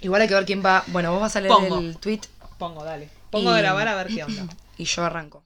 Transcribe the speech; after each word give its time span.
Igual 0.00 0.22
hay 0.22 0.28
que 0.28 0.34
ver 0.34 0.46
quién 0.46 0.64
va. 0.64 0.82
Bueno, 0.88 1.12
vos 1.12 1.20
vas 1.20 1.36
a 1.36 1.40
leer 1.40 1.52
Pongo. 1.54 1.78
el 1.78 1.96
tweet 1.98 2.20
Pongo, 2.58 2.84
dale. 2.84 3.08
Pongo 3.30 3.50
a 3.50 3.58
Y- 3.58 3.62
grabar 3.62 3.88
a 3.88 3.94
ver 3.96 4.08
qué 4.08 4.24
onda. 4.24 4.46
y 4.78 4.84
yo 4.84 5.04
arranco. 5.04 5.42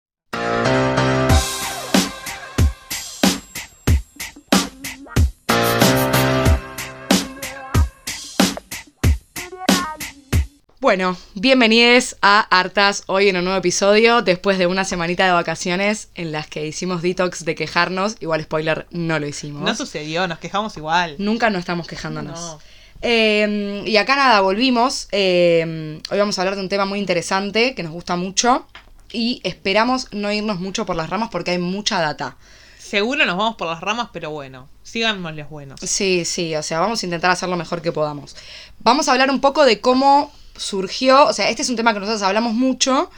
Bueno, 10.80 11.16
bienvenidos 11.34 12.16
a 12.20 12.40
Hartas 12.40 13.04
hoy 13.06 13.28
en 13.30 13.36
un 13.38 13.44
nuevo 13.44 13.58
episodio 13.58 14.20
después 14.20 14.58
de 14.58 14.66
una 14.66 14.84
semanita 14.84 15.24
de 15.24 15.32
vacaciones 15.32 16.08
en 16.14 16.30
las 16.30 16.46
que 16.46 16.66
hicimos 16.66 17.00
detox 17.00 17.44
de 17.46 17.54
quejarnos. 17.54 18.16
Igual 18.20 18.42
spoiler, 18.42 18.86
no 18.90 19.18
lo 19.18 19.26
hicimos. 19.26 19.62
No 19.62 19.74
sucedió, 19.74 20.28
nos 20.28 20.38
quejamos 20.40 20.76
igual. 20.76 21.16
Nunca 21.18 21.48
no 21.48 21.58
estamos 21.58 21.86
quejándonos. 21.86 22.38
No. 22.38 22.60
Eh, 23.02 23.82
y 23.86 23.96
acá 23.96 24.16
nada, 24.16 24.40
volvimos. 24.40 25.08
Eh, 25.12 26.00
hoy 26.10 26.18
vamos 26.18 26.38
a 26.38 26.42
hablar 26.42 26.56
de 26.56 26.62
un 26.62 26.68
tema 26.68 26.84
muy 26.86 26.98
interesante 26.98 27.74
que 27.74 27.82
nos 27.82 27.92
gusta 27.92 28.16
mucho. 28.16 28.66
Y 29.12 29.40
esperamos 29.44 30.08
no 30.10 30.32
irnos 30.32 30.58
mucho 30.58 30.86
por 30.86 30.96
las 30.96 31.08
ramas 31.08 31.28
porque 31.30 31.52
hay 31.52 31.58
mucha 31.58 32.00
data. 32.00 32.36
Seguro 32.78 33.24
nos 33.24 33.36
vamos 33.36 33.56
por 33.56 33.66
las 33.66 33.80
ramas, 33.80 34.10
pero 34.12 34.30
bueno, 34.30 34.68
síganos 34.82 35.34
los 35.34 35.48
buenos. 35.48 35.80
Sí, 35.80 36.24
sí, 36.24 36.54
o 36.54 36.62
sea, 36.62 36.80
vamos 36.80 37.02
a 37.02 37.06
intentar 37.06 37.30
hacer 37.30 37.48
lo 37.48 37.56
mejor 37.56 37.80
que 37.80 37.92
podamos. 37.92 38.36
Vamos 38.80 39.08
a 39.08 39.12
hablar 39.12 39.30
un 39.30 39.40
poco 39.40 39.64
de 39.64 39.80
cómo 39.80 40.30
surgió, 40.56 41.26
o 41.26 41.32
sea, 41.32 41.48
este 41.48 41.62
es 41.62 41.70
un 41.70 41.76
tema 41.76 41.92
que 41.92 42.00
nosotros 42.00 42.22
hablamos 42.22 42.52
mucho, 42.54 43.10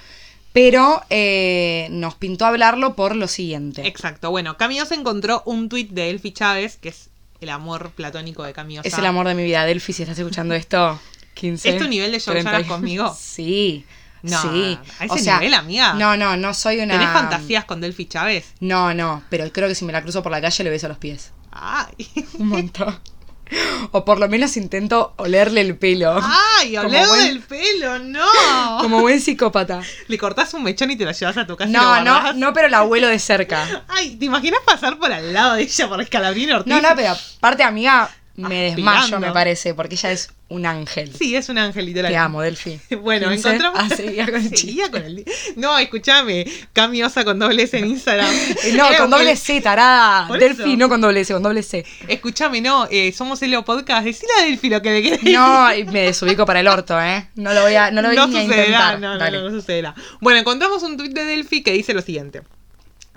pero 0.53 1.03
eh, 1.11 1.89
nos 1.91 2.15
pintó 2.15 2.47
hablarlo 2.47 2.95
por 2.95 3.17
lo 3.17 3.29
siguiente. 3.29 3.87
Exacto, 3.87 4.31
bueno, 4.31 4.57
Camiosa 4.57 4.95
encontró 4.95 5.43
un 5.45 5.69
tuit 5.69 5.91
de 5.91 6.11
Elfi 6.11 6.33
Chávez, 6.33 6.77
que 6.77 6.91
es 6.91 7.11
el 7.41 7.49
amor 7.51 7.91
platónico 7.91 8.43
de 8.43 8.53
Camiosa. 8.53 8.89
Es 8.89 8.97
el 8.99 9.07
amor 9.07 9.27
de 9.29 9.35
mi 9.35 9.45
vida, 9.45 9.65
Delphi, 9.65 9.93
si 9.93 10.03
estás 10.03 10.19
escuchando 10.19 10.55
esto. 10.57 11.01
15. 11.35 11.69
¿Es 11.69 11.79
tu 11.79 11.89
nivel 11.89 12.13
de 12.13 12.21
30. 12.21 12.67
conmigo? 12.67 13.17
Sí. 13.21 13.85
No, 14.23 14.43
sí. 14.43 14.79
a 14.99 15.05
ese 15.05 15.33
nivel, 15.35 15.55
amiga. 15.55 15.95
No, 15.95 16.17
no, 16.17 16.37
no 16.37 16.53
soy 16.53 16.81
una. 16.81 16.95
¿Tenés 16.95 17.13
fantasías 17.13 17.65
con 17.65 17.81
Delphi 17.81 18.07
Chávez? 18.07 18.55
No, 18.59 18.93
no, 18.93 19.23
pero 19.29 19.53
creo 19.53 19.69
que 19.69 19.75
si 19.77 19.85
me 19.85 19.93
la 19.93 20.03
cruzo 20.03 20.23
por 20.23 20.33
la 20.33 20.41
calle 20.41 20.65
le 20.65 20.71
beso 20.71 20.89
los 20.89 20.99
pies. 20.99 21.33
Ay. 21.53 21.95
Un 22.39 22.49
montón. 22.49 22.99
O 23.93 24.05
por 24.05 24.19
lo 24.19 24.29
menos 24.29 24.57
intento 24.57 25.15
olerle 25.17 25.61
el 25.61 25.77
pelo. 25.77 26.19
Ay, 26.23 26.77
buen- 26.77 27.25
del 27.27 27.41
pelo, 27.41 27.99
no. 28.01 28.27
Como 28.81 29.01
buen 29.01 29.21
psicópata. 29.21 29.81
Le 30.09 30.19
cortás 30.19 30.53
un 30.55 30.63
mechón 30.65 30.91
y 30.91 30.97
te 30.97 31.05
lo 31.05 31.13
llevas 31.13 31.37
a 31.37 31.47
tu 31.47 31.57
casa 31.57 31.71
y 31.71 31.73
No, 31.73 31.97
lo 31.97 32.03
no, 32.05 32.33
no, 32.33 32.53
pero 32.53 32.69
la 32.69 32.79
abuelo 32.79 33.09
de 33.09 33.19
cerca. 33.19 33.85
Ay, 33.89 34.17
¿te 34.17 34.25
imaginas 34.25 34.61
pasar 34.67 34.99
por 34.99 35.13
al 35.13 35.33
lado 35.33 35.55
de 35.55 35.63
ella 35.63 35.89
por 35.89 36.01
Escalabrino 36.01 36.57
Ortiz? 36.57 36.73
No, 36.73 36.81
no, 36.81 36.89
pero 36.97 37.11
aparte, 37.39 37.63
amiga, 37.63 38.11
me 38.37 38.63
desmayo, 38.75 39.19
me 39.19 39.33
parece, 39.33 39.75
porque 39.75 39.95
ella 39.95 40.13
es 40.13 40.31
un 40.49 40.65
ángel. 40.67 41.13
Sí, 41.17 41.35
es 41.35 41.49
un 41.49 41.59
ángel 41.59 41.87
literal. 41.87 42.11
Te 42.13 42.17
amo, 42.17 42.41
Delphi. 42.43 42.79
Bueno, 43.01 43.29
15. 43.31 43.49
encontramos. 43.49 43.81
Ah, 43.83 43.89
seguía 43.97 44.27
con 44.27 44.37
el. 44.37 44.49
Seguía 44.57 44.91
con 44.91 45.03
el. 45.03 45.25
No, 45.57 45.77
escúchame. 45.79 46.47
Camiosa 46.73 47.25
con 47.25 47.39
doble 47.39 47.65
S 47.65 47.77
en 47.79 47.87
Instagram. 47.87 48.27
Eh, 48.65 48.73
No, 48.77 48.91
Eh, 48.93 48.97
con 48.99 49.11
doble 49.11 49.35
C, 49.37 49.61
tarada. 49.61 50.29
Eso. 50.39 50.67
no 50.67 50.89
con 50.89 51.01
doble 51.01 51.25
C, 51.25 51.33
con 51.33 51.43
doble 51.43 51.63
C. 51.63 51.85
Escúchame, 52.09 52.61
no. 52.61 52.87
eh, 52.91 53.13
somos 53.13 53.43
Helio 53.43 53.65
Podcast. 53.65 54.05
Decile 54.05 54.33
a 54.41 54.45
Delphi 54.45 54.69
lo 54.71 54.81
que 54.83 54.91
le 54.93 55.03
querés 55.03 55.23
No, 55.25 55.69
me 55.91 56.03
desubico 56.03 56.47
para 56.47 56.61
el 56.61 56.69
orto, 56.69 57.01
¿eh? 57.01 57.29
No 57.35 57.53
lo 57.55 57.63
voy 57.63 57.75
a, 57.75 57.91
no 57.91 58.03
lo 58.03 58.09
voy 58.09 58.17
no 58.17 58.27
ni 58.29 58.37
a 58.39 58.43
sucederá, 58.43 58.65
intentar. 58.67 59.01
no, 59.01 59.17
no, 59.19 59.31
no, 59.31 59.51
no 59.51 59.61
sucederá. 59.61 59.95
Bueno, 60.21 60.39
encontramos 60.41 60.83
un 60.83 60.97
tuit 60.97 61.13
de 61.13 61.25
Delphi 61.25 61.63
que 61.63 61.73
dice 61.73 61.93
lo 61.95 62.03
siguiente. 62.03 62.43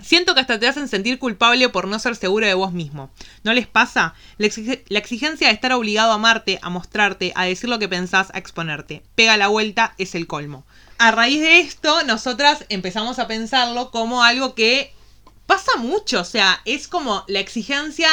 Siento 0.02 0.34
que 0.34 0.40
hasta 0.40 0.58
te 0.58 0.66
hacen 0.68 0.88
sentir 0.88 1.18
culpable 1.18 1.68
por 1.68 1.86
no 1.88 1.98
ser 1.98 2.16
seguro 2.16 2.46
de 2.46 2.54
vos 2.54 2.72
mismo. 2.72 3.10
¿No 3.44 3.52
les 3.52 3.66
pasa? 3.66 4.14
La, 4.38 4.46
exige- 4.46 4.82
la 4.88 4.98
exigencia 4.98 5.48
de 5.48 5.54
estar 5.54 5.72
obligado 5.72 6.12
a 6.12 6.14
amarte, 6.14 6.58
a 6.62 6.70
mostrarte, 6.70 7.32
a 7.34 7.44
decir 7.44 7.68
lo 7.68 7.78
que 7.78 7.88
pensás, 7.88 8.28
a 8.34 8.38
exponerte. 8.38 9.02
Pega 9.14 9.36
la 9.36 9.48
vuelta, 9.48 9.94
es 9.98 10.14
el 10.14 10.26
colmo. 10.26 10.64
A 10.98 11.10
raíz 11.10 11.40
de 11.40 11.60
esto, 11.60 12.02
nosotras 12.04 12.64
empezamos 12.68 13.18
a 13.18 13.26
pensarlo 13.26 13.90
como 13.90 14.22
algo 14.22 14.54
que 14.54 14.92
pasa 15.46 15.76
mucho. 15.78 16.20
O 16.20 16.24
sea, 16.24 16.60
es 16.64 16.88
como 16.88 17.24
la 17.28 17.40
exigencia, 17.40 18.08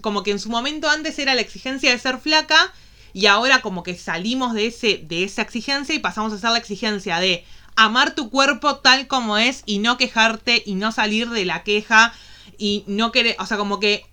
como 0.00 0.22
que 0.22 0.30
en 0.30 0.38
su 0.38 0.48
momento 0.50 0.88
antes 0.88 1.18
era 1.18 1.34
la 1.34 1.40
exigencia 1.40 1.90
de 1.90 1.98
ser 1.98 2.18
flaca 2.18 2.72
y 3.12 3.26
ahora 3.26 3.60
como 3.60 3.82
que 3.82 3.96
salimos 3.96 4.54
de, 4.54 4.66
ese, 4.68 5.00
de 5.02 5.24
esa 5.24 5.42
exigencia 5.42 5.94
y 5.94 5.98
pasamos 5.98 6.32
a 6.32 6.36
hacer 6.36 6.50
la 6.50 6.58
exigencia 6.58 7.18
de 7.18 7.44
amar 7.76 8.14
tu 8.14 8.30
cuerpo 8.30 8.76
tal 8.76 9.06
como 9.06 9.38
es 9.38 9.62
y 9.66 9.78
no 9.78 9.96
quejarte 9.96 10.62
y 10.66 10.74
no 10.74 10.92
salir 10.92 11.30
de 11.30 11.44
la 11.44 11.62
queja 11.62 12.12
y 12.58 12.84
no 12.86 13.10
querer, 13.12 13.36
o 13.38 13.46
sea, 13.46 13.56
como 13.56 13.80
que 13.80 14.04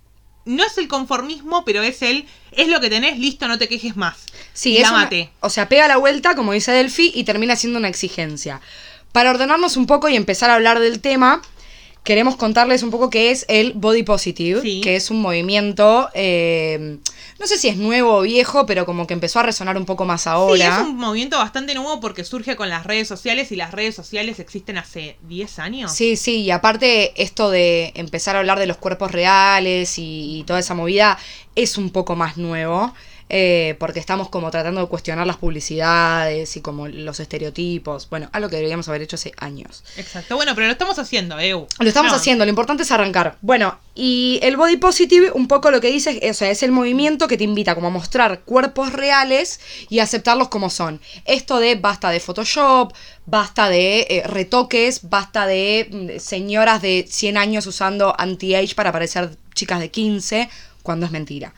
no 0.45 0.63
es 0.63 0.77
el 0.77 0.87
conformismo, 0.87 1.65
pero 1.65 1.81
es 1.83 2.01
el, 2.01 2.25
es 2.53 2.69
lo 2.69 2.79
que 2.79 2.89
tenés, 2.89 3.19
listo, 3.19 3.47
no 3.49 3.57
te 3.57 3.67
quejes 3.67 3.97
más. 3.97 4.15
Sí, 4.53 4.77
es 4.77 4.83
una- 4.89 5.09
o 5.41 5.49
sea, 5.49 5.67
pega 5.67 5.87
la 5.89 5.97
vuelta, 5.97 6.35
como 6.35 6.53
dice 6.53 6.71
Delphi, 6.71 7.11
y 7.13 7.25
termina 7.25 7.55
siendo 7.57 7.79
una 7.79 7.89
exigencia. 7.89 8.61
Para 9.11 9.31
ordenarnos 9.31 9.75
un 9.75 9.87
poco 9.87 10.07
y 10.07 10.15
empezar 10.15 10.49
a 10.49 10.55
hablar 10.55 10.79
del 10.79 11.01
tema, 11.01 11.41
queremos 12.07 12.37
contarles 12.37 12.83
un 12.83 12.89
poco 12.89 13.09
qué 13.09 13.31
es 13.31 13.45
el 13.49 13.73
Body 13.73 14.03
Positive, 14.03 14.61
Sí. 14.61 14.79
que 14.79 14.95
es 14.95 15.11
un 15.11 15.21
movimiento, 15.21 16.07
eh, 16.13 16.99
no 17.37 17.47
sé 17.47 17.57
si 17.57 17.67
es 17.67 17.75
nuevo 17.75 18.15
o 18.15 18.21
viejo, 18.21 18.65
pero 18.65 18.85
como 18.85 19.05
que 19.07 19.13
empezó 19.13 19.41
a 19.41 19.43
resonar 19.43 19.75
un 19.75 19.85
poco 19.85 20.05
más 20.05 20.25
ahora. 20.25 20.55
Sí, 20.77 20.81
es 20.83 20.87
un 20.87 20.95
movimiento 20.95 21.37
bastante 21.37 21.73
nuevo 21.75 21.99
porque 21.99 22.23
surge 22.23 22.55
con 22.55 22.69
las 22.69 22.85
redes 22.85 23.09
sociales 23.09 23.51
y 23.51 23.57
las 23.57 23.73
redes 23.73 23.93
sociales 23.93 24.39
existen 24.39 24.77
hace 24.77 25.17
10 25.27 25.59
años. 25.59 25.91
Sí, 25.91 26.15
sí, 26.15 26.43
y 26.43 26.51
aparte 26.51 27.21
esto 27.21 27.49
de 27.49 27.91
empezar 27.95 28.37
a 28.37 28.39
hablar 28.39 28.57
de 28.57 28.67
los 28.67 28.77
cuerpos 28.77 29.11
reales 29.11 29.99
y, 29.99 30.39
y 30.39 30.43
toda 30.45 30.59
esa 30.59 30.75
movida 30.75 31.17
es 31.55 31.77
un 31.77 31.89
poco 31.89 32.15
más 32.15 32.37
nuevo, 32.37 32.93
eh, 33.29 33.75
porque 33.79 33.99
estamos 33.99 34.29
como 34.29 34.49
tratando 34.51 34.81
de 34.81 34.87
cuestionar 34.87 35.27
las 35.27 35.37
publicidades 35.37 36.55
y 36.55 36.61
como 36.61 36.87
los 36.87 37.19
estereotipos, 37.19 38.09
bueno, 38.09 38.29
algo 38.31 38.49
que 38.49 38.55
deberíamos 38.55 38.87
haber 38.87 39.01
hecho 39.01 39.15
hace 39.15 39.33
años. 39.37 39.83
Exacto, 39.97 40.35
bueno, 40.35 40.53
pero 40.55 40.67
lo 40.67 40.71
estamos 40.73 40.97
haciendo, 40.99 41.39
Eu. 41.39 41.67
Lo 41.79 41.87
estamos 41.87 42.11
No. 42.11 42.17
haciendo, 42.17 42.45
lo 42.45 42.49
importante 42.49 42.83
es 42.83 42.91
arrancar. 42.91 43.37
Bueno, 43.41 43.77
y 43.95 44.39
el 44.43 44.55
body 44.57 44.77
positive 44.77 45.31
un 45.31 45.47
poco 45.47 45.71
lo 45.71 45.81
que 45.81 45.89
dice, 45.91 46.19
es, 46.21 46.37
o 46.37 46.39
sea, 46.39 46.49
es 46.51 46.63
el 46.63 46.71
movimiento 46.71 47.27
que 47.27 47.37
te 47.37 47.43
invita 47.43 47.75
como 47.75 47.87
a 47.87 47.91
mostrar 47.91 48.41
cuerpos 48.41 48.93
reales 48.93 49.59
y 49.89 49.99
aceptarlos 49.99 50.47
como 50.49 50.69
son. 50.69 51.01
Esto 51.25 51.59
de 51.59 51.75
basta 51.75 52.09
de 52.11 52.19
Photoshop, 52.19 52.93
basta 53.25 53.69
de 53.69 54.07
eh, 54.09 54.23
retoques, 54.25 55.09
basta 55.09 55.45
de 55.47 55.87
mm, 56.15 56.19
señoras 56.19 56.81
de 56.81 57.05
100 57.09 57.37
años 57.37 57.67
usando 57.67 58.15
anti-age 58.17 58.75
para 58.75 58.91
parecer 58.91 59.31
chicas 59.53 59.79
de 59.79 59.89
15, 59.91 60.49
cuando 60.83 61.05
es 61.05 61.11
mentira. 61.11 61.53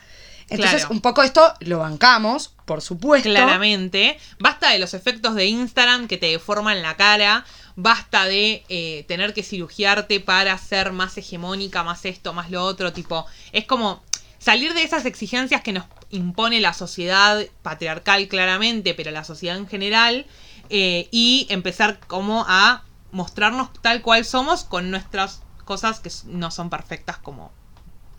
Entonces, 0.50 0.82
Claro. 0.82 0.94
un 0.96 1.02
poco 1.02 1.24
esto 1.24 1.54
lo 1.62 1.80
bancamos, 1.80 2.54
por 2.66 2.82
supuesto. 2.82 3.30
Claramente. 3.30 4.18
Basta 4.40 4.70
de 4.72 4.80
los 4.80 4.94
efectos 4.94 5.36
de 5.36 5.46
Instagram 5.48 6.08
que 6.08 6.18
te 6.18 6.28
deforman 6.28 6.82
la 6.82 6.96
cara. 6.96 7.46
Basta 7.76 8.26
de 8.26 8.64
eh, 8.70 9.06
tener 9.08 9.34
que 9.34 9.44
cirugiarte 9.44 10.20
para 10.20 10.58
ser 10.58 10.92
más 10.92 11.18
hegemónica, 11.18 11.84
más 11.84 12.06
esto, 12.06 12.34
más 12.34 12.50
lo 12.52 12.64
otro. 12.66 12.92
Tipo, 12.94 13.26
es 13.52 13.66
como 13.66 14.04
salir 14.40 14.74
de 14.74 14.84
esas 14.84 15.06
exigencias 15.06 15.62
que 15.62 15.74
nos 15.74 15.86
impone 16.09 16.59
la 16.62 16.74
sociedad 16.74 17.46
patriarcal 17.62 18.28
claramente, 18.28 18.94
pero 18.96 19.12
la 19.12 19.24
sociedad 19.24 19.58
en 19.58 19.68
general. 19.68 20.26
eh, 20.72 21.08
y 21.12 21.48
empezar 21.50 22.00
como 22.06 22.46
a 22.48 22.84
mostrarnos 23.12 23.70
tal 23.82 24.04
cual 24.04 24.24
somos 24.24 24.64
con 24.66 24.92
nuestras 24.92 25.42
cosas 25.66 26.00
que 26.00 26.12
no 26.26 26.52
son 26.52 26.70
perfectas 26.70 27.18
como 27.18 27.52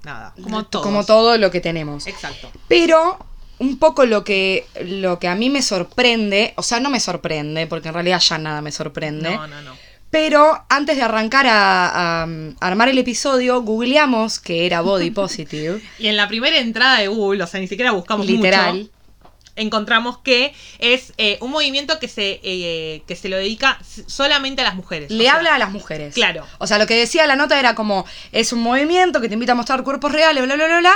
nada. 0.05 0.35
Como 0.43 0.65
todo. 0.65 0.83
Como 0.83 1.05
todo 1.05 1.37
lo 1.37 1.51
que 1.51 1.61
tenemos. 1.61 2.07
Exacto. 2.07 2.51
Pero 2.69 3.19
un 3.59 3.79
poco 3.79 4.07
lo 4.07 4.25
que, 4.25 4.67
lo 4.85 5.19
que 5.19 5.29
a 5.29 5.35
mí 5.35 5.51
me 5.51 5.63
sorprende, 5.63 6.55
o 6.57 6.63
sea, 6.63 6.81
no 6.81 6.91
me 6.91 6.99
sorprende, 6.99 7.67
porque 7.67 7.89
en 7.89 7.95
realidad 7.95 8.21
ya 8.21 8.39
nada 8.39 8.63
me 8.63 8.73
sorprende. 8.73 9.35
No, 9.35 9.47
no, 9.47 9.63
no. 9.63 9.91
Pero 10.11 10.65
antes 10.69 10.97
de 10.97 11.03
arrancar 11.03 11.47
a, 11.47 12.23
a, 12.23 12.25
um, 12.25 12.55
armar 12.61 12.89
el 12.89 12.99
episodio, 12.99 13.63
googleamos 13.63 14.41
que 14.41 14.67
era 14.67 14.81
body 14.81 15.11
positive. 15.13 15.81
Y 15.99 16.09
en 16.09 16.17
la 16.17 16.27
primera 16.27 16.59
entrada 16.59 16.99
de 16.99 17.09
Google, 17.09 17.45
o 17.45 17.47
sea, 17.47 17.61
ni 17.61 17.69
siquiera 17.69 17.93
buscamos 17.93 18.27
literal. 18.27 18.77
mucho, 18.77 18.91
encontramos 19.61 20.19
que 20.19 20.55
es 20.79 21.13
eh, 21.19 21.39
un 21.41 21.51
movimiento 21.51 21.99
que 21.99 22.09
se, 22.09 22.41
eh, 22.43 23.03
que 23.07 23.17
se 23.17 23.29
lo 23.29 23.37
dedica 23.37 23.79
solamente 24.07 24.63
a 24.63 24.65
las 24.65 24.75
mujeres. 24.75 25.11
Le 25.11 25.25
sea, 25.25 25.35
habla 25.35 25.55
a 25.55 25.59
las 25.59 25.71
mujeres. 25.71 26.15
Claro. 26.15 26.47
O 26.59 26.67
sea, 26.67 26.79
lo 26.79 26.87
que 26.87 26.95
decía 26.95 27.27
la 27.27 27.37
nota 27.37 27.59
era 27.59 27.75
como, 27.75 28.07
es 28.33 28.53
un 28.53 28.61
movimiento 28.61 29.21
que 29.21 29.29
te 29.29 29.35
invita 29.35 29.53
a 29.53 29.57
mostrar 29.57 29.85
cuerpos 29.85 30.13
reales, 30.13 30.43
bla, 30.45 30.55
bla, 30.55 30.67
bla, 30.67 30.79
bla, 30.81 30.95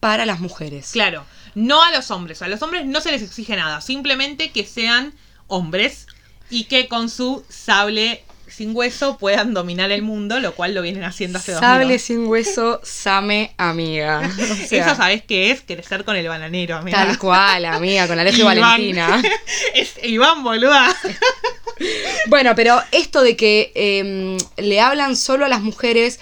para 0.00 0.26
las 0.26 0.40
mujeres. 0.40 0.90
Claro, 0.92 1.24
no 1.54 1.82
a 1.82 1.90
los 1.92 2.10
hombres. 2.10 2.42
A 2.42 2.48
los 2.48 2.62
hombres 2.62 2.86
no 2.86 3.00
se 3.00 3.12
les 3.12 3.22
exige 3.22 3.56
nada, 3.56 3.80
simplemente 3.80 4.50
que 4.50 4.64
sean 4.64 5.14
hombres 5.46 6.06
y 6.50 6.64
que 6.64 6.88
con 6.88 7.10
su 7.10 7.44
sable 7.48 8.24
sin 8.48 8.74
hueso 8.76 9.18
puedan 9.18 9.54
dominar 9.54 9.90
el 9.90 10.02
mundo, 10.02 10.38
lo 10.40 10.54
cual 10.54 10.74
lo 10.74 10.82
vienen 10.82 11.04
haciendo 11.04 11.38
hace 11.38 11.52
dos 11.52 11.60
Sable 11.60 11.98
sin 11.98 12.26
hueso, 12.26 12.80
same 12.84 13.52
amiga. 13.56 14.30
O 14.40 14.66
sea, 14.66 14.86
Eso 14.86 14.96
sabés 14.96 15.22
qué 15.22 15.50
es 15.50 15.62
crecer 15.62 16.04
con 16.04 16.16
el 16.16 16.28
bananero, 16.28 16.76
amiga. 16.76 17.04
Tal 17.04 17.18
cual, 17.18 17.64
amiga, 17.64 18.06
con 18.08 18.18
Alejo 18.18 18.38
y. 18.38 18.42
Valentina. 18.42 19.22
es 19.74 19.94
Iván, 20.02 20.42
boluda. 20.44 20.94
Bueno, 22.28 22.54
pero 22.56 22.80
esto 22.90 23.22
de 23.22 23.36
que 23.36 23.70
eh, 23.74 24.36
le 24.56 24.80
hablan 24.80 25.14
solo 25.16 25.44
a 25.44 25.48
las 25.48 25.60
mujeres 25.60 26.18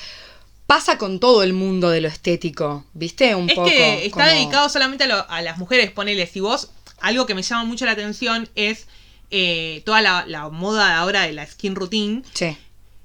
pasa 0.66 0.98
con 0.98 1.20
todo 1.20 1.42
el 1.42 1.52
mundo 1.52 1.90
de 1.90 2.00
lo 2.00 2.08
estético, 2.08 2.84
¿viste? 2.92 3.34
Un 3.34 3.48
Es 3.48 3.54
poco. 3.54 3.68
que 3.68 4.06
está 4.06 4.24
como- 4.24 4.26
dedicado 4.34 4.68
solamente 4.68 5.04
a, 5.04 5.06
lo- 5.06 5.30
a 5.30 5.42
las 5.42 5.58
mujeres, 5.58 5.90
ponele, 5.92 6.26
si 6.26 6.40
vos 6.40 6.70
algo 7.00 7.26
que 7.26 7.34
me 7.34 7.42
llama 7.42 7.64
mucho 7.64 7.84
la 7.84 7.92
atención 7.92 8.48
es 8.56 8.86
eh, 9.36 9.82
toda 9.84 10.00
la, 10.00 10.24
la 10.28 10.48
moda 10.48 10.96
ahora 10.96 11.22
de 11.22 11.32
la 11.32 11.44
skin 11.44 11.74
routine. 11.74 12.22
Sí. 12.34 12.56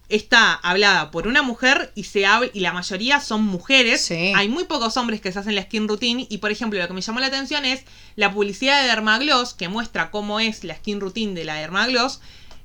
Está 0.10 0.54
hablada 0.54 1.10
por 1.10 1.28
una 1.28 1.42
mujer 1.42 1.92
y 1.96 2.04
se 2.04 2.28
habla, 2.28 2.52
y 2.54 2.60
la 2.60 2.72
mayoría 2.72 3.20
son 3.20 3.44
mujeres. 3.44 4.02
Sí. 4.02 4.32
Hay 4.36 4.48
muy 4.48 4.66
pocos 4.66 4.96
hombres 4.98 5.22
que 5.22 5.32
se 5.32 5.40
hacen 5.40 5.56
la 5.56 5.64
skin 5.64 5.88
routine. 5.88 6.28
Y 6.30 6.38
por 6.38 6.52
ejemplo, 6.52 6.80
lo 6.80 6.88
que 6.88 6.94
me 6.94 7.02
llamó 7.02 7.20
la 7.20 7.28
atención 7.28 7.66
es 7.66 7.82
la 8.16 8.32
publicidad 8.32 8.80
de 8.82 8.90
Dermagloss, 8.90 9.56
que 9.56 9.70
muestra 9.70 10.12
cómo 10.12 10.40
es 10.40 10.64
la 10.64 10.76
skin 10.76 11.00
routine 11.00 11.34
de 11.34 11.46
la 11.46 11.56
Dermagloss. 11.56 12.22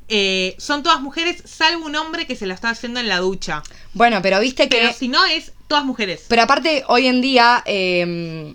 Eh, 0.09 0.55
son 0.59 0.83
todas 0.83 1.01
mujeres, 1.01 1.43
salvo 1.47 1.87
un 1.87 1.97
hombre 1.97 2.27
que 2.27 2.37
se 2.37 2.45
la 2.45 2.53
está 2.53 2.69
haciendo 2.69 3.01
en 3.01 3.09
la 3.09 3.21
ducha. 3.21 3.63
Bueno, 3.95 4.21
pero 4.21 4.41
viste 4.41 4.69
que. 4.69 4.77
Pero 4.77 4.93
si 4.93 5.09
no, 5.09 5.25
es 5.25 5.53
todas 5.69 5.87
mujeres. 5.87 6.27
Pero 6.29 6.43
aparte, 6.43 6.85
hoy 6.89 7.07
en 7.07 7.23
día, 7.23 7.63
eh, 7.65 8.53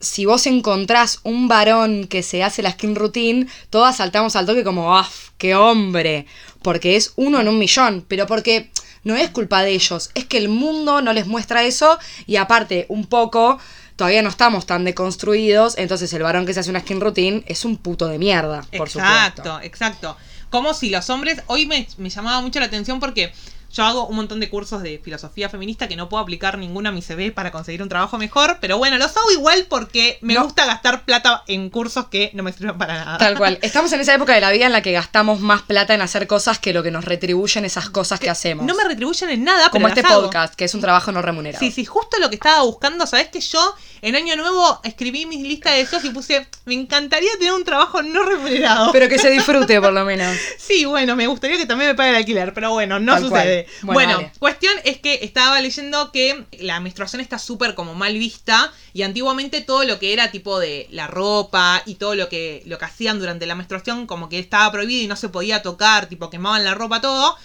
si 0.00 0.24
vos 0.24 0.46
encontrás 0.46 1.20
un 1.22 1.46
varón 1.46 2.06
que 2.06 2.22
se 2.22 2.42
hace 2.42 2.62
la 2.62 2.72
skin 2.72 2.96
routine, 2.96 3.46
todas 3.68 3.98
saltamos 3.98 4.34
al 4.34 4.46
toque 4.46 4.64
como, 4.64 4.96
¡ah, 4.96 5.08
qué 5.38 5.54
hombre! 5.54 6.26
Porque 6.62 6.96
es 6.96 7.12
uno 7.16 7.40
en 7.40 7.48
un 7.48 7.58
millón, 7.58 8.04
pero 8.08 8.26
porque 8.26 8.70
no 9.04 9.14
es 9.14 9.30
culpa 9.30 9.62
de 9.62 9.72
ellos, 9.72 10.10
es 10.14 10.24
que 10.24 10.38
el 10.38 10.48
mundo 10.48 11.02
no 11.02 11.12
les 11.12 11.26
muestra 11.26 11.64
eso 11.64 11.98
y 12.26 12.36
aparte, 12.36 12.86
un 12.88 13.06
poco, 13.06 13.58
todavía 13.96 14.22
no 14.22 14.28
estamos 14.30 14.66
tan 14.66 14.84
deconstruidos, 14.84 15.76
entonces 15.78 16.12
el 16.12 16.22
varón 16.22 16.46
que 16.46 16.54
se 16.54 16.60
hace 16.60 16.70
una 16.70 16.80
skin 16.80 17.00
routine 17.00 17.44
es 17.46 17.64
un 17.64 17.76
puto 17.76 18.08
de 18.08 18.18
mierda, 18.18 18.62
por 18.76 18.88
exacto, 18.88 19.42
supuesto. 19.42 19.60
exacto. 19.66 20.16
Como 20.50 20.74
si 20.74 20.90
los 20.90 21.08
hombres, 21.10 21.42
hoy 21.46 21.66
me, 21.66 21.86
me 21.98 22.10
llamaba 22.10 22.40
mucho 22.40 22.58
la 22.58 22.66
atención 22.66 22.98
porque 22.98 23.32
yo 23.72 23.84
hago 23.84 24.06
un 24.06 24.16
montón 24.16 24.40
de 24.40 24.48
cursos 24.50 24.82
de 24.82 25.00
filosofía 25.02 25.48
feminista 25.48 25.86
que 25.88 25.96
no 25.96 26.08
puedo 26.08 26.22
aplicar 26.22 26.58
ninguno 26.58 26.88
a 26.88 26.92
mi 26.92 27.02
CV 27.02 27.30
para 27.32 27.50
conseguir 27.52 27.82
un 27.82 27.88
trabajo 27.88 28.18
mejor, 28.18 28.58
pero 28.60 28.78
bueno, 28.78 28.98
los 28.98 29.16
hago 29.16 29.30
igual 29.30 29.66
porque 29.68 30.18
me 30.22 30.34
No. 30.34 30.44
gusta 30.44 30.66
gastar 30.66 31.04
plata 31.04 31.44
en 31.46 31.70
cursos 31.70 32.06
que 32.08 32.30
no 32.34 32.42
me 32.42 32.52
sirven 32.52 32.76
para 32.78 32.94
nada. 33.04 33.18
Tal 33.18 33.36
cual. 33.38 33.58
Estamos 33.62 33.92
en 33.92 34.00
esa 34.00 34.14
época 34.14 34.34
de 34.34 34.40
la 34.40 34.50
vida 34.50 34.66
en 34.66 34.72
la 34.72 34.82
que 34.82 34.92
gastamos 34.92 35.40
más 35.40 35.62
plata 35.62 35.94
en 35.94 36.02
hacer 36.02 36.26
cosas 36.26 36.58
que 36.58 36.72
lo 36.72 36.82
que 36.82 36.90
nos 36.90 37.04
retribuyen 37.04 37.64
esas 37.64 37.90
cosas 37.90 38.18
que 38.20 38.28
hacemos. 38.30 38.66
No 38.66 38.74
me 38.74 38.84
retribuyen 38.84 39.30
en 39.30 39.44
nada, 39.44 39.70
Como 39.70 39.86
pero 39.86 39.88
este 39.88 40.02
las 40.02 40.12
hago. 40.12 40.22
podcast, 40.22 40.54
que 40.54 40.64
es 40.64 40.74
un 40.74 40.80
trabajo 40.80 41.12
no 41.12 41.22
remunerado. 41.22 41.60
Sí, 41.64 41.70
sí, 41.70 41.84
justo 41.84 42.18
lo 42.18 42.28
que 42.28 42.34
estaba 42.36 42.62
buscando, 42.62 43.06
¿sabes 43.06 43.28
que 43.28 43.40
yo 43.40 43.74
en 44.02 44.16
Año 44.16 44.34
Nuevo 44.36 44.80
escribí 44.82 45.26
mis 45.26 45.42
listas 45.46 45.72
de 45.74 45.78
deseos 45.80 46.04
y 46.04 46.10
puse, 46.10 46.46
me 46.64 46.74
encantaría 46.74 47.30
tener 47.38 47.52
un 47.52 47.64
trabajo 47.64 48.02
no 48.02 48.24
remunerado. 48.24 48.90
Pero 48.92 49.08
que 49.08 49.18
se 49.18 49.30
disfrute, 49.30 49.80
por 49.80 49.92
lo 49.92 50.04
menos. 50.04 50.36
Sí, 50.58 50.84
bueno, 50.84 51.16
me 51.16 51.26
gustaría 51.26 51.56
que 51.58 51.66
también 51.66 51.90
me 51.90 51.94
pague 51.96 52.10
el 52.10 52.16
alquiler, 52.16 52.54
pero 52.54 52.70
bueno, 52.70 52.98
no 53.00 53.14
Tal 53.14 53.28
cual. 53.28 53.59
Bueno, 53.82 54.30
cuestión 54.38 54.72
es 54.84 54.98
que 54.98 55.20
estaba 55.22 55.60
leyendo 55.60 56.12
que 56.12 56.44
la 56.58 56.80
menstruación 56.80 57.20
está 57.20 57.38
súper 57.38 57.74
como 57.74 57.94
mal 57.94 58.14
vista 58.14 58.72
y 58.92 59.02
antiguamente 59.02 59.60
todo 59.60 59.84
lo 59.84 59.98
que 59.98 60.12
era 60.12 60.30
tipo 60.30 60.58
de 60.58 60.86
la 60.90 61.06
ropa 61.06 61.82
y 61.86 61.94
todo 61.96 62.14
lo 62.14 62.28
que, 62.28 62.62
lo 62.66 62.78
que 62.78 62.84
hacían 62.84 63.18
durante 63.18 63.46
la 63.46 63.54
menstruación 63.54 64.06
como 64.06 64.28
que 64.28 64.38
estaba 64.38 64.70
prohibido 64.72 65.02
y 65.02 65.06
no 65.06 65.16
se 65.16 65.28
podía 65.28 65.62
tocar, 65.62 66.06
tipo 66.06 66.30
quemaban 66.30 66.64
la 66.64 66.74
ropa, 66.74 67.00
todo. 67.00 67.36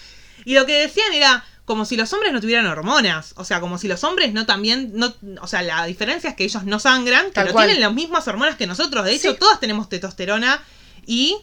Y 0.44 0.54
lo 0.54 0.66
que 0.66 0.74
decían 0.74 1.14
era 1.14 1.46
como 1.66 1.86
si 1.86 1.98
los 1.98 2.14
hombres 2.14 2.32
no 2.32 2.42
tuvieran 2.42 2.68
hormonas, 2.68 3.34
o 3.38 3.44
sea, 3.44 3.60
como 3.60 3.78
si 3.80 3.88
los 3.88 4.04
hombres 4.04 4.34
no 4.34 4.46
también, 4.46 4.92
no, 4.94 5.14
o 5.42 5.48
sea, 5.48 5.64
la 5.64 5.86
diferencia 5.86 6.30
es 6.30 6.36
que 6.36 6.44
ellos 6.44 6.64
no 6.64 6.80
sangran, 6.80 7.26
pero 7.34 7.54
tienen 7.54 7.82
las 7.82 7.92
mismas 7.92 8.28
hormonas 8.28 8.56
que 8.56 8.68
nosotros, 8.68 9.04
de 9.04 9.14
hecho 9.14 9.32
Sí. 9.32 9.38
todas 9.40 9.60
tenemos 9.60 9.90
testosterona 9.90 10.64
y... 11.08 11.36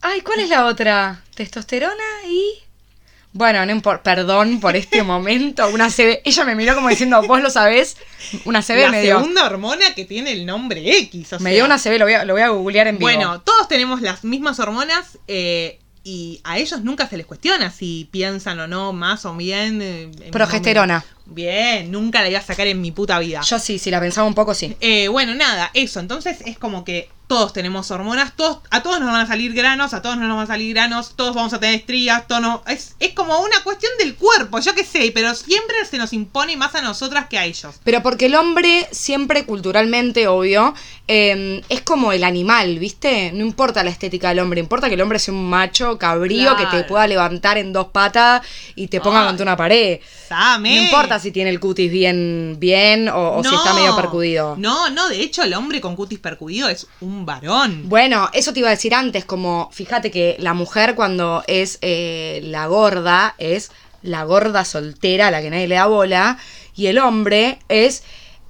Ay, 0.00 0.22
¿cuál 0.22 0.40
es 0.40 0.48
la 0.48 0.66
otra? 0.66 1.22
Testosterona 1.34 2.02
y. 2.26 2.54
Bueno, 3.34 3.64
no 3.64 3.72
importa. 3.72 4.02
Perdón 4.02 4.60
por 4.60 4.76
este 4.76 5.02
momento. 5.04 5.66
Una 5.68 5.88
CB. 5.90 6.20
Ella 6.24 6.44
me 6.44 6.54
miró 6.54 6.74
como 6.74 6.88
diciendo, 6.88 7.22
vos 7.26 7.40
lo 7.42 7.50
sabés. 7.50 7.96
Una 8.44 8.62
CB 8.62 8.76
la 8.82 8.90
me 8.90 9.02
dio. 9.02 9.18
segunda 9.18 9.44
hormona 9.46 9.94
que 9.94 10.04
tiene 10.04 10.32
el 10.32 10.44
nombre 10.46 10.98
X. 10.98 11.32
O 11.34 11.36
Me 11.40 11.50
sea. 11.50 11.52
dio 11.54 11.64
una 11.64 11.78
CB, 11.78 11.98
lo 11.98 12.04
voy 12.04 12.14
a, 12.14 12.24
lo 12.24 12.34
voy 12.34 12.42
a 12.42 12.48
googlear 12.48 12.86
en 12.88 12.98
vivo. 12.98 13.10
Bueno, 13.10 13.40
todos 13.40 13.68
tenemos 13.68 14.00
las 14.02 14.24
mismas 14.24 14.58
hormonas 14.60 15.18
eh, 15.28 15.78
y 16.04 16.40
a 16.44 16.58
ellos 16.58 16.82
nunca 16.82 17.08
se 17.08 17.16
les 17.16 17.26
cuestiona 17.26 17.70
si 17.70 18.08
piensan 18.10 18.58
o 18.60 18.66
no 18.66 18.92
más 18.92 19.24
o 19.24 19.34
bien. 19.34 19.80
eh, 19.82 20.10
Progesterona. 20.30 20.98
Bien, 21.00 21.21
nunca 21.88 22.22
la 22.22 22.28
iba 22.28 22.38
a 22.38 22.42
sacar 22.42 22.66
en 22.66 22.80
mi 22.80 22.90
puta 22.92 23.18
vida. 23.18 23.40
Yo 23.42 23.58
sí, 23.58 23.78
si 23.78 23.90
la 23.90 24.00
pensaba 24.00 24.26
un 24.26 24.34
poco, 24.34 24.54
sí. 24.54 24.76
Eh, 24.80 25.08
bueno, 25.08 25.34
nada, 25.34 25.70
eso. 25.74 26.00
Entonces 26.00 26.38
es 26.44 26.58
como 26.58 26.84
que 26.84 27.08
todos 27.28 27.54
tenemos 27.54 27.90
hormonas, 27.90 28.36
todos, 28.36 28.58
a 28.70 28.82
todos 28.82 29.00
nos 29.00 29.10
van 29.10 29.22
a 29.22 29.26
salir 29.26 29.54
granos, 29.54 29.94
a 29.94 30.02
todos 30.02 30.18
no 30.18 30.28
nos 30.28 30.36
van 30.36 30.44
a 30.44 30.48
salir 30.48 30.74
granos, 30.74 31.14
todos 31.16 31.34
vamos 31.34 31.54
a 31.54 31.58
tener 31.60 31.76
estrías, 31.76 32.26
todos 32.28 32.42
no- 32.42 32.62
es, 32.66 32.94
es 33.00 33.14
como 33.14 33.38
una 33.40 33.62
cuestión 33.62 33.90
del 33.98 34.16
cuerpo, 34.16 34.58
yo 34.58 34.74
qué 34.74 34.84
sé, 34.84 35.10
pero 35.14 35.34
siempre 35.34 35.76
se 35.90 35.96
nos 35.96 36.12
impone 36.12 36.58
más 36.58 36.74
a 36.74 36.82
nosotras 36.82 37.28
que 37.30 37.38
a 37.38 37.46
ellos. 37.46 37.76
Pero 37.84 38.02
porque 38.02 38.26
el 38.26 38.34
hombre 38.34 38.86
siempre 38.90 39.46
culturalmente, 39.46 40.28
obvio, 40.28 40.74
eh, 41.08 41.62
es 41.70 41.80
como 41.80 42.12
el 42.12 42.22
animal, 42.24 42.78
¿viste? 42.78 43.32
No 43.32 43.40
importa 43.46 43.82
la 43.82 43.90
estética 43.90 44.28
del 44.28 44.40
hombre, 44.40 44.60
importa 44.60 44.88
que 44.88 44.94
el 44.94 45.00
hombre 45.00 45.18
sea 45.18 45.32
un 45.32 45.48
macho 45.48 45.96
cabrío 45.98 46.54
que 46.56 46.66
te 46.66 46.84
pueda 46.84 47.06
levantar 47.06 47.56
en 47.56 47.72
dos 47.72 47.86
patas 47.86 48.42
y 48.74 48.88
te 48.88 49.00
ponga 49.00 49.22
Ay. 49.22 49.26
contra 49.28 49.44
una 49.44 49.56
pared. 49.56 50.00
Same. 50.28 50.76
No 50.76 50.82
importa 50.82 51.18
si 51.22 51.32
tiene 51.32 51.50
el 51.50 51.60
cutis 51.60 51.90
bien, 51.90 52.56
bien 52.58 53.08
o, 53.08 53.36
o 53.36 53.44
si 53.44 53.54
está 53.54 53.72
medio 53.74 53.96
percudido. 53.96 54.56
No, 54.58 54.90
no, 54.90 55.08
de 55.08 55.22
hecho 55.22 55.42
el 55.42 55.54
hombre 55.54 55.80
con 55.80 55.96
cutis 55.96 56.18
percudido 56.18 56.68
es 56.68 56.86
un 57.00 57.24
varón. 57.24 57.88
Bueno, 57.88 58.28
eso 58.32 58.52
te 58.52 58.60
iba 58.60 58.68
a 58.68 58.72
decir 58.72 58.94
antes, 58.94 59.24
como 59.24 59.70
fíjate 59.72 60.10
que 60.10 60.36
la 60.38 60.54
mujer 60.54 60.94
cuando 60.94 61.42
es 61.46 61.78
eh, 61.80 62.40
la 62.44 62.66
gorda 62.66 63.34
es 63.38 63.70
la 64.02 64.24
gorda 64.24 64.64
soltera 64.64 65.28
a 65.28 65.30
la 65.30 65.40
que 65.40 65.50
nadie 65.50 65.68
le 65.68 65.76
da 65.76 65.86
bola 65.86 66.38
y 66.74 66.86
el 66.86 66.98
hombre 66.98 67.58
es 67.68 68.02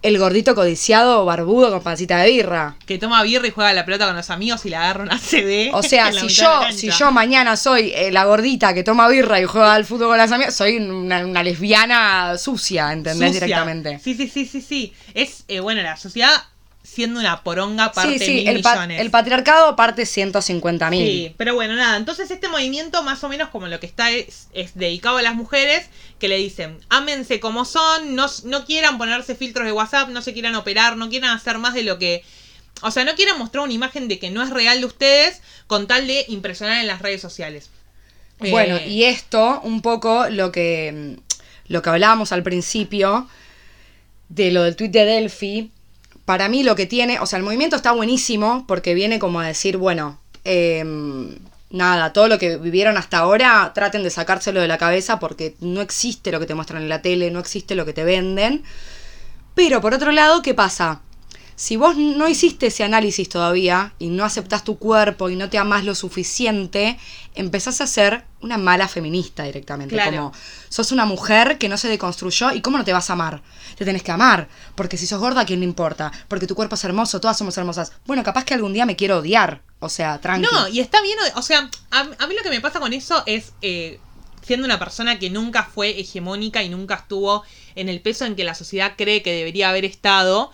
el 0.03 0.19
gordito 0.19 0.55
codiciado 0.55 1.25
barbudo 1.25 1.71
con 1.71 1.83
pancita 1.83 2.19
de 2.19 2.31
birra. 2.31 2.77
Que 2.87 2.99
toma 2.99 3.23
birra 3.23 3.47
y 3.47 3.51
juega 3.51 3.71
a 3.71 3.73
la 3.73 3.85
pelota 3.85 4.07
con 4.07 4.17
los 4.17 4.31
amigos 4.31 4.67
y 4.67 4.71
le 4.71 4.77
agarra 4.77 5.05
una 5.05 5.19
CD. 5.19 5.71
O 5.73 5.83
sea, 5.83 6.13
si 6.13 6.29
yo, 6.29 6.61
si 6.73 6.91
yo 6.91 7.13
mañana 7.13 7.57
soy 7.57 7.93
eh, 7.95 8.11
la 8.11 8.25
gordita 8.25 8.75
que 8.75 8.83
toma 8.83 9.09
birra 9.09 9.41
y 9.41 9.45
juega 9.45 9.75
al 9.75 9.85
fútbol 9.85 10.09
con 10.09 10.19
las 10.19 10.33
amigas, 10.33 10.55
soy 10.55 10.77
una, 10.77 11.25
una 11.25 11.43
lesbiana 11.43 12.37
sucia, 12.37 12.93
¿entendés? 12.93 13.33
Sucia. 13.33 13.47
Directamente. 13.47 14.01
Sí, 14.03 14.15
sí, 14.15 14.29
sí, 14.29 14.45
sí, 14.47 14.61
sí. 14.61 14.93
Es, 15.15 15.45
eh, 15.49 15.61
bueno, 15.61 15.83
la 15.83 15.97
sociedad 15.97 16.33
siendo 16.93 17.19
una 17.21 17.43
poronga 17.43 17.93
parte 17.93 18.19
Sí, 18.19 18.25
sí, 18.25 18.35
mil 18.35 18.49
el, 18.49 18.63
pa- 18.63 18.75
millones. 18.75 19.01
el 19.01 19.11
patriarcado 19.11 19.75
parte 19.77 20.05
150 20.07 20.91
mil. 20.91 21.07
Sí, 21.07 21.35
pero 21.39 21.55
bueno, 21.55 21.75
nada. 21.75 21.97
Entonces 21.97 22.31
este 22.31 22.49
movimiento 22.49 23.03
más 23.03 23.25
o 23.25 23.29
menos 23.29 23.49
como 23.49 23.67
lo 23.69 23.81
que 23.81 23.87
está 23.87 24.11
es, 24.11 24.49
es 24.53 24.75
dedicado 24.75 25.17
a 25.19 25.23
las 25.23 25.35
mujeres 25.35 25.87
que 26.19 26.29
le 26.29 26.37
dicen, 26.37 26.79
ámense 26.91 27.41
como 27.41 27.65
son, 27.65 28.15
no, 28.15 28.27
no 28.45 28.65
quieran 28.65 28.99
ponerse 28.99 29.35
filtros 29.35 29.65
de 29.67 29.73
WhatsApp, 29.73 30.09
no 30.11 30.23
se 30.23 30.33
quieran 30.33 30.55
operar, 30.55 30.97
no 30.97 31.09
quieran 31.09 31.31
hacer 31.31 31.59
más 31.59 31.75
de 31.75 31.83
lo 31.83 31.99
que... 31.99 32.23
O 32.83 32.91
sea, 32.91 33.05
no 33.05 33.15
quieran 33.15 33.39
mostrar 33.39 33.65
una 33.65 33.73
imagen 33.73 34.09
de 34.09 34.19
que 34.19 34.31
no 34.31 34.43
es 34.43 34.51
real 34.51 34.81
de 34.81 34.87
ustedes 34.87 35.41
con 35.67 35.87
tal 35.87 36.07
de 36.07 36.25
impresionar 36.29 36.81
en 36.81 36.87
las 36.89 37.01
redes 37.01 37.21
sociales. 37.21 37.71
Bueno, 38.39 38.77
Eh, 38.77 38.89
y 38.89 39.05
esto, 39.05 39.61
un 39.63 39.83
poco 39.83 40.29
lo 40.31 40.51
que, 40.53 41.17
lo 41.69 41.81
que 41.83 41.91
hablábamos 41.91 42.33
al 42.33 42.43
principio 42.43 43.29
de 44.29 44.51
lo 44.51 44.63
del 44.65 44.75
tweet 44.77 44.89
de 44.89 45.05
Delphi, 45.05 45.71
para 46.25 46.49
mí 46.49 46.63
lo 46.63 46.77
que 46.77 46.87
tiene, 46.87 47.21
o 47.21 47.27
sea, 47.27 47.39
el 47.39 47.45
movimiento 47.45 47.77
está 47.77 47.93
buenísimo 47.93 48.65
porque 48.67 48.95
viene 48.95 49.19
como 49.19 49.41
a 49.41 49.47
decir, 49.47 49.77
bueno, 49.77 50.19
em, 50.45 51.37
nada, 51.71 52.13
todo 52.13 52.29
lo 52.29 52.39
que 52.39 52.57
vivieron 52.57 52.97
hasta 52.97 53.19
ahora, 53.19 53.73
traten 53.75 54.03
de 54.03 54.11
sacárselo 54.11 54.61
de 54.61 54.69
la 54.69 54.79
cabeza 54.79 55.19
porque 55.19 55.55
no 55.61 55.81
existe 55.81 56.31
lo 56.31 56.39
que 56.41 56.47
te 56.47 56.55
muestran 56.55 56.83
en 56.83 56.89
la 56.89 57.03
tele, 57.03 57.31
no 57.31 57.41
existe 57.41 57.75
lo 57.75 57.85
que 57.85 57.93
te 57.93 58.05
venden. 58.05 58.63
Pero 59.55 59.81
por 59.81 59.95
otro 59.95 60.13
lado, 60.13 60.43
¿qué 60.43 60.55
pasa? 60.55 61.01
Si 61.63 61.77
vos 61.77 61.97
no 61.97 62.27
hiciste 62.27 62.67
ese 62.67 62.83
análisis 62.83 63.29
todavía 63.29 63.95
y 64.01 64.09
no 64.09 64.25
aceptás 64.25 64.65
tu 64.65 64.79
cuerpo 64.79 65.31
y 65.31 65.37
no 65.37 65.49
te 65.49 65.59
amás 65.59 65.85
lo 65.85 65.95
suficiente, 65.95 66.99
empezás 67.37 67.81
a 67.81 67.87
ser 67.87 68.25
una 68.41 68.59
mala 68.59 68.89
feminista 68.89 69.45
directamente. 69.45 69.95
Claro. 69.95 70.11
Como 70.11 70.33
sos 70.69 70.91
una 70.91 71.05
mujer 71.05 71.59
que 71.59 71.69
no 71.69 71.79
se 71.79 71.87
deconstruyó 71.87 72.51
y 72.51 72.63
cómo 72.63 72.79
no 72.79 72.85
te 72.85 72.93
vas 72.93 73.11
a 73.11 73.13
amar. 73.13 73.45
Te 73.77 73.85
tenés 73.85 74.03
que 74.03 74.11
amar. 74.11 74.49
Porque 74.75 74.97
si 74.97 75.07
sos 75.07 75.21
gorda, 75.21 75.43
¿a 75.43 75.47
quién 75.47 75.61
le 75.61 75.65
importa? 75.65 76.11
Porque 76.27 76.49
tu 76.49 76.57
cuerpo 76.57 76.75
es 76.75 76.83
hermoso, 76.83 77.21
todas 77.21 77.39
somos 77.39 77.57
hermosas. 77.57 77.93
Bueno, 78.07 78.25
capaz 78.25 78.43
que 78.45 78.55
algún 78.55 78.73
día 78.73 78.85
me 78.85 78.97
quiero 78.97 79.19
odiar. 79.19 79.63
O 79.79 79.89
sea, 79.89 80.21
tranqui. 80.21 80.49
No, 80.51 80.67
y 80.67 80.81
está 80.81 81.01
bien, 81.01 81.17
o 81.37 81.43
sea, 81.43 81.71
a, 81.93 82.01
a 82.01 82.27
mí 82.27 82.35
lo 82.35 82.43
que 82.43 82.51
me 82.51 82.61
pasa 82.61 82.81
con 82.81 82.93
eso 82.93 83.23
es, 83.27 83.53
eh, 83.63 84.01
siendo 84.45 84.67
una 84.67 84.81
persona 84.81 85.21
que 85.21 85.31
nunca 85.31 85.63
fue 85.73 86.01
hegemónica 86.01 86.65
y 86.65 86.69
nunca 86.69 86.97
estuvo 86.97 87.45
en 87.77 87.89
el 87.89 88.01
peso 88.01 88.25
en 88.25 88.35
que 88.35 88.43
la 88.43 88.57
sociedad 88.57 88.95
cree 88.97 89.23
que 89.23 89.33
debería 89.33 89.69
haber 89.69 89.85
estado, 89.85 90.51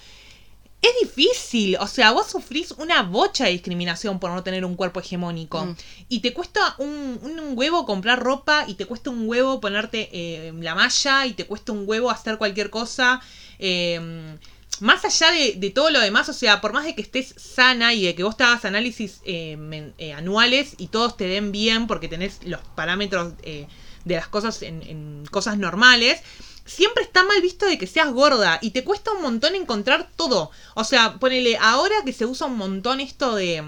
es 0.81 0.91
difícil, 1.03 1.77
o 1.81 1.87
sea, 1.87 2.13
vos 2.13 2.31
sufrís 2.31 2.71
una 2.73 3.03
bocha 3.03 3.45
de 3.47 3.51
discriminación 3.51 4.19
por 4.21 4.31
no 4.31 4.43
tener 4.45 4.65
un 4.65 4.77
cuerpo 4.77 5.01
hegemónico. 5.01 5.65
Mm. 5.67 5.77
Y 6.09 6.21
te 6.21 6.33
cuesta 6.33 6.77
un, 6.79 7.19
un- 7.23 7.41
un 7.41 7.59
huevo 7.59 7.85
comprar 7.85 8.21
ropa, 8.23 8.65
y 8.69 8.75
te 8.75 8.87
cuesta 8.87 9.11
un 9.11 9.29
huevo 9.29 9.61
ponerte 9.61 10.09
eh, 10.13 10.53
la 10.61 10.75
malla, 10.75 11.27
y 11.27 11.33
te 11.33 11.47
cuesta 11.47 11.73
un 11.73 11.85
huevo 11.87 12.11
hacer 12.11 12.39
cualquier 12.39 12.71
cosa. 12.71 13.21
eh, 13.59 14.37
más 14.81 15.05
allá 15.05 15.33
de, 15.33 15.55
de 15.55 15.71
todo 15.71 15.91
lo 15.91 15.99
demás, 15.99 16.29
o 16.29 16.33
sea, 16.33 16.61
por 16.61 16.73
más 16.73 16.85
de 16.85 16.95
que 16.95 17.03
estés 17.03 17.35
sana 17.37 17.95
y 17.95 18.05
de 18.05 18.15
que 18.15 18.23
vos 18.23 18.37
te 18.37 18.45
hagas 18.45 18.65
análisis 18.65 19.21
eh, 19.25 19.57
men- 19.57 19.93
eh, 19.99 20.13
anuales 20.13 20.75
y 20.79 20.87
todos 20.87 21.17
te 21.17 21.27
den 21.27 21.51
bien 21.51 21.89
porque 21.89 22.07
tenés 22.07 22.39
los 22.45 22.61
parámetros 22.77 23.33
eh, 23.43 23.67
de 24.05 24.15
las 24.15 24.29
cosas 24.29 24.63
en, 24.63 24.83
en 24.85 25.25
cosas 25.33 25.59
normales, 25.59 26.21
siempre 26.69 27.03
está 27.03 27.25
mal 27.25 27.41
visto 27.41 27.67
de 27.67 27.79
que 27.79 27.87
seas 27.89 28.13
gorda 28.13 28.59
y 28.63 28.71
te 28.71 28.85
cuesta 28.85 29.11
un 29.13 29.23
montón 29.23 29.55
encontrar 29.57 30.09
todo. 30.17 30.51
O 30.75 30.85
sea, 30.85 31.15
ponele, 31.15 31.57
ahora 31.61 31.95
que 32.05 32.13
se 32.13 32.27
usa 32.27 32.47
un 32.47 32.57
montón 32.57 33.01
esto 33.01 33.35
de, 33.35 33.65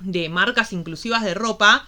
de 0.00 0.28
marcas 0.28 0.72
inclusivas 0.72 1.22
de 1.22 1.32
ropa, 1.34 1.86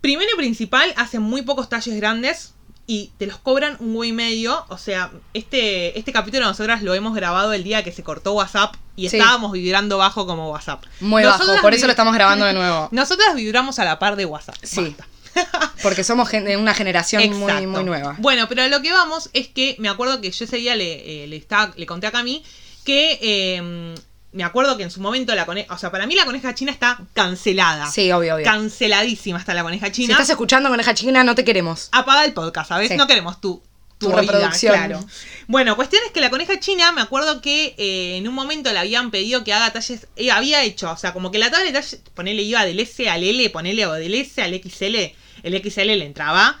primero 0.00 0.30
y 0.34 0.36
principal, 0.36 0.92
hacen 0.96 1.22
muy 1.22 1.42
pocos 1.42 1.68
talles 1.68 1.94
grandes 1.96 2.54
y 2.88 3.10
te 3.18 3.26
los 3.26 3.38
cobran 3.38 3.76
un 3.80 3.88
huevo 3.90 4.04
y 4.04 4.12
medio. 4.12 4.64
O 4.68 4.78
sea, 4.78 5.10
este, 5.34 5.98
este 5.98 6.12
capítulo 6.12 6.44
nosotras 6.46 6.82
lo 6.82 6.94
hemos 6.94 7.14
grabado 7.14 7.52
el 7.52 7.64
día 7.64 7.82
que 7.82 7.92
se 7.92 8.02
cortó 8.02 8.32
WhatsApp 8.34 8.74
y 8.94 9.08
Sí. 9.08 9.16
estábamos 9.18 9.52
vibrando 9.52 9.98
bajo 9.98 10.26
como 10.26 10.50
WhatsApp. 10.50 10.84
Muy 11.00 11.22
Nosotras 11.22 11.48
bajo, 11.48 11.62
por 11.62 11.74
eso 11.74 11.86
lo 11.86 11.90
estamos 11.92 12.14
grabando 12.14 12.44
de 12.46 12.52
nuevo. 12.52 12.88
Nosotras 12.92 13.34
vibramos 13.34 13.78
a 13.78 13.84
la 13.84 13.98
par 13.98 14.16
de 14.16 14.24
WhatsApp. 14.24 14.56
Sí. 14.62 14.80
Basta. 14.80 15.06
Porque 15.82 16.04
somos 16.04 16.28
gen- 16.28 16.56
una 16.58 16.74
generación 16.74 17.22
muy, 17.30 17.42
Exacto. 17.50 17.68
muy 17.68 17.84
nueva. 17.84 18.16
Bueno, 18.18 18.48
pero 18.48 18.62
a 18.62 18.68
lo 18.68 18.82
que 18.82 18.92
vamos 18.92 19.30
es 19.32 19.48
que 19.48 19.76
me 19.78 19.88
acuerdo 19.88 20.20
que 20.20 20.30
yo 20.30 20.44
ese 20.44 20.56
día 20.56 20.74
le, 20.76 21.24
eh, 21.24 21.26
le, 21.26 21.36
estaba, 21.36 21.72
le 21.76 21.86
conté 21.86 22.06
a 22.06 22.12
Cami 22.12 22.42
que 22.84 23.18
eh, 23.20 23.94
me 24.32 24.44
acuerdo 24.44 24.76
que 24.76 24.82
en 24.82 24.90
su 24.90 25.00
momento 25.00 25.34
la 25.34 25.46
coneja, 25.46 25.72
o 25.74 25.78
sea, 25.78 25.90
para 25.90 26.06
mí 26.06 26.14
la 26.14 26.24
coneja 26.24 26.54
china 26.54 26.70
está 26.72 27.00
cancelada. 27.14 27.90
Sí, 27.90 28.10
obvio, 28.12 28.34
obvio. 28.36 28.44
Canceladísima 28.44 29.38
está 29.38 29.54
la 29.54 29.62
coneja 29.62 29.86
Si 29.86 29.92
china. 29.92 30.12
estás 30.14 30.30
escuchando 30.30 30.68
coneja 30.68 30.94
china, 30.94 31.24
no 31.24 31.34
te 31.34 31.44
queremos. 31.44 31.88
Apaga 31.92 32.24
el 32.24 32.32
podcast, 32.32 32.68
¿sabes? 32.68 32.88
Sí. 32.88 32.96
No 32.96 33.06
queremos 33.06 33.40
tu, 33.40 33.62
tu, 33.98 34.06
Tu 34.08 34.12
oída, 34.12 34.20
reproducción. 34.20 34.74
claro. 34.74 35.04
Bueno, 35.46 35.74
cuestión 35.74 36.02
es 36.04 36.12
que 36.12 36.20
la 36.20 36.28
coneja 36.28 36.60
china, 36.60 36.92
me 36.92 37.00
acuerdo 37.00 37.40
que 37.40 37.74
eh, 37.78 38.16
en 38.18 38.28
un 38.28 38.34
momento 38.34 38.70
le 38.72 38.78
habían 38.78 39.10
pedido 39.10 39.42
que 39.42 39.54
haga 39.54 39.72
talles, 39.72 40.06
eh, 40.16 40.30
había 40.30 40.62
hecho, 40.64 40.90
o 40.90 40.96
sea, 40.98 41.12
como 41.14 41.30
que 41.30 41.38
la 41.38 41.50
tabla 41.50 41.64
de 41.66 41.72
talles, 41.72 42.00
ponele 42.14 42.42
iba 42.42 42.64
del 42.66 42.78
S 42.80 43.08
al 43.08 43.22
L, 43.24 43.48
ponele 43.50 43.86
o 43.86 43.94
del 43.94 44.14
S 44.14 44.42
al 44.42 44.52
XL, 44.60 45.14
el 45.46 45.62
XL 45.70 45.86
le 45.86 46.04
entraba 46.04 46.58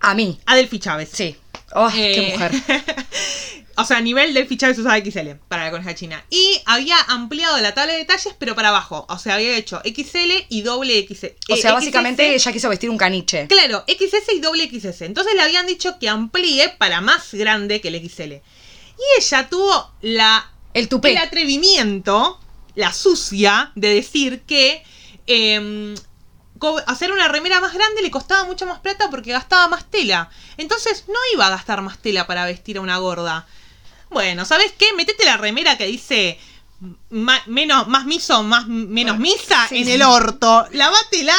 A 0.00 0.14
mí. 0.14 0.38
a 0.46 0.56
Delphi 0.56 0.78
Chávez. 0.78 1.10
Sí. 1.12 1.36
Oh, 1.72 1.88
qué 1.92 2.28
Eh, 2.28 2.32
mujer. 2.32 2.52
o 3.76 3.84
sea, 3.84 3.98
a 3.98 4.00
nivel 4.00 4.32
Delphi 4.32 4.56
Chávez 4.56 4.78
usaba 4.78 4.98
XL 4.98 5.32
para 5.48 5.64
la 5.64 5.70
coneja 5.70 5.94
china. 5.94 6.24
Y 6.30 6.60
había 6.64 6.96
ampliado 7.08 7.58
la 7.60 7.74
tabla 7.74 7.92
de 7.94 8.04
talles, 8.04 8.34
pero 8.38 8.54
para 8.54 8.68
abajo. 8.70 9.06
O 9.10 9.18
sea, 9.18 9.34
había 9.34 9.56
hecho 9.56 9.80
XL 9.84 10.46
y 10.48 10.62
doble 10.62 11.06
XL. 11.06 11.26
O 11.50 11.54
eh, 11.54 11.56
sea, 11.60 11.70
XS. 11.72 11.74
básicamente 11.74 12.34
ella 12.34 12.52
quiso 12.52 12.68
vestir 12.70 12.88
un 12.90 12.96
caniche. 12.96 13.46
Claro, 13.48 13.84
XS 13.86 14.32
y 14.34 14.40
doble 14.40 14.68
XS. 14.70 15.02
Entonces 15.02 15.34
le 15.34 15.42
habían 15.42 15.66
dicho 15.66 15.98
que 15.98 16.08
amplíe 16.08 16.70
para 16.78 17.00
más 17.02 17.34
grande 17.34 17.80
que 17.80 17.88
el 17.88 17.96
XL. 18.08 18.32
Y 18.32 18.42
ella 19.20 19.48
tuvo 19.48 19.92
la, 20.00 20.50
El 20.74 20.88
tupé. 20.88 21.10
el 21.10 21.18
atrevimiento, 21.18 22.40
la 22.74 22.92
sucia, 22.92 23.72
de 23.74 23.94
decir 23.94 24.40
que 24.46 24.82
em, 25.26 25.94
hacer 26.86 27.12
una 27.12 27.28
remera 27.28 27.60
más 27.60 27.72
grande 27.74 28.02
le 28.02 28.10
costaba 28.10 28.44
mucho 28.44 28.66
más 28.66 28.78
plata 28.80 29.10
porque 29.10 29.32
gastaba 29.32 29.68
más 29.68 29.84
tela. 29.90 30.30
Entonces 30.56 31.04
no 31.08 31.18
iba 31.34 31.46
a 31.46 31.50
gastar 31.50 31.82
más 31.82 31.98
tela 31.98 32.26
para 32.26 32.44
vestir 32.46 32.78
a 32.78 32.80
una 32.80 32.98
gorda. 32.98 33.46
Bueno, 34.10 34.44
¿sabes 34.44 34.72
qué? 34.78 34.86
Metete 34.96 35.24
la 35.24 35.36
remera 35.36 35.76
que 35.76 35.86
dice 35.86 36.38
ma- 37.10 37.42
menos, 37.46 37.88
más 37.88 38.04
miso, 38.06 38.42
más 38.42 38.66
menos 38.66 39.18
misa 39.18 39.66
Sí, 39.68 39.78
en 39.78 39.84
sí. 39.86 39.92
el 39.92 40.02
orto. 40.02 40.66
Lavátela, 40.72 41.36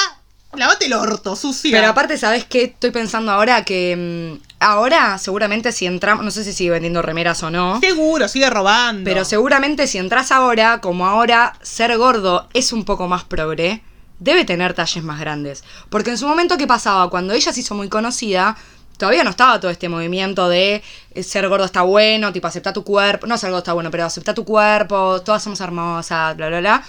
lavate 0.53 0.85
el 0.85 0.93
orto, 0.93 1.35
sucia. 1.35 1.71
Pero 1.71 1.89
aparte, 1.89 2.17
¿sabes 2.17 2.45
qué? 2.45 2.63
Estoy 2.65 2.91
pensando 2.91 3.31
ahora 3.31 3.65
que 3.65 4.37
mm, 4.39 4.43
ahora 4.59 5.17
seguramente 5.17 5.71
si 5.71 5.85
entramos, 5.87 6.23
no 6.23 6.31
sé 6.31 6.43
si 6.43 6.53
sigue 6.53 6.69
vendiendo 6.71 7.01
remeras 7.01 7.41
o 7.43 7.49
no, 7.49 7.79
Seguro, 7.79 8.27
sigue 8.27 8.49
robando. 8.49 9.03
pero 9.03 9.25
seguramente 9.25 9.87
si 9.87 9.97
entras 9.97 10.31
ahora, 10.31 10.79
como 10.81 11.07
ahora 11.07 11.57
ser 11.61 11.97
gordo 11.97 12.47
es 12.53 12.71
un 12.73 12.85
poco 12.85 13.07
más 13.07 13.23
progre, 13.23 13.81
debe 14.19 14.45
tener 14.45 14.73
talles 14.73 15.03
más 15.03 15.19
grandes. 15.19 15.63
Porque 15.89 16.11
en 16.11 16.17
su 16.17 16.27
momento, 16.27 16.57
¿qué 16.57 16.67
pasaba? 16.67 17.09
Cuando 17.09 17.33
ella 17.33 17.51
se 17.51 17.59
hizo 17.59 17.75
muy 17.75 17.89
conocida, 17.89 18.55
todavía 18.97 19.23
no 19.23 19.31
estaba 19.31 19.59
todo 19.59 19.71
este 19.71 19.89
movimiento 19.89 20.49
de 20.49 20.83
eh, 21.15 21.23
ser 21.23 21.47
gordo 21.47 21.65
está 21.65 21.81
bueno, 21.81 22.31
tipo 22.33 22.47
acepta 22.47 22.73
tu 22.73 22.83
cuerpo, 22.83 23.25
no 23.25 23.37
ser 23.37 23.49
gordo 23.49 23.59
está 23.59 23.73
bueno, 23.73 23.89
pero 23.89 24.05
acepta 24.05 24.33
tu 24.33 24.45
cuerpo, 24.45 25.21
todas 25.21 25.41
somos 25.41 25.59
hermosas, 25.61 26.35
bla, 26.35 26.49
bla, 26.49 26.59
bla. 26.59 26.83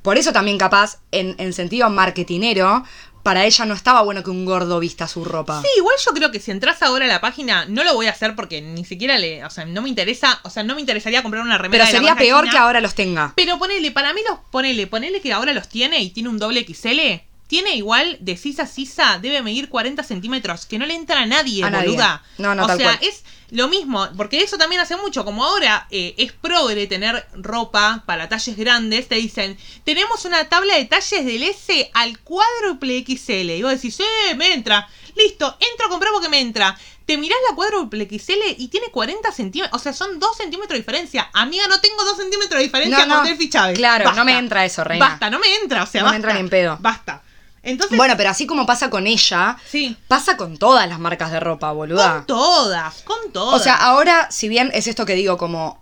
Por 0.00 0.18
eso 0.18 0.32
también 0.32 0.58
capaz, 0.58 0.98
en, 1.12 1.36
en 1.38 1.52
sentido 1.52 1.88
marketinero, 1.88 2.82
para 3.22 3.44
ella 3.44 3.64
no 3.64 3.74
estaba 3.74 4.02
bueno 4.02 4.22
que 4.22 4.30
un 4.30 4.44
gordo 4.44 4.80
vista 4.80 5.06
su 5.08 5.24
ropa. 5.24 5.62
Sí, 5.62 5.68
igual 5.76 5.96
yo 6.04 6.12
creo 6.12 6.30
que 6.30 6.40
si 6.40 6.50
entras 6.50 6.82
ahora 6.82 7.04
a 7.04 7.08
la 7.08 7.20
página, 7.20 7.66
no 7.66 7.84
lo 7.84 7.94
voy 7.94 8.06
a 8.06 8.10
hacer 8.10 8.34
porque 8.34 8.60
ni 8.60 8.84
siquiera 8.84 9.18
le. 9.18 9.44
O 9.44 9.50
sea, 9.50 9.64
no 9.64 9.82
me 9.82 9.88
interesa. 9.88 10.40
O 10.42 10.50
sea, 10.50 10.62
no 10.62 10.74
me 10.74 10.80
interesaría 10.80 11.22
comprar 11.22 11.42
una 11.44 11.58
remera 11.58 11.84
pero 11.84 11.92
de 11.92 11.98
sería 11.98 12.16
peor 12.16 12.44
china. 12.44 12.52
que 12.52 12.58
ahora 12.58 12.80
los 12.80 12.94
tenga. 12.94 13.32
Pero 13.36 13.58
ponele, 13.58 13.90
para 13.90 14.12
mí 14.12 14.20
los. 14.28 14.38
Ponele, 14.50 14.86
ponele 14.86 15.20
que 15.20 15.32
ahora 15.32 15.52
los 15.52 15.68
tiene 15.68 16.00
y 16.00 16.10
tiene 16.10 16.28
un 16.28 16.38
doble 16.38 16.64
XL. 16.66 17.31
Tiene 17.52 17.74
igual 17.76 18.16
de 18.20 18.38
sisa 18.38 18.62
a 18.62 18.66
sisa, 18.66 19.18
debe 19.20 19.42
medir 19.42 19.68
40 19.68 20.02
centímetros, 20.04 20.64
que 20.64 20.78
no 20.78 20.86
le 20.86 20.94
entra 20.94 21.20
a 21.20 21.26
nadie, 21.26 21.62
A 21.62 21.68
nadie. 21.68 21.88
boluda. 21.88 22.22
No, 22.38 22.54
no, 22.54 22.64
o 22.64 22.66
tal 22.66 22.78
sea, 22.78 22.96
cual. 22.96 22.98
es 23.06 23.24
lo 23.50 23.68
mismo, 23.68 24.08
porque 24.16 24.42
eso 24.42 24.56
también 24.56 24.80
hace 24.80 24.96
mucho. 24.96 25.22
Como 25.26 25.44
ahora 25.44 25.86
eh, 25.90 26.14
es 26.16 26.32
progre 26.32 26.86
tener 26.86 27.26
ropa 27.34 28.04
para 28.06 28.26
talles 28.30 28.56
grandes, 28.56 29.06
te 29.06 29.16
dicen, 29.16 29.58
tenemos 29.84 30.24
una 30.24 30.48
tabla 30.48 30.76
de 30.76 30.86
talles 30.86 31.26
del 31.26 31.42
S 31.42 31.90
al 31.92 32.20
cuádruple 32.20 33.04
XL. 33.06 33.50
Y 33.50 33.62
vos 33.62 33.72
decís, 33.72 34.00
eh, 34.00 34.34
me 34.34 34.54
entra. 34.54 34.88
Listo, 35.14 35.54
entro 35.72 35.88
a 35.88 35.90
comprar 35.90 36.10
porque 36.14 36.30
me 36.30 36.40
entra. 36.40 36.74
Te 37.04 37.18
mirás 37.18 37.36
la 37.50 37.54
cuádruple 37.54 38.08
XL 38.10 38.54
y 38.56 38.68
tiene 38.68 38.86
40 38.90 39.30
centímetros. 39.30 39.78
O 39.78 39.82
sea, 39.82 39.92
son 39.92 40.18
2 40.18 40.36
centímetros 40.38 40.70
de 40.72 40.78
diferencia. 40.78 41.28
Amiga, 41.34 41.68
no 41.68 41.82
tengo 41.82 42.02
2 42.02 42.16
centímetros 42.16 42.56
de 42.60 42.64
diferencia 42.64 43.04
No, 43.04 43.14
con 43.16 43.24
no. 43.24 43.28
Delphi 43.28 43.50
Chávez. 43.50 43.76
Claro, 43.76 44.04
Basta. 44.06 44.18
no 44.18 44.24
me 44.24 44.38
entra 44.38 44.64
eso, 44.64 44.82
reina. 44.84 45.06
Basta, 45.06 45.28
no 45.28 45.38
me 45.38 45.54
entra. 45.56 45.82
O 45.82 45.86
sea, 45.86 46.02
No 46.04 46.08
me 46.08 46.16
entra 46.16 46.32
ni 46.32 46.40
en 46.40 46.48
pedo. 46.48 46.78
Basta. 46.80 47.22
Entonces, 47.62 47.96
Bueno, 47.96 48.14
pero 48.16 48.30
así 48.30 48.46
como 48.46 48.66
pasa 48.66 48.90
con 48.90 49.06
ella, 49.06 49.56
sí. 49.68 49.96
pasa 50.08 50.36
con 50.36 50.56
todas 50.58 50.88
las 50.88 50.98
marcas 50.98 51.30
de 51.30 51.38
ropa, 51.40 51.70
boluda. 51.72 52.14
Con 52.14 52.26
todas, 52.26 53.02
con 53.02 53.32
todas. 53.32 53.60
O 53.60 53.62
sea, 53.62 53.76
ahora, 53.76 54.28
si 54.30 54.48
bien 54.48 54.70
es 54.74 54.86
esto 54.88 55.06
que 55.06 55.14
digo, 55.14 55.38
como 55.38 55.80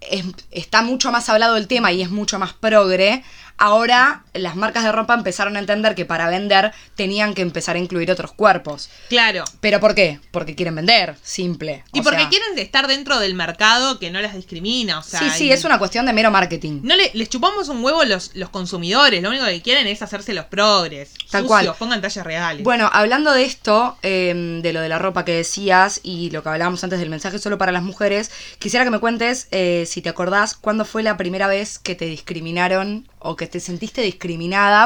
es- 0.00 0.24
está 0.50 0.80
mucho 0.82 1.12
más 1.12 1.28
hablado 1.28 1.56
el 1.56 1.66
tema 1.68 1.92
y 1.92 2.00
es 2.02 2.10
mucho 2.10 2.38
más 2.38 2.52
progre, 2.54 3.22
ahora 3.58 4.22
las 4.38 4.56
marcas 4.56 4.84
de 4.84 4.92
ropa 4.92 5.14
empezaron 5.14 5.56
a 5.56 5.58
entender 5.58 5.94
que 5.94 6.04
para 6.04 6.28
vender 6.28 6.72
tenían 6.94 7.34
que 7.34 7.42
empezar 7.42 7.76
a 7.76 7.78
incluir 7.78 8.10
otros 8.10 8.32
cuerpos. 8.32 8.88
claro. 9.08 9.44
¿Pero 9.60 9.80
por 9.80 9.94
qué? 9.94 10.20
Porque 10.30 10.54
quieren 10.54 10.74
vender, 10.76 11.16
simple. 11.22 11.84
Y 11.92 12.00
O 12.00 12.02
porque 12.02 12.20
sea, 12.20 12.28
quieren 12.28 12.58
estar 12.58 12.86
dentro 12.86 13.18
del 13.18 13.34
mercado 13.34 13.98
que 13.98 14.10
no 14.10 14.20
las 14.20 14.34
discrimina, 14.34 14.98
o 14.98 15.02
sea. 15.02 15.20
Sí, 15.20 15.30
sí, 15.30 15.44
y- 15.46 15.52
es 15.52 15.64
una 15.64 15.78
cuestión 15.78 16.06
de 16.06 16.12
mero 16.12 16.30
marketing. 16.30 16.80
No 16.82 16.96
le- 16.96 17.10
les 17.14 17.28
chupamos 17.28 17.68
un 17.68 17.82
huevo 17.84 18.04
los, 18.04 18.30
los 18.34 18.50
consumidores, 18.50 19.22
lo 19.22 19.30
único 19.30 19.44
que 19.46 19.60
quieren 19.62 19.86
es 19.86 20.02
hacerse 20.02 20.32
los 20.34 20.44
progres. 20.46 21.10
Tal 21.30 21.42
Sucios, 21.42 21.48
cual. 21.48 21.74
pongan 21.78 22.00
tallas 22.00 22.24
reales. 22.24 22.62
Bueno, 22.64 22.88
hablando 22.92 23.32
de 23.32 23.44
esto, 23.44 23.98
eh, 24.02 24.60
de 24.62 24.72
lo 24.72 24.80
de 24.80 24.88
la 24.88 24.98
ropa 24.98 25.24
que 25.24 25.32
decías 25.32 26.00
y 26.02 26.30
lo 26.30 26.42
que 26.42 26.48
hablábamos 26.48 26.82
antes 26.84 26.98
del 27.00 27.10
mensaje 27.10 27.38
solo 27.38 27.58
para 27.58 27.72
las 27.72 27.82
mujeres, 27.82 28.30
quisiera 28.58 28.84
que 28.84 28.90
me 28.90 28.98
cuentes, 29.00 29.48
eh, 29.50 29.84
si 29.86 30.02
te 30.02 30.08
acordás, 30.08 30.54
cuándo 30.54 30.84
fue 30.84 31.02
la 31.02 31.16
primera 31.16 31.46
vez 31.48 31.78
que 31.78 31.94
te 31.94 32.06
discriminaron 32.06 33.08
o 33.18 33.34
que 33.36 33.46
te 33.46 33.58
sentiste 33.60 34.00
discriminada 34.02 34.27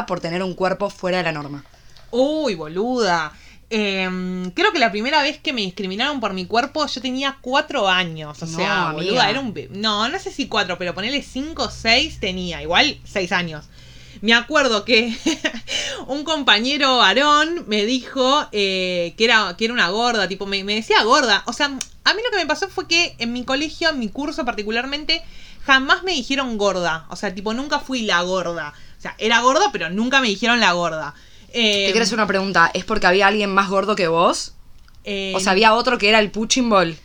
por 0.07 0.19
tener 0.19 0.43
un 0.43 0.53
cuerpo 0.53 0.89
fuera 0.89 1.17
de 1.17 1.23
la 1.23 1.31
norma. 1.31 1.63
Uy, 2.11 2.55
boluda. 2.55 3.33
Em, 3.69 4.51
creo 4.51 4.71
que 4.71 4.77
la 4.77 4.91
primera 4.91 5.23
vez 5.23 5.39
que 5.39 5.51
me 5.51 5.61
discriminaron 5.61 6.19
por 6.19 6.33
mi 6.33 6.45
cuerpo 6.45 6.85
yo 6.85 7.01
tenía 7.01 7.37
cuatro 7.41 7.89
años. 7.89 8.41
O 8.43 8.45
No, 8.45 8.57
sea, 8.57 8.89
amiga. 8.89 8.93
boluda, 8.93 9.29
era 9.29 9.39
un... 9.39 9.53
No, 9.71 10.07
no 10.09 10.19
sé 10.19 10.31
si 10.31 10.47
cuatro, 10.47 10.77
pero 10.77 10.93
ponele 10.93 11.23
cinco 11.23 11.63
o 11.63 11.71
seis 11.71 12.19
tenía. 12.19 12.61
Igual 12.61 12.99
seis 13.03 13.31
años. 13.31 13.65
Me 14.21 14.33
acuerdo 14.33 14.85
que 14.85 15.17
un 16.07 16.23
compañero 16.23 16.97
varón 16.97 17.65
me 17.67 17.83
dijo 17.85 18.47
eh, 18.51 19.15
que, 19.17 19.25
era, 19.25 19.55
que 19.57 19.65
era 19.65 19.73
una 19.73 19.89
gorda, 19.89 20.27
tipo, 20.27 20.45
me, 20.45 20.63
me 20.63 20.75
decía 20.75 21.01
gorda. 21.03 21.43
O 21.47 21.53
sea, 21.53 21.65
a 21.65 22.13
mí 22.13 22.21
lo 22.23 22.29
que 22.31 22.37
me 22.37 22.45
pasó 22.45 22.69
fue 22.69 22.87
que 22.87 23.15
en 23.17 23.33
mi 23.33 23.43
colegio, 23.43 23.89
en 23.89 23.99
mi 23.99 24.09
curso 24.09 24.45
particularmente, 24.45 25.23
jamás 25.65 26.03
me 26.03 26.11
dijeron 26.13 26.57
gorda. 26.59 27.07
O 27.09 27.15
sea, 27.15 27.33
tipo, 27.33 27.53
nunca 27.53 27.79
fui 27.79 28.03
la 28.03 28.21
gorda. 28.21 28.73
Sea, 29.03 29.15
era 29.17 29.41
gorda, 29.41 29.69
pero 29.71 29.89
nunca 29.89 30.21
me 30.21 30.27
dijeron 30.29 30.59
la 30.59 30.71
gorda. 30.71 31.13
Eh, 31.49 31.85
Te 31.87 31.91
quiero 31.91 32.03
hacer 32.03 32.15
una 32.17 32.25
pregunta, 32.27 32.71
¿es 32.73 32.85
porque 32.85 33.05
había 33.05 33.27
alguien 33.27 33.53
más 33.53 33.69
gordo 33.69 33.95
que 33.95 34.07
vos? 34.07 34.53
eh, 35.03 35.33
¿O 35.35 35.39
sea, 35.41 35.51
había 35.51 35.73
otro 35.73 35.97
que 35.97 36.09
era 36.09 36.19
el 36.19 36.31
punching 36.31 36.69
ball? 36.69 36.97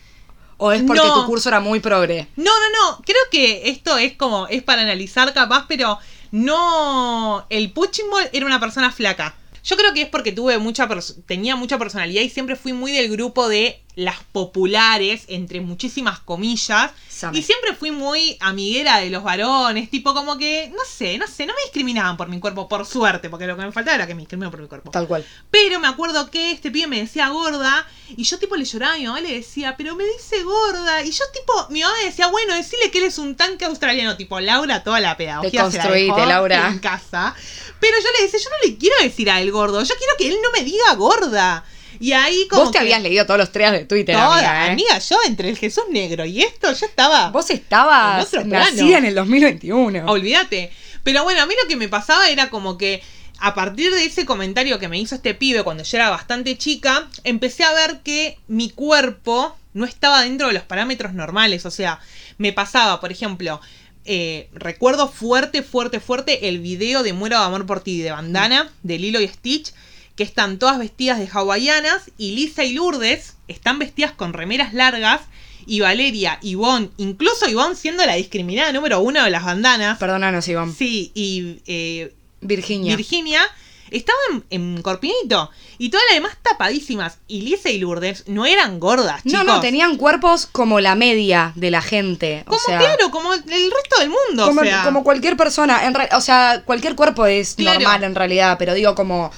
¿O 0.58 0.72
es 0.72 0.82
porque 0.82 1.02
No. 1.02 1.14
tu 1.22 1.26
curso 1.26 1.48
era 1.48 1.60
muy 1.60 1.80
progre? 1.80 2.28
No, 2.36 2.44
no, 2.44 2.90
no. 2.92 3.02
Creo 3.04 3.20
que 3.30 3.68
esto 3.70 3.96
es 3.98 4.14
como. 4.16 4.46
Es 4.48 4.62
para 4.62 4.82
analizar 4.82 5.32
capaz, 5.34 5.66
pero 5.68 5.98
no. 6.30 7.46
El 7.50 7.70
Punching 7.72 8.10
Ball 8.10 8.28
era 8.32 8.46
una 8.46 8.58
persona 8.60 8.90
flaca. 8.90 9.34
Yo 9.64 9.76
creo 9.76 9.92
que 9.92 10.02
es 10.02 10.08
porque 10.08 10.32
tuve 10.32 10.58
mucha 10.58 10.88
tenía 11.26 11.54
mucha 11.56 11.78
personalidad 11.78 12.22
y 12.22 12.30
siempre 12.30 12.56
fui 12.56 12.72
muy 12.72 12.90
del 12.92 13.10
grupo 13.10 13.48
de 13.48 13.80
las 13.98 14.22
populares, 14.30 15.24
entre 15.26 15.60
muchísimas 15.60 16.20
comillas. 16.20 16.92
Y 17.32 17.42
siempre 17.42 17.74
fui 17.74 17.90
muy 17.90 18.36
amiguera 18.38 18.98
de 18.98 19.10
los 19.10 19.24
varones, 19.24 19.90
tipo 19.90 20.14
como 20.14 20.38
que, 20.38 20.70
no 20.72 20.84
sé, 20.88 21.18
no 21.18 21.26
sé, 21.26 21.46
no 21.46 21.52
me 21.52 21.62
discriminaban 21.62 22.16
por 22.16 22.28
mi 22.28 22.38
cuerpo, 22.38 22.68
por 22.68 22.86
suerte, 22.86 23.28
porque 23.28 23.48
lo 23.48 23.56
que 23.56 23.64
me 23.64 23.72
faltaba 23.72 23.96
era 23.96 24.06
que 24.06 24.14
me 24.14 24.20
discriminaban 24.20 24.52
por 24.52 24.60
mi 24.60 24.68
cuerpo. 24.68 24.92
Tal 24.92 25.08
cual. 25.08 25.26
Pero 25.50 25.80
me 25.80 25.88
acuerdo 25.88 26.30
que 26.30 26.52
este 26.52 26.70
pibe 26.70 26.86
me 26.86 27.00
decía 27.00 27.28
gorda 27.30 27.84
y 28.16 28.22
yo 28.22 28.38
tipo 28.38 28.54
le 28.54 28.64
lloraba 28.64 28.94
a 28.94 28.98
mi 28.98 29.06
mamá 29.06 29.18
y 29.18 29.24
le 29.26 29.34
decía, 29.34 29.74
pero 29.76 29.96
me 29.96 30.04
dice 30.04 30.44
gorda. 30.44 31.02
Y 31.02 31.10
yo 31.10 31.24
tipo, 31.34 31.52
mi 31.70 31.82
mamá 31.82 31.94
me 31.98 32.04
decía, 32.04 32.28
bueno, 32.28 32.54
decirle 32.54 32.92
que 32.92 32.98
él 32.98 33.04
es 33.04 33.18
un 33.18 33.34
tanque 33.34 33.64
australiano, 33.64 34.16
tipo 34.16 34.38
Laura, 34.38 34.84
toda 34.84 35.00
la 35.00 35.16
pedagogía 35.16 35.50
se 35.50 35.76
la 35.76 35.82
Deconstruite, 35.84 36.14
dejó 36.14 36.24
Laura. 36.24 36.68
en 36.68 36.78
casa. 36.78 37.34
Pero 37.80 37.96
yo 38.00 38.08
le 38.16 38.26
decía, 38.26 38.38
yo 38.38 38.50
no 38.50 38.68
le 38.70 38.78
quiero 38.78 38.94
decir 39.02 39.28
a 39.28 39.40
él 39.40 39.50
gordo, 39.50 39.82
yo 39.82 39.94
quiero 39.96 40.12
que 40.16 40.28
él 40.28 40.36
no 40.40 40.52
me 40.52 40.62
diga 40.62 40.94
gorda. 40.94 41.64
Y 42.00 42.12
ahí 42.12 42.46
como 42.48 42.62
Vos 42.62 42.70
te 42.72 42.78
que- 42.78 42.82
habías 42.84 43.02
leído 43.02 43.26
todos 43.26 43.38
los 43.38 43.50
treas 43.52 43.72
de 43.72 43.84
Twitter, 43.84 44.14
Toda, 44.14 44.34
amiga, 44.38 44.66
¿eh? 44.66 44.70
amiga, 44.70 44.98
yo 44.98 45.16
entre 45.26 45.48
el 45.48 45.56
Jesús 45.58 45.84
negro 45.90 46.24
y 46.24 46.42
esto, 46.42 46.72
yo 46.72 46.86
estaba... 46.86 47.30
Vos 47.30 47.50
estabas 47.50 48.32
En 48.34 48.48
nacida 48.50 48.98
en 48.98 49.04
el 49.06 49.14
2021. 49.14 50.06
Olvídate. 50.06 50.70
Pero 51.02 51.24
bueno, 51.24 51.42
a 51.42 51.46
mí 51.46 51.54
lo 51.62 51.68
que 51.68 51.76
me 51.76 51.88
pasaba 51.88 52.28
era 52.28 52.50
como 52.50 52.76
que 52.78 53.02
a 53.40 53.54
partir 53.54 53.92
de 53.94 54.04
ese 54.04 54.24
comentario 54.26 54.78
que 54.78 54.88
me 54.88 54.98
hizo 54.98 55.14
este 55.14 55.34
pibe 55.34 55.62
cuando 55.62 55.82
yo 55.84 55.96
era 55.96 56.10
bastante 56.10 56.56
chica, 56.58 57.08
empecé 57.24 57.64
a 57.64 57.72
ver 57.72 58.00
que 58.02 58.38
mi 58.48 58.70
cuerpo 58.70 59.56
no 59.74 59.84
estaba 59.84 60.22
dentro 60.22 60.48
de 60.48 60.54
los 60.54 60.64
parámetros 60.64 61.14
normales. 61.14 61.64
O 61.64 61.70
sea, 61.70 62.00
me 62.36 62.52
pasaba, 62.52 63.00
por 63.00 63.12
ejemplo, 63.12 63.60
eh, 64.04 64.48
recuerdo 64.54 65.08
fuerte, 65.08 65.62
fuerte, 65.62 66.00
fuerte 66.00 66.48
el 66.48 66.58
video 66.58 67.02
de 67.02 67.12
Muero 67.12 67.38
de 67.38 67.44
Amor 67.44 67.64
por 67.66 67.80
ti 67.80 68.00
de 68.00 68.10
Bandana, 68.10 68.70
de 68.82 68.98
Lilo 68.98 69.20
y 69.20 69.28
Stitch, 69.28 69.72
que 70.18 70.24
están 70.24 70.58
todas 70.58 70.78
vestidas 70.78 71.18
de 71.18 71.28
hawaianas 71.32 72.10
y 72.18 72.34
Lisa 72.34 72.64
y 72.64 72.72
Lourdes 72.74 73.36
están 73.46 73.78
vestidas 73.78 74.12
con 74.12 74.34
remeras 74.34 74.74
largas. 74.74 75.22
Y 75.64 75.80
Valeria, 75.80 76.38
Ivonne, 76.42 76.88
incluso 76.96 77.48
Ivonne 77.48 77.74
siendo 77.76 78.04
la 78.06 78.14
discriminada 78.14 78.72
número 78.72 79.00
uno 79.00 79.22
de 79.22 79.30
las 79.30 79.44
bandanas, 79.44 79.98
Perdónanos, 79.98 80.48
Iván. 80.48 80.74
Sí, 80.74 81.12
y 81.14 81.58
eh, 81.66 82.12
Virginia. 82.40 82.96
Virginia 82.96 83.42
estaban 83.90 84.44
en 84.50 84.80
corpinito. 84.82 85.50
Y 85.78 85.90
todas 85.90 86.04
las 86.08 86.16
demás 86.16 86.36
tapadísimas. 86.42 87.18
Y 87.28 87.42
Lisa 87.42 87.68
y 87.70 87.78
Lourdes 87.78 88.24
no 88.28 88.44
eran 88.46 88.80
gordas, 88.80 89.24
no, 89.26 89.30
chicos. 89.40 89.44
no, 89.46 89.60
tenían 89.60 89.96
cuerpos 89.98 90.46
como 90.46 90.80
la 90.80 90.94
media 90.94 91.52
de 91.54 91.70
la 91.70 91.82
gente. 91.82 92.42
Como 92.46 92.56
o 92.56 92.60
sea, 92.60 92.78
claro, 92.78 93.10
como 93.10 93.32
el 93.34 93.42
resto 93.42 94.00
del 94.00 94.08
mundo. 94.10 94.46
como, 94.46 94.62
o 94.62 94.64
sea. 94.64 94.82
como 94.84 95.04
cualquier 95.04 95.36
persona. 95.36 95.84
En 95.86 95.94
re- 95.94 96.08
o 96.12 96.20
sea, 96.20 96.62
cualquier 96.64 96.94
cuerpo 96.96 97.26
es 97.26 97.54
Claro. 97.54 97.78
normal 97.80 98.02
en 98.04 98.14
realidad, 98.14 98.56
pero 98.58 98.74
digo 98.74 98.94
como... 98.94 99.30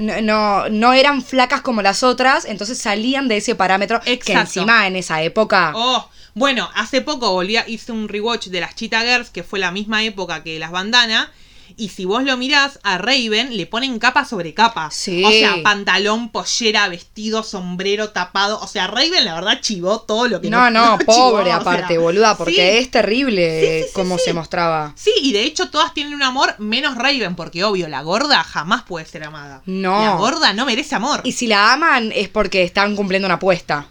No, 0.00 0.20
no, 0.20 0.68
no 0.68 0.92
eran 0.92 1.22
flacas 1.22 1.60
como 1.62 1.82
las 1.82 2.02
otras, 2.02 2.44
entonces 2.44 2.78
salían 2.78 3.28
de 3.28 3.38
ese 3.38 3.54
parámetro 3.54 4.00
que 4.00 4.32
encima 4.32 4.86
en 4.86 4.96
esa 4.96 5.22
época... 5.22 5.72
Oh, 5.74 6.08
bueno, 6.34 6.68
hace 6.74 7.00
poco 7.00 7.30
volví 7.30 7.56
a, 7.56 7.68
hice 7.68 7.92
un 7.92 8.08
rewatch 8.08 8.48
de 8.48 8.60
las 8.60 8.74
Cheetah 8.74 9.02
Girls, 9.02 9.30
que 9.30 9.44
fue 9.44 9.60
la 9.60 9.70
misma 9.70 10.02
época 10.02 10.42
que 10.42 10.58
las 10.58 10.72
Bandana. 10.72 11.32
Y 11.76 11.88
si 11.88 12.04
vos 12.04 12.22
lo 12.24 12.36
mirás, 12.36 12.78
a 12.82 12.98
Raven 12.98 13.56
le 13.56 13.66
ponen 13.66 13.98
capa 13.98 14.24
sobre 14.24 14.54
capa. 14.54 14.90
Sí. 14.90 15.24
O 15.24 15.30
sea, 15.30 15.62
pantalón, 15.62 16.30
pollera, 16.30 16.88
vestido, 16.88 17.42
sombrero, 17.42 18.10
tapado. 18.10 18.60
O 18.60 18.66
sea, 18.66 18.86
Raven 18.86 19.24
la 19.24 19.34
verdad 19.34 19.60
chivó 19.60 20.00
todo 20.00 20.28
lo 20.28 20.40
que 20.40 20.50
no, 20.50 20.70
no, 20.70 20.98
chivó, 20.98 21.12
pobre 21.12 21.42
o 21.42 21.46
sea, 21.46 21.56
aparte, 21.56 21.98
boluda, 21.98 22.36
porque 22.36 22.54
sí. 22.54 22.60
es 22.60 22.90
terrible 22.90 23.82
Sí, 23.84 23.90
cómo 23.94 24.18
se 24.18 24.32
mostraba. 24.32 24.92
Sí, 24.96 25.12
y 25.22 25.32
de 25.32 25.42
hecho 25.42 25.70
todas 25.70 25.94
tienen 25.94 26.14
un 26.14 26.22
amor 26.22 26.54
menos 26.58 26.96
Raven, 26.96 27.34
porque 27.34 27.64
obvio, 27.64 27.88
la 27.88 28.02
gorda 28.02 28.42
jamás 28.44 28.82
puede 28.82 29.06
ser 29.06 29.24
amada. 29.24 29.62
No. 29.66 30.04
La 30.04 30.16
gorda 30.16 30.52
no 30.52 30.66
merece 30.66 30.94
amor. 30.94 31.20
Y 31.24 31.32
si 31.32 31.46
la 31.46 31.72
aman 31.72 32.12
es 32.14 32.28
porque 32.28 32.62
están 32.62 32.96
cumpliendo 32.96 33.26
una 33.26 33.36
apuesta. 33.36 33.88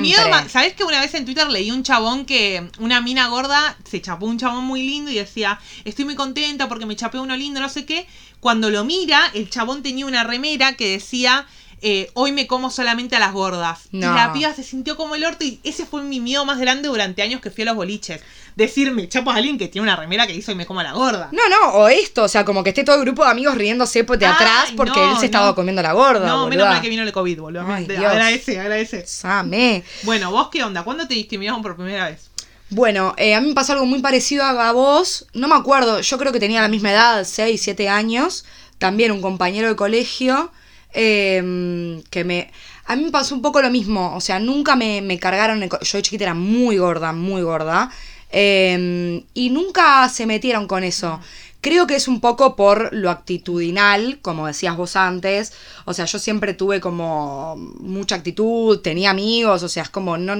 Miedo 0.00 0.22
ma- 0.30 0.48
¿Sabés 0.48 0.74
que 0.74 0.84
una 0.84 1.00
vez 1.00 1.14
en 1.14 1.24
Twitter 1.24 1.48
leí 1.48 1.70
un 1.70 1.82
chabón 1.82 2.24
que 2.26 2.68
una 2.78 3.00
mina 3.00 3.28
gorda 3.28 3.76
se 3.88 4.00
chapó 4.00 4.26
un 4.26 4.38
chabón 4.38 4.64
muy 4.64 4.82
lindo 4.86 5.10
y 5.10 5.14
decía, 5.14 5.58
estoy 5.84 6.04
muy 6.04 6.14
contenta 6.14 6.68
porque 6.68 6.86
me 6.86 6.96
chapé 6.96 7.18
uno 7.18 7.36
lindo, 7.36 7.60
no 7.60 7.68
sé 7.68 7.84
qué. 7.86 8.06
Cuando 8.40 8.70
lo 8.70 8.84
mira, 8.84 9.30
el 9.34 9.48
chabón 9.50 9.82
tenía 9.82 10.06
una 10.06 10.24
remera 10.24 10.74
que 10.74 10.88
decía, 10.90 11.46
eh, 11.82 12.10
hoy 12.14 12.32
me 12.32 12.46
como 12.46 12.70
solamente 12.70 13.16
a 13.16 13.20
las 13.20 13.32
gordas. 13.32 13.80
No. 13.92 14.10
Y 14.10 14.14
la 14.14 14.32
piba 14.32 14.54
se 14.54 14.62
sintió 14.62 14.96
como 14.96 15.14
el 15.14 15.24
orto 15.24 15.44
y 15.44 15.60
ese 15.62 15.84
fue 15.84 16.02
mi 16.02 16.20
miedo 16.20 16.44
más 16.44 16.58
grande 16.58 16.88
durante 16.88 17.22
años 17.22 17.40
que 17.40 17.50
fui 17.50 17.62
a 17.62 17.66
los 17.66 17.76
boliches. 17.76 18.22
Decirme, 18.54 19.06
chapo 19.08 19.30
a 19.30 19.34
alguien 19.34 19.58
que 19.58 19.68
tiene 19.68 19.82
una 19.82 19.96
remera 19.96 20.26
que 20.26 20.32
dice 20.32 20.50
hoy 20.50 20.56
me 20.56 20.64
como 20.64 20.80
a 20.80 20.84
la 20.84 20.92
gorda. 20.92 21.28
No, 21.32 21.42
no, 21.50 21.74
o 21.74 21.88
esto, 21.88 22.24
o 22.24 22.28
sea, 22.28 22.46
como 22.46 22.64
que 22.64 22.70
esté 22.70 22.84
todo 22.84 22.96
el 22.96 23.02
grupo 23.02 23.24
de 23.24 23.30
amigos 23.30 23.54
riéndose 23.56 24.02
de 24.02 24.26
atrás 24.26 24.72
porque 24.74 24.98
no, 24.98 25.12
él 25.12 25.18
se 25.18 25.26
estaba 25.26 25.48
no. 25.48 25.54
comiendo 25.54 25.82
la 25.82 25.92
gorda. 25.92 26.26
no, 26.26 26.48
menos 26.48 26.64
boluda. 26.64 26.70
mal 26.70 26.80
que 26.80 26.88
vino 26.88 27.02
el 27.02 27.12
COVID, 27.12 27.40
boludo. 27.40 27.66
Ay, 27.68 27.86
agradece, 27.94 28.58
agradece. 28.58 29.06
Same. 29.06 29.84
Bueno, 30.04 30.30
¿vos 30.30 30.48
qué 30.50 30.64
onda? 30.64 30.82
¿Cuándo 30.82 31.06
te 31.06 31.14
discriminaron 31.14 31.60
por 31.60 31.76
primera 31.76 32.08
vez? 32.08 32.30
Bueno, 32.70 33.14
eh, 33.18 33.34
a 33.34 33.40
mí 33.40 33.48
me 33.48 33.54
pasó 33.54 33.74
algo 33.74 33.84
muy 33.84 34.00
parecido 34.00 34.42
a, 34.42 34.68
a 34.68 34.72
vos. 34.72 35.26
No 35.34 35.46
me 35.46 35.54
acuerdo, 35.54 36.00
yo 36.00 36.18
creo 36.18 36.32
que 36.32 36.40
tenía 36.40 36.62
la 36.62 36.68
misma 36.68 36.92
edad, 36.92 37.24
6, 37.24 37.60
7 37.62 37.88
años. 37.90 38.46
También 38.78 39.12
un 39.12 39.20
compañero 39.20 39.68
de 39.68 39.76
colegio 39.76 40.50
eh, 40.96 42.02
que 42.10 42.24
me... 42.24 42.50
A 42.86 42.96
mí 42.96 43.04
me 43.04 43.10
pasó 43.10 43.34
un 43.34 43.42
poco 43.42 43.60
lo 43.62 43.70
mismo, 43.70 44.14
o 44.16 44.20
sea, 44.20 44.38
nunca 44.40 44.76
me, 44.76 45.02
me 45.02 45.18
cargaron... 45.18 45.62
el 45.62 45.70
yo 45.70 45.98
de 45.98 46.02
chiquita 46.02 46.24
era 46.24 46.34
muy 46.34 46.78
gorda, 46.78 47.12
muy 47.12 47.42
gorda. 47.42 47.90
eh, 48.30 49.24
y 49.34 49.50
nunca 49.50 50.08
se 50.08 50.26
metieron 50.26 50.66
con 50.66 50.84
eso. 50.84 51.20
Creo 51.60 51.86
que 51.86 51.96
es 51.96 52.06
un 52.08 52.20
poco 52.20 52.54
por 52.56 52.92
lo 52.92 53.10
actitudinal, 53.10 54.20
como 54.22 54.46
decías 54.46 54.76
vos 54.76 54.94
antes. 54.96 55.52
O 55.84 55.94
sea, 55.94 56.04
yo 56.04 56.18
siempre 56.18 56.54
tuve 56.54 56.80
como 56.80 57.56
mucha 57.80 58.14
actitud, 58.16 58.80
tenía 58.80 59.10
amigos, 59.10 59.62
o 59.62 59.68
sea, 59.68 59.82
es 59.84 59.90
como 59.90 60.16
no, 60.18 60.36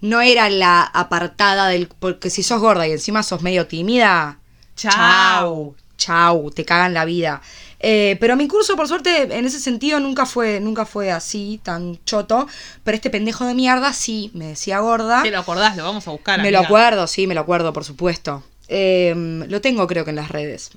no 0.00 0.20
era 0.22 0.50
la 0.50 0.82
apartada 0.82 1.68
del... 1.68 1.88
Porque 1.88 2.30
si 2.30 2.42
sos 2.42 2.60
gorda 2.60 2.86
y 2.88 2.92
encima 2.92 3.22
sos 3.22 3.42
medio 3.42 3.66
tímida, 3.66 4.40
chau, 4.76 5.76
chau, 5.96 6.50
te 6.50 6.64
cagan 6.64 6.94
la 6.94 7.04
vida. 7.04 7.40
Eh, 7.80 8.16
pero 8.20 8.36
mi 8.36 8.48
curso, 8.48 8.74
por 8.76 8.88
suerte, 8.88 9.22
en 9.22 9.44
ese 9.44 9.60
sentido 9.60 10.00
nunca 10.00 10.26
fue, 10.26 10.60
nunca 10.60 10.86
fue 10.86 11.10
así, 11.10 11.60
tan 11.62 11.98
choto. 12.04 12.46
Pero 12.84 12.96
este 12.96 13.10
pendejo 13.10 13.44
de 13.44 13.54
mierda 13.54 13.92
sí, 13.92 14.30
me 14.34 14.46
decía 14.46 14.78
gorda. 14.80 15.22
Te 15.22 15.30
lo 15.30 15.40
acordás, 15.40 15.76
lo 15.76 15.84
vamos 15.84 16.06
a 16.08 16.10
buscar. 16.10 16.40
Me 16.40 16.50
lo 16.50 16.60
acuerdo, 16.60 17.06
sí, 17.06 17.26
me 17.26 17.34
lo 17.34 17.40
acuerdo, 17.42 17.72
por 17.72 17.84
supuesto. 17.84 18.42
Eh, 18.68 19.14
lo 19.48 19.60
tengo 19.60 19.86
creo 19.86 20.04
que 20.04 20.10
en 20.10 20.16
las 20.16 20.28
redes. 20.28 20.70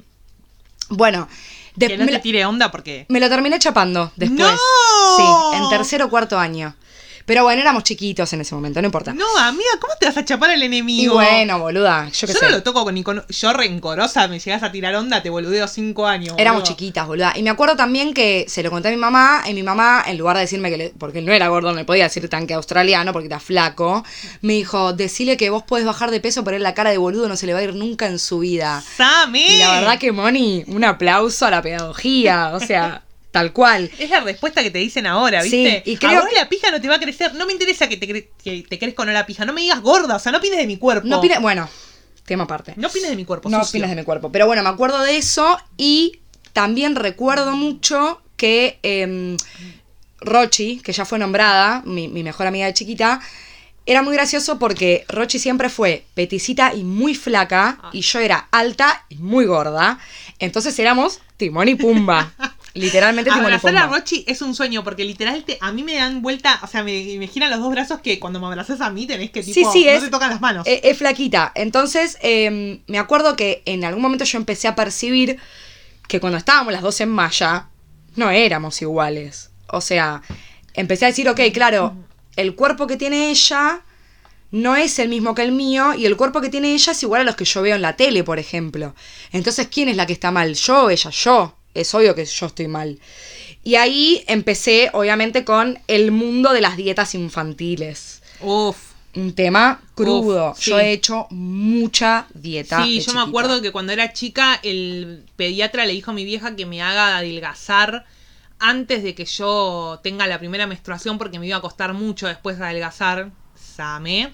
Bueno, 0.90 1.28
Que 1.78 1.88
después 1.88 2.00
no 2.00 2.06
me, 2.06 2.12
te 2.12 2.20
tire 2.20 2.46
onda 2.46 2.72
porque. 2.72 3.06
me 3.10 3.20
lo 3.20 3.30
terminé 3.30 3.60
chapando 3.60 4.12
después. 4.16 4.40
¡No! 4.40 5.18
Sí, 5.18 5.58
en 5.58 5.70
tercero 5.70 6.06
o 6.06 6.10
cuarto 6.10 6.38
año. 6.38 6.76
Pero 7.30 7.44
bueno, 7.44 7.62
éramos 7.62 7.84
chiquitos 7.84 8.34
en 8.34 8.42
ese 8.42 8.56
momento, 8.56 8.82
no 8.82 8.88
importa. 8.88 9.14
No, 9.14 9.24
amiga, 9.38 9.70
¿cómo 9.80 9.94
te 10.00 10.08
vas 10.08 10.18
a 10.18 10.26
chapar 10.26 10.50
al 10.50 10.64
enemigo? 10.64 11.14
y 11.14 11.16
bueno, 11.16 11.60
boluda, 11.60 12.10
yo 12.10 12.26
qué 12.28 12.34
Yo 12.34 12.40
sé. 12.40 12.46
no 12.46 12.52
lo 12.54 12.64
toco 12.64 12.84
con 12.84 12.96
ni 12.96 13.04
con. 13.04 13.24
Yo 13.30 13.54
rencorosa, 13.54 14.28
me 14.28 14.40
llegas 14.40 14.64
a 14.64 14.72
tirar 14.72 14.96
onda, 14.96 15.22
te 15.22 15.30
boludeo 15.30 15.68
cinco 15.68 16.08
años. 16.08 16.34
Éramos 16.40 16.62
boludo. 16.64 16.76
chiquitas, 16.76 17.06
boluda. 17.06 17.34
Y 17.36 17.44
me 17.44 17.52
acuerdo 17.52 17.76
también 17.76 18.16
que 18.16 18.46
se 18.50 18.64
lo 18.64 18.72
conté 18.72 18.88
a 18.88 18.92
mi 18.92 18.98
mamá, 18.98 19.44
y 19.48 19.54
mi 19.54 19.62
mamá, 19.62 20.04
en 20.08 20.18
lugar 20.18 20.38
de 20.38 20.42
decirme 20.42 20.72
que, 20.72 20.78
le- 20.78 20.94
porque 20.98 21.20
él 21.20 21.26
no 21.28 21.32
era 21.32 21.50
gordo, 21.50 21.70
no 21.70 21.78
le 21.78 21.86
podía 21.86 22.06
decir 22.06 22.28
tanque 22.30 22.56
australiano, 22.56 23.14
porque 23.14 23.28
era 23.28 23.40
flaco, 23.40 24.04
me 24.42 24.54
dijo, 24.54 24.94
decile 24.94 25.38
que 25.38 25.52
vos 25.52 25.62
podés 25.62 25.86
bajar 25.86 26.10
de 26.10 26.20
peso, 26.22 26.44
pero 26.44 26.58
él 26.58 26.64
la 26.64 26.74
cara 26.74 26.90
de 26.90 26.98
boludo 26.98 27.28
no 27.30 27.36
se 27.38 27.46
le 27.46 27.54
va 27.54 27.60
a 27.60 27.64
ir 27.64 27.76
nunca 27.76 28.08
en 28.08 28.18
su 28.18 28.40
vida. 28.40 28.84
¡Same! 28.98 29.46
Y 29.56 29.58
la 29.60 29.74
verdad 29.80 30.00
que, 30.00 30.12
Moni, 30.12 30.64
un 30.66 30.84
aplauso 30.84 31.46
a 31.46 31.52
la 31.52 31.62
pedagogía, 31.62 32.52
o 32.56 32.60
sea, 32.60 33.04
tal 33.32 33.54
cual. 33.54 33.90
Es 34.00 34.10
la 34.10 34.22
respuesta 34.22 34.64
que 34.64 34.72
te 34.72 34.80
dicen 34.80 35.06
ahora, 35.08 35.42
Sí, 35.44 35.64
¿viste? 35.64 35.84
y 35.90 35.98
creo 35.98 36.20
a 36.20 36.22
vos 36.22 36.30
que- 36.30 36.36
la 36.36 36.50
pija 36.50 36.72
no 36.72 36.82
te 36.82 36.88
va 36.88 36.96
a 36.96 37.00
crecer. 37.00 37.34
No 37.36 37.46
me 37.46 37.54
interesa 37.54 37.88
que 37.88 37.98
te, 37.98 38.08
cre- 38.08 38.28
que 38.44 38.64
te 38.68 38.80
crezca 38.80 39.04
o 39.04 39.06
no 39.06 39.12
la 39.12 39.26
pija. 39.26 39.46
No 39.46 39.54
me 39.54 39.62
digas 39.62 39.82
gorda, 39.82 40.16
o 40.16 40.20
sea, 40.20 40.32
no 40.32 40.40
opines 40.40 40.58
de 40.58 40.68
mi 40.68 40.78
cuerpo. 40.78 41.08
No 41.08 41.20
opines, 41.20 41.40
bueno, 41.42 41.70
tema 42.26 42.46
aparte. 42.46 42.74
No 42.78 42.88
opines 42.88 43.10
de 43.10 43.16
mi 43.16 43.26
cuerpo, 43.26 43.50
No 43.50 43.62
opinas 43.62 43.90
de 43.90 43.96
mi 43.96 44.04
cuerpo. 44.04 44.32
Pero 44.32 44.46
bueno, 44.48 44.64
me 44.64 44.70
acuerdo 44.70 45.02
de 45.04 45.18
eso 45.18 45.60
y 45.78 46.20
también 46.54 46.96
recuerdo 46.96 47.52
mucho 47.56 48.22
que 48.36 48.80
em, 48.84 49.38
Rochi, 50.22 50.80
que 50.82 50.92
ya 50.92 51.06
fue 51.06 51.18
nombrada, 51.20 51.82
mi, 51.86 52.08
mi 52.08 52.24
mejor 52.24 52.48
amiga 52.48 52.66
de 52.66 52.74
chiquita, 52.74 53.22
era 53.86 54.02
muy 54.02 54.14
gracioso 54.14 54.60
porque 54.60 55.06
Rochi 55.08 55.40
siempre 55.40 55.70
fue 55.70 56.06
peticita 56.14 56.74
y 56.76 56.84
muy 56.84 57.16
flaca 57.16 57.80
y 57.94 58.02
yo 58.02 58.20
era 58.20 58.48
alta 58.52 59.06
y 59.10 59.16
muy 59.16 59.46
gorda. 59.46 59.98
Entonces 60.40 60.78
éramos 60.78 61.22
Timón 61.38 61.70
y 61.70 61.76
Pumba. 61.76 62.34
Literalmente 62.74 63.32
Timón 63.32 63.44
y 63.46 63.48
Abrazar 63.56 63.76
a. 63.78 63.88
Rochi 63.88 64.24
es 64.28 64.42
un 64.42 64.54
sueño, 64.54 64.84
porque 64.84 65.04
literal 65.04 65.44
te- 65.44 65.58
a 65.60 65.72
mí 65.72 65.84
me 65.84 65.96
dan 65.96 66.22
vuelta, 66.22 66.60
o 66.62 66.68
sea, 66.68 66.84
me, 66.84 67.18
me 67.18 67.28
giran 67.28 67.50
los 67.50 67.60
dos 67.60 67.72
brazos 67.72 68.00
que 68.02 68.20
cuando 68.20 68.40
me 68.40 68.46
abrazas 68.48 68.80
a 68.82 68.90
mí 68.90 69.08
tenés 69.08 69.32
que 69.32 69.42
tipo, 69.44 69.72
Sí, 69.72 69.80
sí, 69.80 69.86
no 69.86 69.92
es- 69.92 70.04
te 70.04 70.10
tocan 70.10 70.30
las 70.30 70.40
manos. 70.42 70.68
Eh, 70.68 70.82
Es, 70.84 70.98
flaquita. 70.98 71.52
Entonces, 71.56 72.18
eh, 72.22 72.82
me 72.88 73.00
acuerdo 73.00 73.36
que 73.36 73.64
en 73.66 73.84
algún 73.86 74.02
momento 74.04 74.24
yo 74.26 74.38
empecé 74.38 74.68
a 74.68 74.76
percibir 74.76 75.38
que 76.08 76.20
cuando 76.20 76.38
estábamos 76.38 76.72
las 76.74 76.82
dos 76.82 77.00
en 77.02 77.10
malla, 77.10 77.68
no 78.16 78.30
éramos 78.30 78.82
iguales. 78.82 79.50
O 79.68 79.82
sea, 79.82 80.22
empecé 80.74 81.06
a 81.06 81.10
decir, 81.10 81.28
ok, 81.30 81.40
claro, 81.54 81.96
el 82.36 82.56
cuerpo 82.56 82.88
que 82.88 82.98
tiene 82.98 83.30
ella 83.32 83.82
no 84.52 84.76
es 84.76 84.98
el 84.98 85.10
mismo 85.10 85.36
que 85.36 85.44
el 85.44 85.52
mío 85.52 85.94
y 85.94 86.06
el 86.08 86.18
cuerpo 86.18 86.42
que 86.42 86.50
tiene 86.50 86.74
ella 86.74 86.92
es 86.94 87.04
igual 87.04 87.22
a 87.22 87.24
los 87.24 87.36
que 87.36 87.46
yo 87.46 87.62
veo 87.62 87.76
en 87.76 87.82
la 87.84 87.96
tele, 87.96 88.24
por 88.24 88.40
ejemplo. 88.40 88.96
Entonces, 89.32 89.68
¿quién 89.72 89.90
es 89.90 89.96
la 89.98 90.06
que 90.08 90.14
está 90.14 90.32
mal? 90.32 90.54
¿Yo 90.56 90.86
o 90.86 90.90
ella? 90.90 91.10
Yo. 91.12 91.56
Es 91.82 91.94
obvio 91.94 92.16
que 92.16 92.26
yo 92.26 92.46
estoy 92.46 92.68
mal. 92.68 93.00
Y 93.64 93.76
ahí 93.76 94.24
empecé, 94.28 94.90
obviamente, 94.94 95.44
con 95.44 95.80
el 95.88 96.12
mundo 96.12 96.54
de 96.54 96.62
las 96.62 96.78
dietas 96.78 97.14
infantiles 97.14 98.22
Uf. 98.42 98.78
un 99.16 99.34
tema 99.34 99.82
crudo. 99.96 100.52
Uf, 100.52 100.60
sí. 100.60 100.72
Yo 100.72 100.80
he 100.80 100.92
hecho 100.94 101.28
mucha 101.30 102.28
dieta. 102.34 102.84
Sí, 102.84 103.00
de 103.00 103.06
yo 103.06 103.14
me 103.14 103.22
acuerdo 103.22 103.62
que 103.62 103.72
cuando 103.72 103.92
era 103.92 104.14
chica, 104.14 104.60
el 104.64 105.26
pediatra 105.36 105.86
le 105.86 105.94
dijo 105.94 106.12
a 106.12 106.14
mi 106.14 106.26
vieja 106.26 106.56
que 106.56 106.66
me 106.66 106.82
haga 106.82 107.18
adelgazar 107.18 108.06
antes 108.60 109.04
de 109.04 109.16
que 109.16 109.26
yo 109.26 110.00
tenga 110.04 110.28
la 110.28 110.40
primera 110.40 110.68
menstruación 110.68 111.18
porque 111.18 111.40
me 111.40 111.48
iba 111.48 111.58
a 111.58 111.62
costar 111.62 111.94
mucho 111.94 112.28
después 112.28 112.58
de 112.58 112.66
adelgazar. 112.66 113.32
Same. 113.56 114.32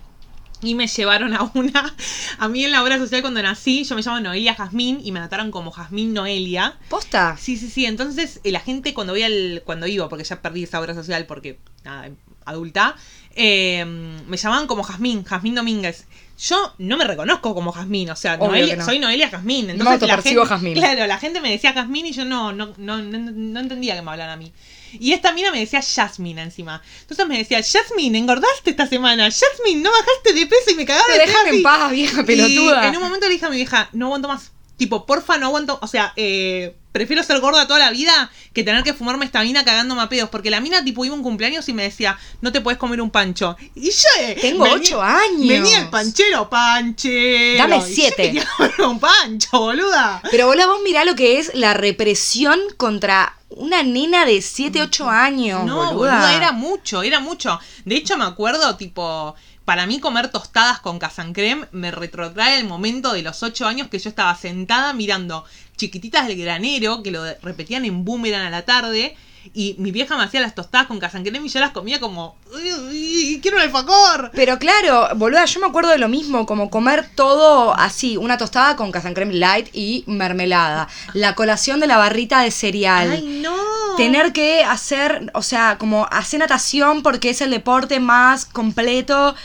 Y 0.66 0.76
me 0.76 0.88
llevaron 0.88 1.34
a 1.34 1.52
una. 1.54 1.96
A 2.40 2.48
mí 2.48 2.66
en 2.66 2.72
la 2.72 2.84
obra 2.84 2.98
social 2.98 3.22
cuando 3.22 3.42
nací, 3.42 3.84
yo 3.84 3.96
me 3.96 4.02
llamo 4.02 4.20
Noelia 4.20 4.56
Jazmín 4.56 5.00
y 5.04 5.12
me 5.12 5.20
anotaron 5.20 5.52
como 5.52 5.72
Jazmín 5.72 6.14
Noelia. 6.14 6.78
¿Posta? 6.90 7.38
Sí, 7.40 7.58
sí, 7.58 7.70
sí. 7.70 7.86
Entonces, 7.86 8.40
eh, 8.44 8.52
la 8.52 8.60
gente 8.60 8.94
cuando 8.94 9.14
voy 9.14 9.24
al. 9.24 9.62
cuando 9.66 9.88
iba, 9.88 10.10
porque 10.10 10.24
ya 10.24 10.42
perdí 10.42 10.64
esa 10.64 10.80
obra 10.82 10.94
social 10.94 11.26
porque, 11.26 11.60
nada, 11.84 12.10
adulta, 12.46 12.96
eh, 13.36 13.84
me 13.86 14.38
llamaban 14.38 14.68
como 14.68 14.84
Jazmín, 14.84 15.24
Jazmín 15.24 15.56
Domínguez. 15.56 16.06
Yo 16.38 16.74
no 16.80 16.98
me 16.98 17.06
reconozco 17.06 17.54
como 17.56 17.72
Jazmín, 17.72 18.10
o 18.10 18.16
sea, 18.16 18.38
Noelia- 18.38 18.76
no. 18.78 18.86
soy 18.86 19.00
Noelia 19.00 19.30
Jazmín. 19.30 19.68
No 19.68 19.72
Entonces, 19.74 20.08
la 20.08 20.22
gente- 20.22 20.46
Jazmín. 20.46 20.74
Claro, 20.74 21.08
la 21.08 21.18
gente 21.18 21.40
me 21.42 21.50
decía 21.50 21.72
Jazmín 21.74 22.06
y 22.08 22.12
yo 22.12 22.26
no, 22.26 22.52
no, 22.52 22.74
no, 22.78 22.98
no, 23.02 23.18
no 23.20 23.60
entendía 23.60 23.96
que 23.96 24.02
me 24.02 24.12
hablaran 24.12 24.34
a 24.34 24.38
mí. 24.38 24.52
Y 25.00 25.14
esta 25.14 25.32
mina 25.34 25.52
me 25.52 25.60
decía 25.60 25.82
Jasmine 25.82 26.42
encima. 26.42 26.82
Entonces 27.02 27.28
me 27.28 27.38
decía, 27.38 27.62
Jasmine, 27.64 28.18
engordaste 28.18 28.70
esta 28.72 28.88
semana. 28.88 29.26
Jasmine, 29.32 29.82
no 29.82 29.92
bajaste 29.92 30.34
de 30.34 30.46
peso 30.46 30.72
y 30.72 30.76
me 30.76 30.86
cagaba 30.86 31.06
de 31.14 31.20
Déjame 31.20 31.44
peso 31.44 31.54
en 31.54 31.60
y- 31.60 31.64
paz, 31.64 31.92
vieja 31.92 32.24
pelotuda. 32.24 32.86
y 32.86 32.88
en 32.90 32.96
un 32.98 33.04
momento 33.04 33.28
le 33.28 33.34
dije 33.34 33.46
a 33.46 33.50
mi 33.50 33.58
vieja, 33.58 33.90
no 33.94 34.06
aguanto 34.08 34.28
más. 34.28 34.52
Tipo, 34.78 35.06
porfa, 35.06 35.38
no 35.38 35.46
aguanto. 35.46 35.80
O 35.82 35.88
sea, 35.88 36.12
eh, 36.18 36.76
prefiero 36.92 37.24
ser 37.24 37.40
gorda 37.40 37.66
toda 37.66 37.80
la 37.80 37.92
vida 37.92 38.30
que 38.52 38.62
tener 38.62 38.84
que 38.84 38.94
fumarme 38.94 39.24
esta 39.24 39.42
mina 39.42 39.64
cagándome 39.64 40.02
a 40.02 40.10
pedos. 40.10 40.28
Porque 40.30 40.50
la 40.50 40.60
mina, 40.60 40.84
tipo, 40.84 41.06
iba 41.06 41.14
a 41.14 41.18
un 41.18 41.24
cumpleaños 41.24 41.70
y 41.70 41.74
me 41.74 41.84
decía, 41.84 42.18
no 42.42 42.52
te 42.52 42.60
puedes 42.60 42.78
comer 42.78 43.00
un 43.00 43.10
pancho. 43.10 43.56
Y 43.74 43.90
yo. 43.90 44.10
eh, 44.20 44.38
Tengo 44.42 44.66
ocho 44.70 45.02
años. 45.02 45.48
Venía 45.48 45.78
el 45.80 45.90
panchero, 45.90 46.50
panchero. 46.50 47.58
Dame 47.58 47.78
Y 47.78 47.80
yo 47.80 47.86
siete. 47.88 48.16
quería 48.24 48.46
comer 48.58 48.82
un 48.82 49.00
pancho, 49.00 49.60
boluda. 49.60 50.22
Pero 50.30 50.48
boludo, 50.48 50.68
vos 50.74 50.82
mirá 50.84 51.06
lo 51.06 51.16
que 51.16 51.40
es 51.40 51.52
la 51.56 51.74
represión 51.74 52.60
contra 52.76 53.38
una 53.56 53.84
nena 53.84 54.26
de 54.26 54.42
7, 54.42 54.82
8 54.82 55.10
años. 55.10 55.64
No, 55.66 55.94
boluda. 55.94 55.94
boluda, 55.94 56.36
era 56.36 56.52
mucho, 56.52 57.04
era 57.04 57.20
mucho. 57.20 57.60
De 57.86 57.96
hecho, 57.96 58.18
me 58.18 58.26
acuerdo, 58.26 58.76
tipo, 58.76 59.36
para 59.66 59.88
mí 59.88 60.00
comer 60.00 60.30
tostadas 60.30 60.80
con 60.80 61.00
casancrem 61.00 61.66
me 61.72 61.92
retrotrae 61.92 62.60
el 62.60 62.66
momento 62.66 63.14
de 63.14 63.24
los 63.24 63.42
ocho 63.44 63.66
años 63.66 63.88
que 63.88 64.00
yo 64.00 64.10
estaba 64.10 64.36
sentada 64.36 64.94
mirando 64.94 65.44
chiquititas 65.76 66.28
del 66.28 66.38
granero, 66.38 67.02
que 67.02 67.12
lo 67.12 67.24
repetían 67.42 67.86
en 67.86 68.06
boomerang 68.06 68.46
a 68.46 68.50
la 68.50 68.64
tarde. 68.64 69.18
Y 69.54 69.76
mi 69.78 69.92
vieja 69.92 70.18
me 70.18 70.24
hacía 70.24 70.42
las 70.42 70.56
tostadas 70.56 70.88
con 70.88 71.00
casancrem 71.00 71.46
y 71.46 71.50
yo 71.50 71.60
las 71.60 71.72
comía 71.72 72.00
como, 72.00 72.36
"Uy, 72.54 72.74
uy, 72.74 73.40
quiero 73.42 73.58
un 73.58 73.64
alfajor. 73.64 74.32
Pero 74.34 74.58
claro, 74.60 75.08
boluda, 75.16 75.46
yo 75.46 75.60
me 75.60 75.68
acuerdo 75.68 75.92
de 75.92 75.98
lo 75.98 76.10
mismo, 76.10 76.46
como 76.46 76.70
comer 76.70 77.10
todo 77.16 77.74
así, 77.76 78.18
una 78.18 78.38
tostada 78.38 78.76
con 78.76 78.92
casancrem 78.92 79.32
light 79.32 79.70
y 79.74 80.04
mermelada. 80.08 80.88
La 81.14 81.36
colación 81.36 81.80
de 81.80 81.88
la 81.88 81.98
barrita 81.98 82.42
de 82.42 82.52
cereal. 82.52 83.12
Ay, 83.12 83.42
no. 83.44 83.56
Tener 83.98 84.34
que 84.34 84.64
hacer, 84.64 85.32
o 85.34 85.42
sea, 85.42 85.78
como 85.78 86.08
hacer 86.12 86.40
natación 86.40 87.04
porque 87.04 87.30
es 87.30 87.42
el 87.42 87.52
deporte 87.52 88.00
más 88.00 88.46
completo. 88.46 89.36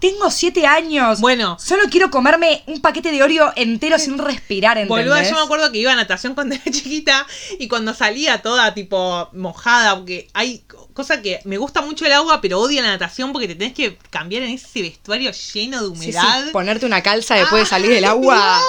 Tengo 0.00 0.30
siete 0.30 0.66
años. 0.66 1.20
Bueno. 1.20 1.56
Solo 1.60 1.84
quiero 1.90 2.10
comerme 2.10 2.62
un 2.66 2.80
paquete 2.80 3.10
de 3.10 3.22
Oreo 3.22 3.52
entero 3.56 3.98
sin 3.98 4.18
respirar, 4.18 4.78
¿entendés? 4.78 5.06
Boluda, 5.06 5.22
yo 5.28 5.34
me 5.36 5.42
acuerdo 5.42 5.72
que 5.72 5.78
iba 5.78 5.92
a 5.92 5.96
natación 5.96 6.34
cuando 6.34 6.54
era 6.54 6.64
chiquita 6.70 7.26
y 7.58 7.68
cuando 7.68 7.94
salía 7.94 8.42
toda 8.42 8.74
tipo 8.74 9.28
mojada, 9.32 9.96
porque 9.96 10.28
hay 10.34 10.64
cosa 10.92 11.20
que 11.20 11.40
me 11.44 11.58
gusta 11.58 11.82
mucho 11.82 12.06
el 12.06 12.12
agua, 12.12 12.40
pero 12.40 12.58
odio 12.60 12.80
la 12.82 12.88
natación 12.88 13.32
porque 13.32 13.48
te 13.48 13.54
tenés 13.54 13.74
que 13.74 13.98
cambiar 14.10 14.42
en 14.42 14.50
ese 14.50 14.80
vestuario 14.82 15.30
lleno 15.30 15.82
de 15.82 15.96
Sí, 15.96 16.02
sí, 16.12 16.18
humedad. 16.18 16.50
ponerte 16.52 16.86
una 16.86 17.02
calza 17.02 17.34
después 17.34 17.62
de 17.64 17.66
salir 17.68 17.90
del 17.90 18.04
¡Ay, 18.04 18.10
agua. 18.10 18.62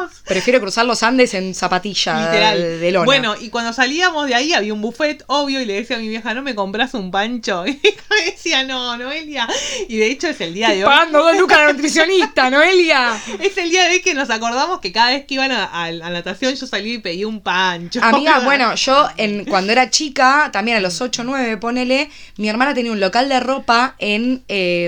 Dios! 0.00 0.22
Prefiero 0.26 0.60
cruzar 0.60 0.86
los 0.86 1.02
Andes 1.02 1.34
en 1.34 1.54
zapatilla 1.54 2.26
Literal. 2.26 2.80
de, 2.80 2.90
lona. 2.92 3.04
Bueno, 3.04 3.34
y 3.40 3.48
cuando 3.50 3.72
salíamos 3.72 4.26
de 4.26 4.34
ahí 4.34 4.52
había 4.52 4.72
un 4.72 4.80
buffet, 4.82 5.24
obvio, 5.26 5.60
y 5.60 5.64
le 5.64 5.74
decía 5.74 5.96
a 5.96 5.98
mi 6.00 6.08
vieja, 6.08 6.34
¿no 6.34 6.42
me 6.42 6.54
compras 6.54 6.94
un 6.94 7.10
pancho? 7.10 7.64
Y 7.66 7.80
me 7.80 8.30
decía, 8.30 8.62
no, 8.64 8.96
Noelia. 8.96 9.48
Y 9.88 9.96
de 9.96 10.06
hecho 10.06 10.28
es 10.28 10.40
el 10.40 10.54
día 10.54 10.68
de 10.70 10.84
hoy. 10.84 10.90
Pagando 10.90 11.22
dos 11.22 11.36
lucas 11.38 11.58
a 11.58 11.64
la 11.66 11.72
nutricionista, 11.72 12.50
Noelia. 12.50 13.20
Es 13.40 13.56
el 13.58 13.70
día 13.70 13.84
de 13.84 13.90
hoy 13.94 14.00
que 14.02 14.14
nos 14.14 14.28
acordamos 14.30 14.80
que 14.80 14.92
cada 14.92 15.10
vez 15.10 15.24
que 15.24 15.34
iban 15.34 15.50
a, 15.50 15.64
a- 15.64 15.84
a 15.86 16.10
natación 16.10 16.54
yo 16.54 16.66
salía 16.66 16.94
y 16.94 16.98
pedía 16.98 17.26
un 17.26 17.40
pancho. 17.40 18.00
Amiga, 18.02 18.40
bueno, 18.44 18.74
yo 18.74 19.08
en, 19.16 19.44
cuando 19.46 19.72
era 19.72 19.90
chica, 19.90 20.50
también 20.52 20.76
a 20.76 20.80
los 20.80 21.00
8 21.00 21.22
o 21.22 21.24
9, 21.24 21.56
ponele, 21.56 22.10
mi 22.36 22.48
hermana 22.48 22.74
tenía 22.74 22.92
un 22.92 23.00
local 23.00 23.28
de 23.28 23.40
ropa 23.40 23.96
en, 23.98 24.44
eh, 24.48 24.86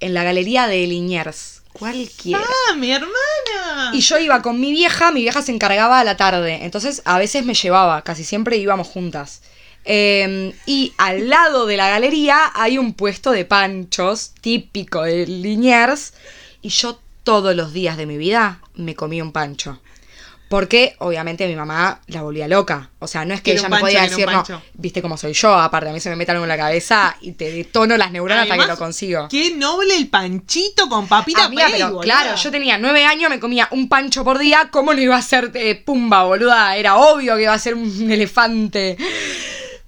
en 0.00 0.14
la 0.14 0.24
galería 0.24 0.66
de 0.66 0.86
Liniers. 0.86 1.62
Cualquiera. 1.74 2.40
¡Ah, 2.70 2.76
mi 2.76 2.92
hermana! 2.92 3.90
Y 3.92 4.00
yo 4.00 4.18
iba 4.18 4.40
con 4.42 4.60
mi 4.60 4.70
vieja, 4.70 5.10
mi 5.10 5.22
vieja 5.22 5.42
se 5.42 5.52
encargaba 5.52 5.98
a 5.98 6.04
la 6.04 6.16
tarde, 6.16 6.60
entonces 6.62 7.02
a 7.04 7.18
veces 7.18 7.44
me 7.44 7.54
llevaba, 7.54 8.02
casi 8.02 8.24
siempre 8.24 8.56
íbamos 8.56 8.86
juntas. 8.86 9.42
Eh, 9.84 10.54
y 10.66 10.94
al 10.96 11.28
lado 11.28 11.66
de 11.66 11.76
la 11.76 11.90
galería 11.90 12.52
hay 12.54 12.78
un 12.78 12.94
puesto 12.94 13.32
de 13.32 13.44
panchos 13.44 14.32
típico 14.40 15.02
de 15.02 15.26
Liniers 15.26 16.14
y 16.62 16.70
yo 16.70 16.98
todos 17.22 17.54
los 17.54 17.72
días 17.72 17.96
de 17.98 18.06
mi 18.06 18.16
vida 18.16 18.60
me 18.74 18.94
comí 18.94 19.20
un 19.20 19.32
pancho. 19.32 19.80
Porque 20.48 20.94
obviamente 20.98 21.48
mi 21.48 21.56
mamá 21.56 22.00
la 22.06 22.22
volvía 22.22 22.46
loca. 22.46 22.90
O 22.98 23.06
sea, 23.06 23.24
no 23.24 23.34
es 23.34 23.40
que 23.40 23.52
ella 23.52 23.62
un 23.62 23.70
me 23.70 23.70
pancho, 23.70 23.84
podía 23.86 24.02
decir, 24.02 24.26
no, 24.26 24.32
pancho". 24.32 24.62
viste 24.74 25.02
cómo 25.02 25.16
soy 25.16 25.32
yo, 25.32 25.54
aparte 25.54 25.88
a 25.88 25.92
mí 25.92 26.00
se 26.00 26.10
me 26.10 26.16
mete 26.16 26.30
algo 26.32 26.44
en 26.44 26.48
la 26.48 26.56
cabeza 26.56 27.16
y 27.20 27.32
te 27.32 27.50
detono 27.50 27.96
las 27.96 28.12
neuronas 28.12 28.42
hasta 28.44 28.58
que 28.58 28.66
lo 28.66 28.76
consigo. 28.76 29.26
Qué 29.28 29.56
noble 29.56 29.96
el 29.96 30.08
panchito 30.08 30.88
con 30.88 31.08
papita 31.08 31.44
Amiga, 31.46 31.64
Pei, 31.66 31.74
pero 31.74 31.86
boluda. 31.94 32.02
claro, 32.02 32.36
yo 32.36 32.50
tenía 32.50 32.78
nueve 32.78 33.04
años, 33.04 33.30
me 33.30 33.40
comía 33.40 33.68
un 33.72 33.88
pancho 33.88 34.22
por 34.22 34.38
día, 34.38 34.68
¿cómo 34.70 34.92
no 34.94 35.00
iba 35.00 35.16
a 35.16 35.22
ser 35.22 35.50
eh, 35.54 35.74
pumba, 35.76 36.24
boluda? 36.24 36.76
Era 36.76 36.96
obvio 36.96 37.36
que 37.36 37.42
iba 37.42 37.54
a 37.54 37.58
ser 37.58 37.74
un 37.74 38.10
elefante. 38.10 38.96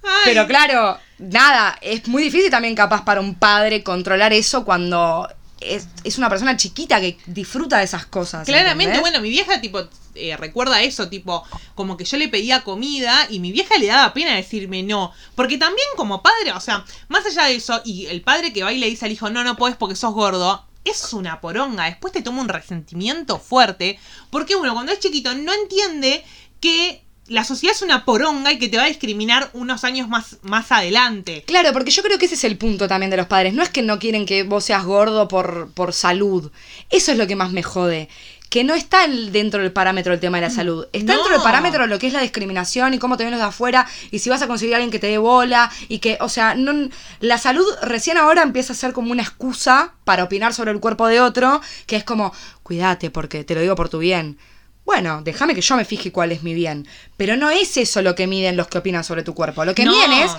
Ay, 0.03 0.21
Pero 0.25 0.47
claro, 0.47 0.97
nada, 1.19 1.77
es 1.81 2.07
muy 2.07 2.23
difícil 2.23 2.49
también 2.49 2.75
capaz 2.75 3.03
para 3.05 3.21
un 3.21 3.35
padre 3.35 3.83
controlar 3.83 4.33
eso 4.33 4.65
cuando 4.65 5.27
es, 5.59 5.87
es 6.03 6.17
una 6.17 6.29
persona 6.29 6.55
chiquita 6.55 6.99
que 7.01 7.17
disfruta 7.25 7.77
de 7.79 7.83
esas 7.85 8.05
cosas. 8.05 8.45
Claramente, 8.45 8.95
¿entendés? 8.95 9.01
bueno, 9.01 9.21
mi 9.21 9.29
vieja 9.29 9.59
tipo 9.59 9.81
eh, 10.17 10.37
recuerda 10.37 10.81
eso, 10.81 11.09
tipo, 11.09 11.43
como 11.75 11.97
que 11.97 12.05
yo 12.05 12.17
le 12.17 12.27
pedía 12.27 12.63
comida 12.63 13.27
y 13.29 13.39
mi 13.39 13.51
vieja 13.51 13.77
le 13.77 13.87
daba 13.87 14.13
pena 14.13 14.35
decirme 14.35 14.83
no. 14.83 15.11
Porque 15.35 15.57
también 15.57 15.87
como 15.95 16.21
padre, 16.21 16.53
o 16.53 16.59
sea, 16.59 16.85
más 17.07 17.25
allá 17.25 17.45
de 17.45 17.55
eso, 17.55 17.81
y 17.85 18.07
el 18.07 18.21
padre 18.21 18.53
que 18.53 18.63
va 18.63 18.73
y 18.73 18.79
le 18.79 18.89
dice 18.89 19.05
al 19.05 19.11
hijo, 19.11 19.29
no, 19.29 19.43
no 19.43 19.57
puedes 19.57 19.77
porque 19.77 19.95
sos 19.95 20.13
gordo, 20.13 20.65
es 20.83 21.13
una 21.13 21.41
poronga. 21.41 21.85
Después 21.85 22.13
te 22.13 22.21
toma 22.21 22.41
un 22.41 22.49
resentimiento 22.49 23.39
fuerte. 23.39 23.99
Porque 24.29 24.55
uno 24.55 24.73
cuando 24.73 24.91
es 24.91 24.99
chiquito 24.99 25.33
no 25.35 25.53
entiende 25.53 26.23
que 26.59 27.03
la 27.27 27.43
sociedad 27.43 27.75
es 27.75 27.81
una 27.81 28.05
poronga 28.05 28.53
y 28.53 28.57
que 28.57 28.69
te 28.69 28.77
va 28.77 28.83
a 28.83 28.87
discriminar 28.87 29.49
unos 29.53 29.83
años 29.83 30.07
más, 30.07 30.37
más 30.43 30.71
adelante. 30.71 31.43
Claro, 31.45 31.73
porque 31.73 31.91
yo 31.91 32.01
creo 32.01 32.17
que 32.17 32.25
ese 32.25 32.35
es 32.35 32.43
el 32.45 32.57
punto 32.57 32.87
también 32.87 33.09
de 33.09 33.17
los 33.17 33.27
padres. 33.27 33.53
No 33.53 33.63
es 33.63 33.69
que 33.69 33.81
no 33.81 33.99
quieren 33.99 34.25
que 34.25 34.43
vos 34.43 34.63
seas 34.63 34.85
gordo 34.85 35.27
por, 35.27 35.71
por 35.73 35.93
salud. 35.93 36.51
Eso 36.89 37.11
es 37.11 37.17
lo 37.17 37.27
que 37.27 37.35
más 37.35 37.51
me 37.51 37.63
jode. 37.63 38.07
Que 38.49 38.63
no 38.63 38.73
está 38.75 39.07
dentro 39.07 39.61
del 39.61 39.71
parámetro 39.73 40.13
el 40.13 40.19
tema 40.19 40.37
de 40.37 40.41
la 40.47 40.49
salud. 40.49 40.87
Está 40.93 41.13
No. 41.13 41.19
dentro 41.19 41.33
del 41.33 41.43
parámetro 41.43 41.85
lo 41.87 41.99
que 41.99 42.07
es 42.07 42.13
la 42.13 42.21
discriminación 42.21 42.93
y 42.93 42.99
cómo 42.99 43.17
te 43.17 43.23
ven 43.23 43.31
los 43.31 43.39
de 43.41 43.47
afuera 43.47 43.85
y 44.11 44.19
si 44.19 44.29
vas 44.29 44.41
a 44.41 44.47
conseguir 44.47 44.73
a 44.73 44.77
alguien 44.77 44.91
que 44.91 44.99
te 44.99 45.07
dé 45.07 45.17
bola 45.17 45.69
y 45.89 45.99
que, 45.99 46.17
o 46.21 46.29
sea, 46.29 46.55
no, 46.55 46.89
la 47.19 47.37
salud 47.37 47.65
recién 47.81 48.17
ahora 48.17 48.43
empieza 48.43 48.73
a 48.73 48.75
ser 48.75 48.93
como 48.93 49.11
una 49.11 49.23
excusa 49.23 49.93
para 50.05 50.23
opinar 50.23 50.53
sobre 50.53 50.71
el 50.71 50.79
cuerpo 50.79 51.07
de 51.07 51.19
otro, 51.19 51.61
que 51.85 51.97
es 51.97 52.03
como, 52.05 52.33
cuídate 52.63 53.09
porque 53.11 53.43
te 53.43 53.53
lo 53.55 53.61
digo 53.61 53.75
por 53.75 53.89
tu 53.89 53.99
bien. 53.99 54.37
Bueno, 54.85 55.21
déjame 55.21 55.53
que 55.53 55.59
yo 55.59 55.75
me 55.75 55.83
fije 55.83 56.13
cuál 56.13 56.31
es 56.31 56.43
mi 56.43 56.53
bien. 56.53 56.87
Pero 57.17 57.35
no 57.35 57.49
es 57.49 57.75
eso 57.75 58.01
lo 58.01 58.15
que 58.15 58.25
miden 58.27 58.55
los 58.55 58.67
que 58.69 58.77
opinan 58.77 59.03
sobre 59.03 59.23
tu 59.23 59.33
cuerpo. 59.33 59.65
Lo 59.65 59.75
que 59.75 59.83
No. 59.83 59.91
miden 59.91 60.13
es 60.13 60.31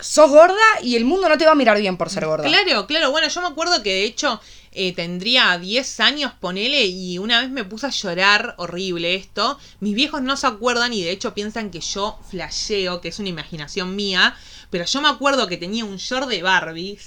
sos 0.00 0.28
gorda 0.28 0.56
y 0.82 0.96
el 0.96 1.04
mundo 1.04 1.28
no 1.28 1.38
te 1.38 1.46
va 1.46 1.52
a 1.52 1.54
mirar 1.54 1.78
bien 1.78 1.96
por 1.96 2.10
ser 2.10 2.26
gorda. 2.26 2.44
Claro, 2.48 2.88
claro. 2.88 3.12
Bueno, 3.12 3.28
yo 3.28 3.40
me 3.40 3.46
acuerdo 3.46 3.80
que 3.84 3.90
de 3.90 4.04
hecho 4.04 4.40
eh, 4.74 4.92
tendría 4.92 5.56
10 5.56 6.00
años, 6.00 6.32
ponele, 6.40 6.84
y 6.86 7.18
una 7.18 7.40
vez 7.40 7.50
me 7.50 7.64
puse 7.64 7.86
a 7.86 7.90
llorar, 7.90 8.54
horrible 8.58 9.14
esto. 9.14 9.58
Mis 9.80 9.94
viejos 9.94 10.22
no 10.22 10.36
se 10.36 10.46
acuerdan 10.46 10.92
y 10.92 11.02
de 11.02 11.12
hecho 11.12 11.32
piensan 11.32 11.70
que 11.70 11.80
yo 11.80 12.18
flasheo, 12.28 13.00
que 13.00 13.08
es 13.08 13.18
una 13.18 13.28
imaginación 13.28 13.94
mía. 13.96 14.36
Pero 14.70 14.84
yo 14.84 15.00
me 15.00 15.08
acuerdo 15.08 15.46
que 15.46 15.56
tenía 15.56 15.84
un 15.84 15.96
short 15.96 16.28
de 16.28 16.42
Barbie. 16.42 16.98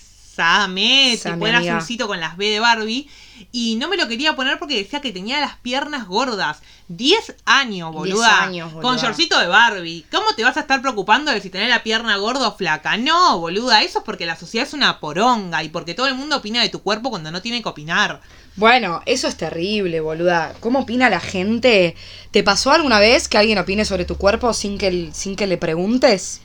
Tipo 1.24 1.48
era 1.48 1.60
azulcito 1.60 2.08
con 2.08 2.20
las 2.20 2.38
B 2.38 2.50
de 2.50 2.60
Barbie. 2.60 3.10
Y 3.52 3.76
no 3.76 3.88
me 3.88 3.98
lo 3.98 4.08
quería 4.08 4.36
poner 4.36 4.58
porque 4.58 4.78
decía 4.78 5.02
que 5.02 5.12
tenía 5.12 5.40
las 5.40 5.58
piernas 5.58 6.08
gordas. 6.08 6.62
10 6.88 7.36
años, 7.46 7.92
boluda. 7.92 8.44
años, 8.44 8.74
boluda. 8.74 8.90
Con 8.90 8.98
shortcito 8.98 9.40
de 9.40 9.48
Barbie. 9.48 10.06
¿Cómo 10.12 10.34
te 10.36 10.44
vas 10.44 10.58
a 10.58 10.62
estar 10.62 10.82
preocupando 10.82 11.32
de 11.32 11.42
si 11.42 11.50
tenés 11.50 11.70
la 11.70 11.84
pierna 11.84 12.18
gorda 12.18 12.48
o 12.48 12.56
flaca? 12.56 12.98
No, 12.98 13.40
boluda. 13.40 13.82
Eso 13.84 14.00
es 14.00 14.06
porque 14.06 14.26
la 14.26 14.36
sociedad 14.36 14.68
es 14.68 14.74
una 14.74 15.00
poronga 15.00 15.64
y 15.64 15.70
porque 15.70 15.94
todo 15.94 16.08
el 16.08 16.16
mundo 16.16 16.38
opina 16.38 16.62
de 16.62 16.70
tu 16.70 16.82
cuerpo 16.82 17.10
cuando 17.10 17.32
no 17.32 17.42
tiene 17.42 17.62
que 17.62 17.70
opinar. 17.70 18.22
Bueno, 18.56 19.02
eso 19.06 19.28
es 19.28 19.38
terrible, 19.38 20.00
boluda. 20.00 20.56
¿Cómo 20.60 20.80
opina 20.80 21.10
la 21.10 21.20
gente? 21.20 21.96
¿Te 22.32 22.44
pasó 22.44 22.72
alguna 22.72 23.00
vez 23.00 23.28
que 23.28 23.38
alguien 23.38 23.60
opine 23.60 23.86
sobre 23.86 24.06
tu 24.06 24.18
cuerpo 24.18 24.54
sin 24.54 24.78
que, 24.78 25.10
sin 25.14 25.36
que 25.36 25.46
le 25.46 25.58
preguntes? 25.58 26.42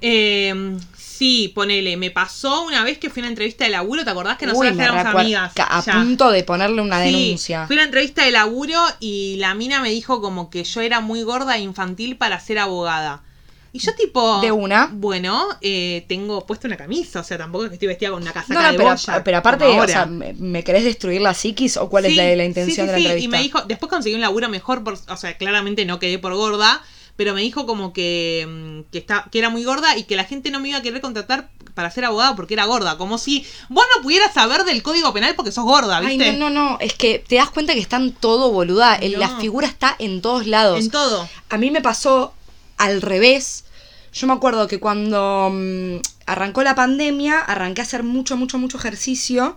Eh, 0.00 0.76
sí, 0.96 1.50
ponele. 1.54 1.96
Me 1.96 2.10
pasó 2.10 2.62
una 2.64 2.84
vez 2.84 2.98
que 2.98 3.10
fui 3.10 3.20
a 3.20 3.22
una 3.24 3.30
entrevista 3.30 3.64
de 3.64 3.70
laburo. 3.70 4.04
¿Te 4.04 4.10
acordás 4.10 4.38
que 4.38 4.46
nosotras 4.46 4.78
éramos 4.78 5.04
amigas? 5.06 5.52
A 5.56 5.82
Ya. 5.84 5.92
punto 5.92 6.30
de 6.30 6.44
ponerle 6.44 6.80
una 6.82 7.02
Sí, 7.04 7.12
denuncia. 7.12 7.66
Fui 7.66 7.76
a 7.76 7.78
una 7.78 7.84
entrevista 7.84 8.24
de 8.24 8.30
laburo 8.30 8.78
y 9.00 9.36
la 9.38 9.54
mina 9.54 9.80
me 9.80 9.90
dijo 9.90 10.20
como 10.20 10.50
que 10.50 10.64
yo 10.64 10.80
era 10.80 11.00
muy 11.00 11.22
gorda 11.22 11.56
e 11.56 11.60
infantil 11.60 12.16
para 12.16 12.38
ser 12.40 12.58
abogada. 12.58 13.22
Y 13.70 13.80
yo 13.80 13.94
tipo... 13.94 14.40
De 14.40 14.50
una. 14.50 14.88
Bueno, 14.90 15.46
eh, 15.60 16.04
tengo 16.08 16.46
puesta 16.46 16.66
una 16.66 16.78
camisa, 16.78 17.20
o 17.20 17.22
sea, 17.22 17.36
tampoco 17.36 17.64
es 17.64 17.68
que 17.70 17.74
estoy 17.74 17.88
vestida 17.88 18.10
con 18.10 18.22
una 18.22 18.32
casaca 18.32 18.54
No, 18.54 18.62
no, 18.62 18.72
de 18.72 18.78
pero, 18.78 18.88
boya, 18.90 19.24
pero 19.24 19.36
aparte, 19.36 19.64
o 19.66 19.86
sea, 19.86 20.06
¿me, 20.06 20.32
me 20.32 20.64
querés 20.64 20.84
destruir 20.84 21.20
la 21.20 21.34
psiquis 21.34 21.76
o 21.76 21.90
cuál 21.90 22.06
es 22.06 22.16
la, 22.16 22.34
la 22.34 22.44
intención 22.46 22.86
sí, 22.86 22.92
de 22.92 22.92
la 22.92 22.96
sí, 22.96 23.02
sí. 23.02 23.06
entrevista? 23.08 23.24
Y 23.24 23.28
me 23.28 23.42
dijo, 23.42 23.60
después 23.68 23.90
conseguí 23.90 24.14
un 24.14 24.22
laburo 24.22 24.48
mejor, 24.48 24.82
por, 24.84 24.94
o 25.06 25.16
sea, 25.18 25.36
claramente 25.36 25.84
no 25.84 25.98
quedé 25.98 26.18
por 26.18 26.34
gorda, 26.34 26.82
pero 27.18 27.34
me 27.34 27.40
dijo 27.40 27.66
como 27.66 27.92
que, 27.92 28.46
mm, 28.48 28.92
que, 28.92 28.98
está, 28.98 29.26
que 29.32 29.40
era 29.40 29.50
muy 29.50 29.64
gorda 29.64 29.96
y 29.96 30.04
que 30.04 30.14
la 30.14 30.22
gente 30.22 30.52
no 30.52 30.60
me 30.60 30.68
iba 30.68 30.78
a 30.78 30.82
querer 30.82 31.00
contratar 31.00 31.50
para 31.74 31.90
ser 31.90 32.04
abogada 32.04 32.36
porque 32.36 32.54
era 32.54 32.64
gorda. 32.64 32.96
Como 32.96 33.18
si 33.18 33.44
vos 33.68 33.84
no 33.96 34.02
pudieras 34.04 34.32
saber 34.32 34.62
del 34.62 34.84
código 34.84 35.12
penal 35.12 35.34
porque 35.34 35.50
sos 35.50 35.64
gorda, 35.64 35.98
Ay, 35.98 36.16
¿viste? 36.16 36.34
no, 36.34 36.48
no, 36.48 36.70
no, 36.70 36.78
es 36.78 36.94
que 36.94 37.18
te 37.18 37.34
das 37.34 37.50
cuenta 37.50 37.74
que 37.74 37.80
están 37.80 38.12
todo 38.12 38.52
boluda. 38.52 39.00
No. 39.00 39.18
La 39.18 39.30
figura 39.40 39.66
está 39.66 39.96
en 39.98 40.22
todos 40.22 40.46
lados. 40.46 40.78
En 40.78 40.92
todo. 40.92 41.28
A 41.48 41.58
mí 41.58 41.72
me 41.72 41.82
pasó 41.82 42.34
al 42.76 43.02
revés. 43.02 43.64
Yo 44.12 44.28
me 44.28 44.34
acuerdo 44.34 44.68
que 44.68 44.78
cuando 44.78 45.50
mm, 45.52 45.96
arrancó 46.26 46.62
la 46.62 46.76
pandemia, 46.76 47.40
arranqué 47.40 47.80
a 47.80 47.84
hacer 47.84 48.04
mucho, 48.04 48.36
mucho, 48.36 48.58
mucho 48.58 48.78
ejercicio. 48.78 49.56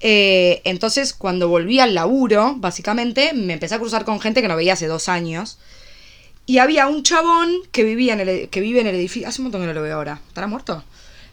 Eh, 0.00 0.62
entonces, 0.64 1.12
cuando 1.12 1.48
volví 1.48 1.78
al 1.78 1.94
laburo, 1.94 2.54
básicamente, 2.56 3.34
me 3.34 3.52
empecé 3.52 3.76
a 3.76 3.78
cruzar 3.78 4.04
con 4.04 4.18
gente 4.18 4.42
que 4.42 4.48
no 4.48 4.56
veía 4.56 4.72
hace 4.72 4.88
dos 4.88 5.08
años. 5.08 5.58
Y 6.48 6.56
había 6.56 6.86
un 6.86 7.02
chabón 7.02 7.60
que 7.72 7.84
vivía 7.84 8.14
en 8.14 8.20
el, 8.20 8.48
que 8.48 8.62
vive 8.62 8.80
en 8.80 8.86
el 8.86 8.94
edificio. 8.94 9.28
Hace 9.28 9.42
un 9.42 9.44
montón 9.44 9.60
que 9.60 9.66
no 9.66 9.74
lo 9.74 9.82
veo 9.82 9.94
ahora. 9.94 10.18
¿Estará 10.28 10.46
muerto? 10.46 10.82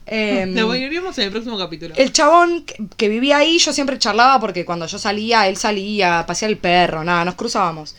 Em, 0.05 0.53
Lo 0.55 0.75
en 0.75 0.83
el 0.83 1.31
próximo 1.31 1.57
capítulo. 1.57 1.95
el 1.95 2.11
chabón 2.11 2.65
que, 2.65 2.75
que 2.97 3.07
vivía 3.07 3.37
ahí, 3.37 3.57
yo 3.57 3.71
siempre 3.71 3.97
charlaba 3.97 4.41
porque 4.41 4.65
cuando 4.65 4.85
yo 4.87 4.99
salía, 4.99 5.47
él 5.47 5.55
salía 5.55 6.19
a 6.19 6.25
pasear 6.25 6.51
el 6.51 6.57
perro, 6.57 7.05
nada, 7.05 7.23
nos 7.23 7.35
cruzábamos. 7.35 7.95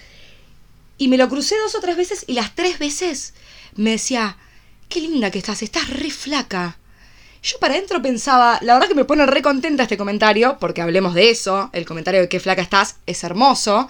Y 0.99 1.09
me 1.09 1.17
lo 1.17 1.27
crucé 1.31 1.57
dos 1.57 1.75
o 1.75 1.81
tres 1.81 1.97
veces 1.97 2.27
y 2.29 2.35
las 2.35 2.55
tres 2.55 2.79
veces 2.79 3.33
me 3.77 3.93
decía, 3.93 4.37
qué 4.91 5.01
linda 5.01 5.31
que 5.31 5.39
estás, 5.39 5.63
estás 5.63 5.89
re 5.89 6.11
flaca. 6.11 6.77
Yo 7.43 7.59
para 7.59 7.73
adentro 7.73 8.03
pensaba, 8.03 8.59
la 8.61 8.75
verdad 8.75 8.89
que 8.89 8.95
me 8.95 9.07
pone 9.07 9.25
re 9.25 9.41
contenta 9.41 9.85
este 9.85 9.97
comentario, 9.97 10.59
porque 10.61 10.83
hablemos 10.83 11.15
de 11.15 11.31
eso, 11.31 11.71
el 11.73 11.87
comentario 11.87 12.21
de 12.21 12.29
qué 12.29 12.41
flaca 12.41 12.61
estás 12.61 12.97
es 13.07 13.25
hermoso. 13.25 13.89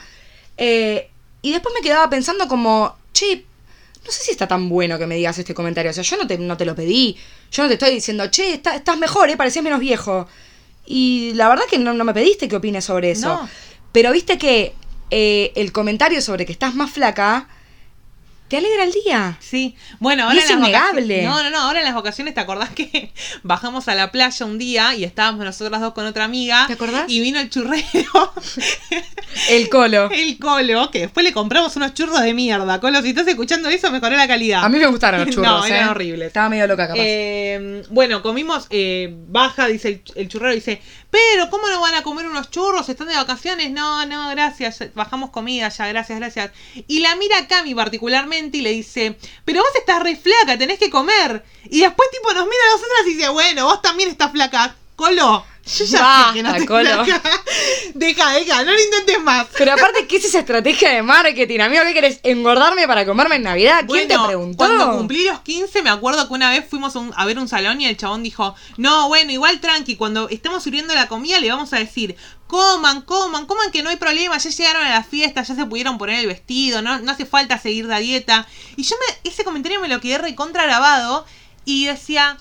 Eh, 0.58 1.10
y 1.42 1.50
después 1.50 1.74
me 1.74 1.80
quedaba 1.80 2.08
pensando 2.08 2.46
como, 2.48 2.96
che, 3.18 3.44
no 4.04 4.10
sé 4.12 4.22
si 4.22 4.30
está 4.32 4.46
tan 4.46 4.68
bueno 4.68 4.98
que 4.98 5.06
me 5.06 5.16
digas 5.16 5.38
este 5.38 5.54
comentario. 5.54 5.90
O 5.90 5.94
sea, 5.94 6.04
yo 6.04 6.16
no 6.16 6.26
te, 6.26 6.36
no 6.38 6.56
te 6.56 6.64
lo 6.64 6.74
pedí. 6.74 7.16
Yo 7.50 7.62
no 7.62 7.68
te 7.68 7.74
estoy 7.74 7.92
diciendo, 7.94 8.26
che, 8.30 8.52
está- 8.54 8.76
estás 8.76 8.98
mejor, 8.98 9.30
¿eh? 9.30 9.36
Parecías 9.36 9.64
menos 9.64 9.80
viejo. 9.80 10.28
Y 10.84 11.32
la 11.34 11.48
verdad 11.48 11.64
que 11.70 11.78
no, 11.78 11.92
no 11.94 12.04
me 12.04 12.14
pediste 12.14 12.48
que 12.48 12.56
opines 12.56 12.84
sobre 12.84 13.10
eso. 13.12 13.28
No. 13.28 13.48
Pero 13.92 14.12
viste 14.12 14.38
que 14.38 14.74
eh, 15.10 15.52
el 15.56 15.72
comentario 15.72 16.20
sobre 16.20 16.44
que 16.46 16.52
estás 16.52 16.74
más 16.74 16.90
flaca 16.90 17.48
te 18.48 18.56
alegra 18.56 18.84
el 18.84 18.92
día. 18.92 19.36
Sí, 19.40 19.76
bueno, 19.98 20.24
ahora 20.24 20.36
Y 20.36 20.38
es 20.38 20.50
en 20.50 20.60
las 20.60 20.68
innegable. 20.68 21.22
No, 21.22 21.42
no, 21.42 21.50
no, 21.50 21.58
ahora 21.58 21.80
en 21.80 21.84
las 21.84 21.94
vacaciones, 21.94 22.34
¿te 22.34 22.40
acordás 22.40 22.70
que 22.70 23.12
bajamos 23.42 23.88
a 23.88 23.94
la 23.94 24.12
playa 24.12 24.46
un 24.46 24.58
día 24.58 24.94
y 24.94 25.04
estábamos 25.04 25.44
nosotras 25.44 25.80
dos 25.80 25.94
con 25.94 26.06
otra 26.06 26.24
amiga? 26.24 26.66
¿Te 26.66 26.74
acordás? 26.74 27.04
Y 27.08 27.20
vino 27.20 27.40
el 27.40 27.50
churrero, 27.50 28.32
El 29.50 29.68
colo. 29.68 30.10
el 30.10 30.38
colo, 30.38 30.90
que 30.90 31.00
después 31.00 31.24
le 31.24 31.32
compramos 31.32 31.74
unos 31.76 31.94
churros 31.94 32.20
de 32.22 32.34
mierda. 32.34 32.80
Colo, 32.80 33.02
si 33.02 33.08
estás 33.08 33.26
escuchando 33.26 33.68
eso, 33.68 33.90
mejoró 33.90 34.16
la 34.16 34.28
calidad. 34.28 34.64
A 34.64 34.68
mí 34.68 34.78
me 34.78 34.86
gustaron 34.86 35.24
los 35.24 35.30
churros. 35.34 35.46
No, 35.46 35.66
eran 35.66 35.88
¿eh? 35.88 35.90
horribles. 35.90 36.28
Estaba 36.28 36.48
medio 36.48 36.66
loca 36.66 36.86
capaz. 36.86 37.02
Eh, 37.02 37.82
bueno, 37.90 38.22
comimos, 38.22 38.66
eh, 38.70 39.14
baja, 39.28 39.66
dice 39.66 39.88
el, 39.88 40.02
el 40.14 40.28
churrero, 40.28 40.54
dice, 40.54 40.80
pero 41.16 41.48
¿cómo 41.48 41.66
no 41.68 41.80
van 41.80 41.94
a 41.94 42.02
comer 42.02 42.26
unos 42.26 42.50
churros? 42.50 42.90
¿Están 42.90 43.08
de 43.08 43.14
vacaciones? 43.14 43.70
No, 43.70 44.04
no, 44.04 44.28
gracias, 44.28 44.84
bajamos 44.94 45.30
comida 45.30 45.70
ya, 45.70 45.86
gracias, 45.86 46.18
gracias. 46.18 46.50
Y 46.86 47.00
la 47.00 47.16
mira 47.16 47.38
a 47.38 47.48
Cami 47.48 47.74
particularmente 47.74 48.58
y 48.58 48.60
le 48.60 48.72
dice, 48.72 49.16
pero 49.46 49.62
vos 49.62 49.70
estás 49.76 50.02
re 50.02 50.16
flaca, 50.16 50.58
tenés 50.58 50.78
que 50.78 50.90
comer. 50.90 51.42
Y 51.70 51.80
después 51.80 52.10
tipo 52.10 52.34
nos 52.34 52.44
mira 52.44 52.62
a 52.68 52.72
nosotras 52.72 53.00
y 53.06 53.14
dice, 53.14 53.28
bueno, 53.30 53.64
vos 53.64 53.80
también 53.80 54.10
estás 54.10 54.30
flaca. 54.30 54.76
Colo, 54.94 55.42
yo 55.66 55.84
ya 55.84 56.00
Basta, 56.00 56.28
sé 56.28 56.34
que 56.34 56.42
no 56.42 56.50
estoy 56.50 56.66
Colo. 56.66 57.04
Deja, 57.94 58.32
deja, 58.32 58.62
no 58.64 58.72
lo 58.72 58.80
intentes 58.80 59.20
más. 59.20 59.46
Pero 59.56 59.72
aparte, 59.72 60.06
¿qué 60.06 60.16
es 60.16 60.24
esa 60.24 60.40
estrategia 60.40 60.90
de 60.90 61.02
marketing? 61.02 61.60
Amigo, 61.60 61.82
¿qué 61.84 61.94
querés? 61.94 62.20
¿Engordarme 62.22 62.86
para 62.86 63.04
comerme 63.04 63.36
en 63.36 63.42
Navidad? 63.42 63.84
¿Quién 63.88 64.06
Bueno, 64.08 64.22
te 64.22 64.26
preguntó? 64.28 64.56
Cuando 64.58 64.92
cumplí 64.96 65.24
los 65.24 65.40
15, 65.40 65.82
me 65.82 65.90
acuerdo 65.90 66.26
que 66.28 66.34
una 66.34 66.50
vez 66.50 66.64
fuimos 66.68 66.94
a, 66.96 67.00
un- 67.00 67.12
a 67.16 67.24
ver 67.24 67.38
un 67.38 67.48
salón 67.48 67.80
y 67.80 67.86
el 67.86 67.96
chabón 67.96 68.22
dijo, 68.22 68.54
no, 68.76 69.08
bueno, 69.08 69.32
igual 69.32 69.60
tranqui, 69.60 69.96
cuando 69.96 70.28
estemos 70.28 70.62
sirviendo 70.62 70.94
la 70.94 71.08
comida 71.08 71.40
le 71.40 71.48
vamos 71.50 71.72
a 71.72 71.78
decir, 71.78 72.16
coman, 72.46 73.02
coman, 73.02 73.46
coman 73.46 73.72
que 73.72 73.82
no 73.82 73.90
hay 73.90 73.96
problema, 73.96 74.38
ya 74.38 74.50
llegaron 74.50 74.84
a 74.84 74.90
la 74.90 75.02
fiesta, 75.04 75.42
ya 75.42 75.54
se 75.54 75.64
pudieron 75.66 75.98
poner 75.98 76.20
el 76.20 76.26
vestido, 76.26 76.80
no, 76.82 76.98
no 77.00 77.10
hace 77.12 77.26
falta 77.26 77.58
seguir 77.58 77.86
la 77.86 77.98
dieta. 77.98 78.46
Y 78.76 78.82
yo 78.84 78.94
me, 79.00 79.30
ese 79.30 79.42
comentario 79.42 79.80
me 79.80 79.88
lo 79.88 80.00
quedé 80.00 80.18
recontra 80.18 80.62
grabado 80.64 81.26
y 81.64 81.86
decía, 81.86 82.38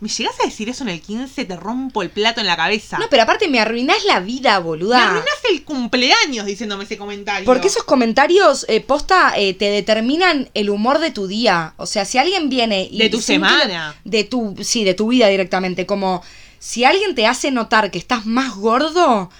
¿me 0.00 0.08
llegas 0.08 0.34
a 0.40 0.44
decir 0.44 0.68
eso 0.68 0.84
en 0.84 0.90
el 0.90 1.00
15? 1.00 1.44
Te 1.44 1.56
rompo 1.56 2.02
el 2.02 2.10
plato 2.10 2.40
en 2.40 2.46
la 2.46 2.56
cabeza. 2.56 2.98
No, 2.98 3.06
pero 3.10 3.22
aparte 3.22 3.48
me 3.48 3.60
arruinás 3.60 4.04
la 4.04 4.20
vida, 4.20 4.58
me 4.58 4.64
boluda. 4.64 5.08
arruinás 5.08 5.38
el 5.50 5.64
cumpleaños 5.64 6.46
diciéndome 6.46 6.84
ese 6.84 6.98
comentario. 6.98 7.46
Porque 7.46 7.68
esos 7.68 7.84
comentarios, 7.84 8.66
eh, 8.68 8.80
posta, 8.80 9.34
eh, 9.36 9.54
te 9.54 9.66
determinan 9.66 10.50
el 10.54 10.70
humor 10.70 10.98
de 10.98 11.10
tu 11.10 11.26
día. 11.26 11.74
O 11.76 11.86
sea, 11.86 12.04
si 12.04 12.18
alguien 12.18 12.48
viene 12.48 12.88
y... 12.90 12.98
De 12.98 13.08
tu 13.08 13.18
que 13.18 13.22
semana. 13.22 13.94
De 14.04 14.24
tu, 14.24 14.54
sí, 14.62 14.84
de 14.84 14.94
tu 14.94 15.08
vida 15.08 15.28
directamente. 15.28 15.86
Como, 15.86 16.22
si 16.58 16.84
alguien 16.84 17.14
te 17.14 17.26
hace 17.26 17.50
notar 17.50 17.90
que 17.90 17.98
estás 17.98 18.26
más 18.26 18.54
gordo, 18.54 19.30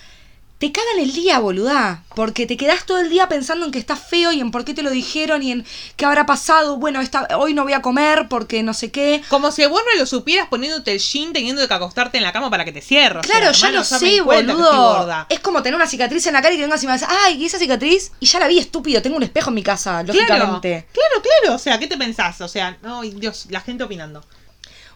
te 0.59 0.73
cagan 0.73 0.99
el 1.01 1.13
día, 1.13 1.39
boluda. 1.41 2.05
Porque 2.15 2.47
te 2.47 2.57
quedás 2.57 2.87
todo 2.87 3.01
el 3.01 3.11
día 3.11 3.29
pensando 3.29 3.67
en 3.67 3.73
que 3.73 3.79
estás 3.79 4.01
feo 4.01 4.33
y 4.33 4.41
en 4.41 4.51
por 4.51 4.65
qué 4.65 4.73
te 4.73 4.83
lo 4.83 4.91
dijeron 4.91 5.43
y 5.43 5.53
en 5.53 5.67
qué 5.97 6.05
habrá 6.05 6.27
pasado. 6.27 6.77
Bueno, 6.77 7.01
esta, 7.01 7.27
hoy 7.37 7.55
no 7.55 7.65
voy 7.65 7.73
a 7.73 7.83
comer 7.83 8.29
porque 8.29 8.63
no 8.63 8.73
sé 8.73 8.91
qué. 8.91 9.23
Como 9.29 9.51
si 9.51 9.67
vos 9.67 9.83
no 9.85 9.99
lo 9.99 10.07
supieras 10.07 10.49
poniéndote 10.49 10.93
el 10.93 11.01
jean 11.01 11.33
teniendo 11.33 11.67
que 11.67 11.75
acostarte 11.75 12.19
en 12.19 12.25
la 12.25 12.33
cama 12.33 12.51
para 12.51 12.65
que 12.65 12.73
te 12.73 12.81
cierres. 12.81 13.27
Claro, 13.27 13.53
ya 13.53 13.71
lo 13.71 13.85
sé, 13.85 14.21
boludo. 14.21 15.27
Es 15.29 15.41
como 15.41 15.63
tener 15.63 15.75
una 15.75 15.87
cicatriz 15.87 16.27
en 16.27 16.35
la 16.35 16.43
cara 16.43 16.55
y 16.55 16.57
que 16.57 16.63
vengas 16.63 16.83
y 16.83 16.87
me 16.87 16.93
dices, 16.93 17.09
ay, 17.11 17.43
¿y 17.43 17.47
esa 17.47 17.59
cicatriz? 17.59 18.13
Y 18.21 18.27
ya 18.27 18.39
la 18.39 18.47
vi, 18.47 18.59
estúpido, 18.59 19.03
tengo 19.03 19.17
un 19.17 19.23
espejo 19.23 19.51
en 19.51 19.55
mi 19.55 19.63
casa, 19.63 20.03
lógicamente. 20.03 20.87
claro, 20.93 21.23
claro. 21.23 21.57
O 21.57 21.59
sea, 21.59 21.79
¿qué 21.79 21.89
te 21.89 21.97
pensás? 21.97 22.41
O 22.41 22.49
sea, 22.49 22.79
no, 22.83 23.03
Dios, 23.03 23.47
la 23.51 23.61
gente 23.61 23.85
opinando. 23.85 24.25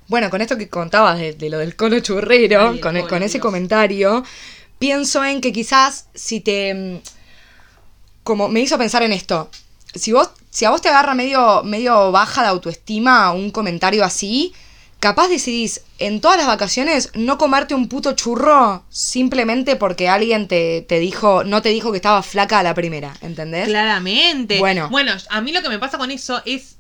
Bueno, 0.09 0.31
con 0.31 0.41
esto 0.41 0.57
que 0.57 0.71
contabas 0.71 1.19
de, 1.19 1.35
de 1.35 1.51
lo 1.51 1.59
del 1.59 1.77
colo 1.77 2.01
churrero, 2.01 2.71
Ay, 2.71 2.81
el 2.83 3.07
con, 3.07 3.23
ese 3.23 3.39
comentario, 3.39 4.25
pienso 4.79 5.25
en 5.25 5.41
que 5.41 5.53
quizás 5.53 6.07
si 6.15 6.41
te... 6.41 6.75
mm, 6.75 7.01
Como 8.23 8.49
me 8.49 8.61
hizo 8.61 8.79
pensar 8.79 9.03
en 9.03 9.13
esto. 9.13 9.51
Si 9.95 10.13
vos, 10.13 10.31
si 10.51 10.65
a 10.65 10.71
vos 10.71 10.83
te 10.83 10.89
agarra 10.89 11.15
medio, 11.15 11.63
medio 11.65 12.13
baja 12.13 12.43
de 12.43 12.49
autoestima 12.49 13.33
un 13.33 13.51
comentario 13.51 14.05
así, 14.05 14.53
capaz 15.01 15.29
decidís 15.29 15.83
en 15.99 16.21
todas 16.21 16.37
las 16.37 16.47
vacaciones 16.47 17.11
no 17.15 17.39
comerte 17.39 17.75
un 17.75 17.89
puto 17.89 18.13
churro 18.13 18.85
simplemente 18.91 19.77
porque 19.77 20.09
alguien 20.09 20.47
te, 20.47 20.83
te 20.83 20.99
dijo, 20.99 21.43
no 21.45 21.63
te 21.63 21.71
dijo 21.71 21.91
que 21.91 21.97
estaba 21.97 22.23
flaca 22.23 22.59
a 22.59 22.63
la 22.63 22.75
primera, 22.75 23.17
¿entendés? 23.23 23.67
Claramente. 23.69 24.59
Bueno. 24.59 24.89
Bueno, 24.91 25.13
a 25.31 25.41
mí 25.41 25.53
lo 25.53 25.63
que 25.63 25.69
me 25.71 25.79
pasa 25.79 25.99
con 25.99 26.11
eso 26.11 26.43
es. 26.45 26.77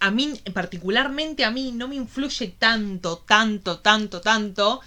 A 0.00 0.10
mí, 0.10 0.34
particularmente 0.52 1.44
a 1.44 1.52
mí, 1.52 1.70
no 1.70 1.86
me 1.86 1.94
influye 1.94 2.48
tanto, 2.58 3.18
tanto, 3.18 3.78
tanto, 3.78 4.20
tanto 4.20 4.80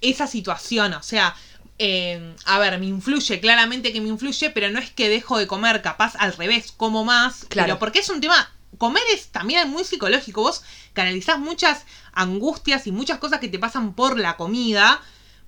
esa 0.00 0.26
situación. 0.26 0.94
O 0.94 1.02
sea, 1.02 1.34
eh, 1.78 2.34
a 2.46 2.58
ver, 2.58 2.78
me 2.78 2.86
influye, 2.86 3.40
claramente 3.40 3.92
que 3.92 4.00
me 4.00 4.08
influye, 4.08 4.50
pero 4.50 4.70
no 4.70 4.78
es 4.78 4.90
que 4.90 5.08
dejo 5.08 5.38
de 5.38 5.46
comer, 5.46 5.82
capaz 5.82 6.14
al 6.16 6.32
revés, 6.34 6.72
como 6.72 7.04
más. 7.04 7.46
Claro. 7.48 7.66
Pero 7.66 7.78
porque 7.78 7.98
es 8.00 8.08
un 8.10 8.20
tema. 8.20 8.50
Comer 8.78 9.02
es 9.12 9.28
también 9.28 9.68
muy 9.70 9.84
psicológico. 9.84 10.42
Vos 10.42 10.62
canalizás 10.94 11.38
muchas 11.38 11.84
angustias 12.12 12.86
y 12.86 12.92
muchas 12.92 13.18
cosas 13.18 13.38
que 13.40 13.48
te 13.48 13.58
pasan 13.58 13.94
por 13.94 14.18
la 14.18 14.36
comida. 14.36 15.00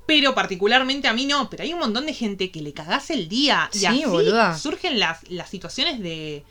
Pero 0.06 0.34
particularmente 0.36 1.08
a 1.08 1.12
mí 1.12 1.26
no. 1.26 1.50
Pero 1.50 1.64
hay 1.64 1.72
un 1.72 1.80
montón 1.80 2.06
de 2.06 2.14
gente 2.14 2.52
que 2.52 2.60
le 2.62 2.72
cagás 2.72 3.10
el 3.10 3.28
día. 3.28 3.68
Y 3.72 3.78
Sí, 3.80 3.86
así 3.86 4.04
boluda. 4.04 4.56
surgen 4.56 5.00
las, 5.00 5.28
las 5.28 5.50
situaciones 5.50 5.98
de. 6.00 6.44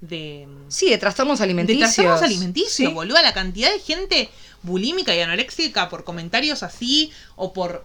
de. 0.00 0.46
Sí, 0.68 0.88
de 0.90 0.98
trastornos 0.98 1.38
de 1.40 1.44
alimenticios. 1.46 1.92
trastornos 1.94 2.22
alimenticios, 2.22 2.72
Sí. 2.72 2.86
boluda. 2.86 3.22
La 3.22 3.32
cantidad 3.34 3.72
de 3.72 3.80
gente 3.80 4.30
bulímica 4.62 5.14
y 5.16 5.20
anoréxica 5.20 5.88
por 5.88 6.04
comentarios 6.04 6.62
así. 6.62 7.10
O 7.34 7.52
por. 7.52 7.84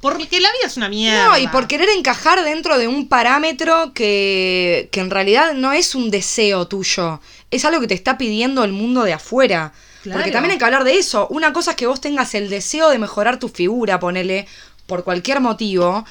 Porque 0.00 0.40
la 0.40 0.50
vida 0.52 0.66
es 0.66 0.76
una 0.76 0.88
mierda. 0.88 1.26
No, 1.26 1.38
y 1.38 1.48
por 1.48 1.66
querer 1.66 1.88
encajar 1.88 2.44
dentro 2.44 2.78
de 2.78 2.86
un 2.86 3.08
parámetro 3.08 3.92
que, 3.94 4.88
que 4.92 5.00
en 5.00 5.10
realidad 5.10 5.54
no 5.54 5.72
es 5.72 5.94
un 5.94 6.10
deseo 6.10 6.68
tuyo, 6.68 7.20
es 7.50 7.64
algo 7.64 7.80
que 7.80 7.88
te 7.88 7.94
está 7.94 8.18
pidiendo 8.18 8.62
el 8.64 8.72
mundo 8.72 9.02
de 9.02 9.14
afuera. 9.14 9.72
Claro. 10.02 10.18
Porque 10.18 10.30
también 10.30 10.52
hay 10.52 10.58
que 10.58 10.64
hablar 10.64 10.84
de 10.84 10.98
eso. 10.98 11.26
Una 11.30 11.52
cosa 11.52 11.72
es 11.72 11.76
que 11.76 11.86
vos 11.86 12.00
tengas 12.00 12.34
el 12.34 12.48
deseo 12.48 12.90
de 12.90 12.98
mejorar 12.98 13.38
tu 13.38 13.48
figura, 13.48 13.98
ponele, 13.98 14.46
por 14.86 15.02
cualquier 15.02 15.40
motivo, 15.40 16.04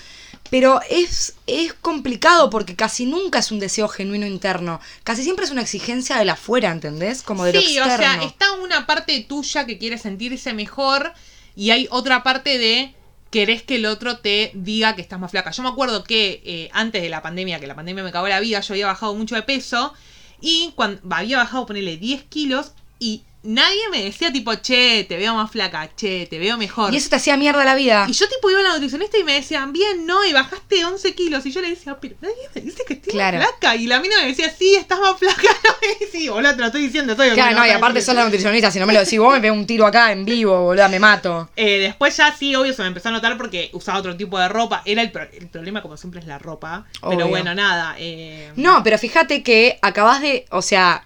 pero 0.49 0.81
es, 0.89 1.35
es 1.47 1.73
complicado 1.73 2.49
porque 2.49 2.75
casi 2.75 3.05
nunca 3.05 3.39
es 3.39 3.51
un 3.51 3.59
deseo 3.59 3.87
genuino 3.87 4.27
interno. 4.27 4.81
Casi 5.03 5.23
siempre 5.23 5.45
es 5.45 5.51
una 5.51 5.61
exigencia 5.61 6.17
de 6.17 6.25
la 6.25 6.33
afuera, 6.33 6.71
¿entendés? 6.71 7.21
Como 7.21 7.45
de 7.45 7.53
lo 7.53 7.61
Sí, 7.61 7.79
o 7.79 7.85
externo. 7.85 8.21
sea, 8.21 8.23
está 8.23 8.51
una 8.53 8.85
parte 8.85 9.19
tuya 9.21 9.65
que 9.65 9.77
quiere 9.77 9.97
sentirse 9.97 10.53
mejor. 10.53 11.13
Y 11.55 11.71
hay 11.71 11.87
otra 11.89 12.21
parte 12.21 12.57
de 12.57 12.93
querés 13.35 13.63
que 13.63 13.75
el 13.75 13.85
otro 13.85 14.19
te 14.19 14.51
diga 14.53 14.95
que 14.95 15.01
estás 15.01 15.19
más 15.19 15.29
flaca. 15.29 15.51
Yo 15.51 15.61
me 15.61 15.67
acuerdo 15.67 16.05
que 16.05 16.41
eh, 16.45 16.69
antes 16.71 17.01
de 17.01 17.09
la 17.09 17.21
pandemia, 17.21 17.59
que 17.59 17.67
la 17.67 17.75
pandemia 17.75 18.01
me 18.01 18.13
cagó 18.13 18.29
la 18.29 18.39
vida, 18.39 18.61
yo 18.61 18.73
había 18.73 18.85
bajado 18.85 19.13
mucho 19.13 19.35
de 19.35 19.41
peso. 19.41 19.93
Y 20.39 20.71
cuando 20.75 21.01
había 21.13 21.39
bajado, 21.39 21.65
ponerle 21.65 21.97
10 21.97 22.23
kilos 22.23 22.71
y 22.97 23.23
nadie 23.45 23.89
me 23.91 24.03
decía 24.03 24.31
tipo, 24.33 24.53
che, 24.55 25.05
te 25.07 25.17
veo 25.17 25.33
más 25.35 25.51
flaca, 25.51 25.89
che, 25.95 26.27
te 26.29 26.37
veo 26.39 26.57
mejor. 26.57 26.93
Y 26.93 26.97
eso 26.97 27.09
te 27.09 27.15
hacía 27.15 27.37
mierda 27.37 27.63
la 27.63 27.75
vida. 27.75 28.05
Y 28.09 28.13
yo 28.13 28.27
tipo 28.27 28.49
iba 28.51 28.59
a 28.59 28.63
la 28.63 28.73
nutricionista 28.73 29.17
y 29.17 29.23
me 29.23 29.33
decían, 29.33 29.71
bien, 29.73 30.05
no, 30.05 30.25
y 30.25 30.33
bajaste 30.33 30.83
11 30.85 31.15
kilos. 31.15 31.45
Y 31.45 31.51
yo 31.51 31.61
le 31.61 31.69
decía, 31.69 31.97
pero 31.99 32.15
nadie 32.21 32.35
me 32.53 32.61
dice 32.61 32.83
que 32.87 32.93
estoy 32.95 33.13
Claro. 33.13 33.37
más 33.37 33.47
flaca. 33.59 33.75
Y 33.75 33.87
la 33.87 33.99
mina 33.99 34.15
me 34.21 34.27
decía, 34.27 34.53
sí, 34.57 34.75
estás 34.75 34.99
más 34.99 35.17
flaca. 35.17 35.41
No, 35.65 35.71
y 35.99 36.05
sí, 36.11 36.29
boludo, 36.29 36.51
te 36.55 36.59
lo 36.61 36.65
estoy 36.67 36.81
diciendo. 36.83 37.15
Soy 37.15 37.29
Claro, 37.31 37.57
no, 37.57 37.65
y 37.65 37.69
aparte 37.69 38.01
sos 38.01 38.15
la 38.15 38.23
nutricionista, 38.23 38.71
si 38.71 38.79
no 38.79 38.85
me 38.85 38.93
lo 38.93 38.99
decís 38.99 39.19
vos 39.19 39.33
me 39.33 39.41
pego 39.41 39.55
un 39.55 39.65
tiro 39.67 39.85
acá 39.85 40.11
en 40.11 40.25
vivo, 40.25 40.59
boludo, 40.63 40.89
me 40.89 40.99
mato. 40.99 41.49
Eh, 41.55 41.79
después 41.79 42.15
ya 42.17 42.35
sí, 42.35 42.53
obvio, 42.55 42.73
se 42.73 42.81
me 42.81 42.87
empezó 42.89 43.09
a 43.09 43.11
notar 43.11 43.37
porque 43.37 43.69
usaba 43.73 43.99
otro 43.99 44.15
tipo 44.17 44.37
de 44.39 44.47
ropa. 44.47 44.81
Era 44.85 45.01
el, 45.01 45.11
pro- 45.11 45.27
el 45.31 45.47
problema, 45.47 45.81
como 45.81 45.97
siempre, 45.97 46.19
es 46.19 46.27
la 46.27 46.37
ropa. 46.39 46.85
Obvio. 47.01 47.17
Pero 47.17 47.27
bueno, 47.29 47.53
nada. 47.55 47.95
eh, 47.97 48.51
No, 48.55 48.83
pero 48.83 48.97
fíjate 48.97 49.41
que 49.43 49.77
acabas 49.81 50.21
de, 50.21 50.45
o 50.51 50.61
sea, 50.61 51.05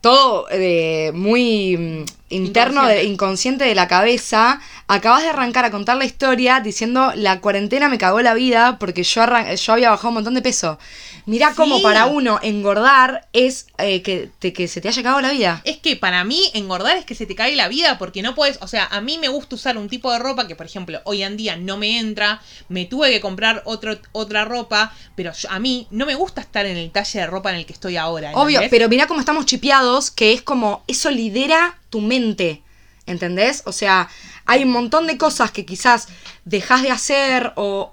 todo 0.00 0.46
de 0.46 1.12
muy 1.14 2.04
interno, 2.30 2.86
de, 2.86 3.04
inconsciente 3.04 3.64
de 3.64 3.74
la 3.74 3.88
cabeza, 3.88 4.60
acabas 4.88 5.22
de 5.22 5.28
arrancar 5.28 5.64
a 5.64 5.70
contar 5.70 5.96
la 5.96 6.04
historia 6.04 6.60
diciendo 6.60 7.12
la 7.14 7.40
cuarentena 7.40 7.88
me 7.88 7.98
cagó 7.98 8.20
la 8.22 8.34
vida 8.34 8.78
porque 8.78 9.02
yo, 9.02 9.22
yo 9.56 9.72
había 9.72 9.90
bajado 9.90 10.08
un 10.08 10.14
montón 10.14 10.34
de 10.34 10.42
peso. 10.42 10.78
Mirá 11.26 11.52
cómo 11.54 11.82
para 11.82 12.06
uno 12.06 12.38
engordar 12.42 13.28
es 13.32 13.66
eh, 13.78 14.02
que, 14.02 14.30
te- 14.38 14.52
que 14.52 14.66
se 14.68 14.80
te 14.80 14.88
haya 14.88 15.02
cagado 15.02 15.20
la 15.20 15.30
vida. 15.32 15.60
Es 15.64 15.76
que 15.76 15.94
para 15.96 16.24
mí 16.24 16.50
engordar 16.54 16.96
es 16.96 17.04
que 17.04 17.14
se 17.14 17.26
te 17.26 17.34
cae 17.34 17.54
la 17.56 17.68
vida 17.68 17.98
porque 17.98 18.22
no 18.22 18.34
puedes, 18.34 18.58
o 18.62 18.66
sea, 18.68 18.86
a 18.86 19.00
mí 19.00 19.18
me 19.18 19.28
gusta 19.28 19.54
usar 19.54 19.76
un 19.76 19.88
tipo 19.88 20.10
de 20.12 20.18
ropa 20.18 20.46
que 20.48 20.56
por 20.56 20.66
ejemplo 20.66 21.00
hoy 21.04 21.22
en 21.22 21.36
día 21.36 21.56
no 21.56 21.76
me 21.76 21.98
entra, 21.98 22.40
me 22.68 22.84
tuve 22.86 23.10
que 23.10 23.20
comprar 23.20 23.62
otro, 23.66 23.98
otra 24.12 24.44
ropa, 24.44 24.92
pero 25.14 25.32
yo- 25.32 25.50
a 25.50 25.58
mí 25.58 25.86
no 25.90 26.06
me 26.06 26.14
gusta 26.14 26.40
estar 26.40 26.64
en 26.66 26.76
el 26.76 26.90
talle 26.90 27.20
de 27.20 27.26
ropa 27.26 27.50
en 27.50 27.56
el 27.56 27.66
que 27.66 27.74
estoy 27.74 27.96
ahora. 27.96 28.32
Obvio, 28.34 28.60
pero 28.70 28.88
mirá 28.88 29.06
cómo 29.06 29.20
estamos 29.20 29.46
chipeados, 29.46 30.10
que 30.10 30.32
es 30.32 30.42
como, 30.42 30.82
eso 30.86 31.10
lidera 31.10 31.76
tu 31.90 32.00
mente, 32.00 32.62
¿entendés? 33.06 33.62
O 33.66 33.72
sea, 33.72 34.08
hay 34.46 34.62
un 34.64 34.70
montón 34.70 35.06
de 35.06 35.18
cosas 35.18 35.50
que 35.50 35.66
quizás 35.66 36.08
dejas 36.44 36.82
de 36.82 36.90
hacer 36.90 37.52
o, 37.56 37.90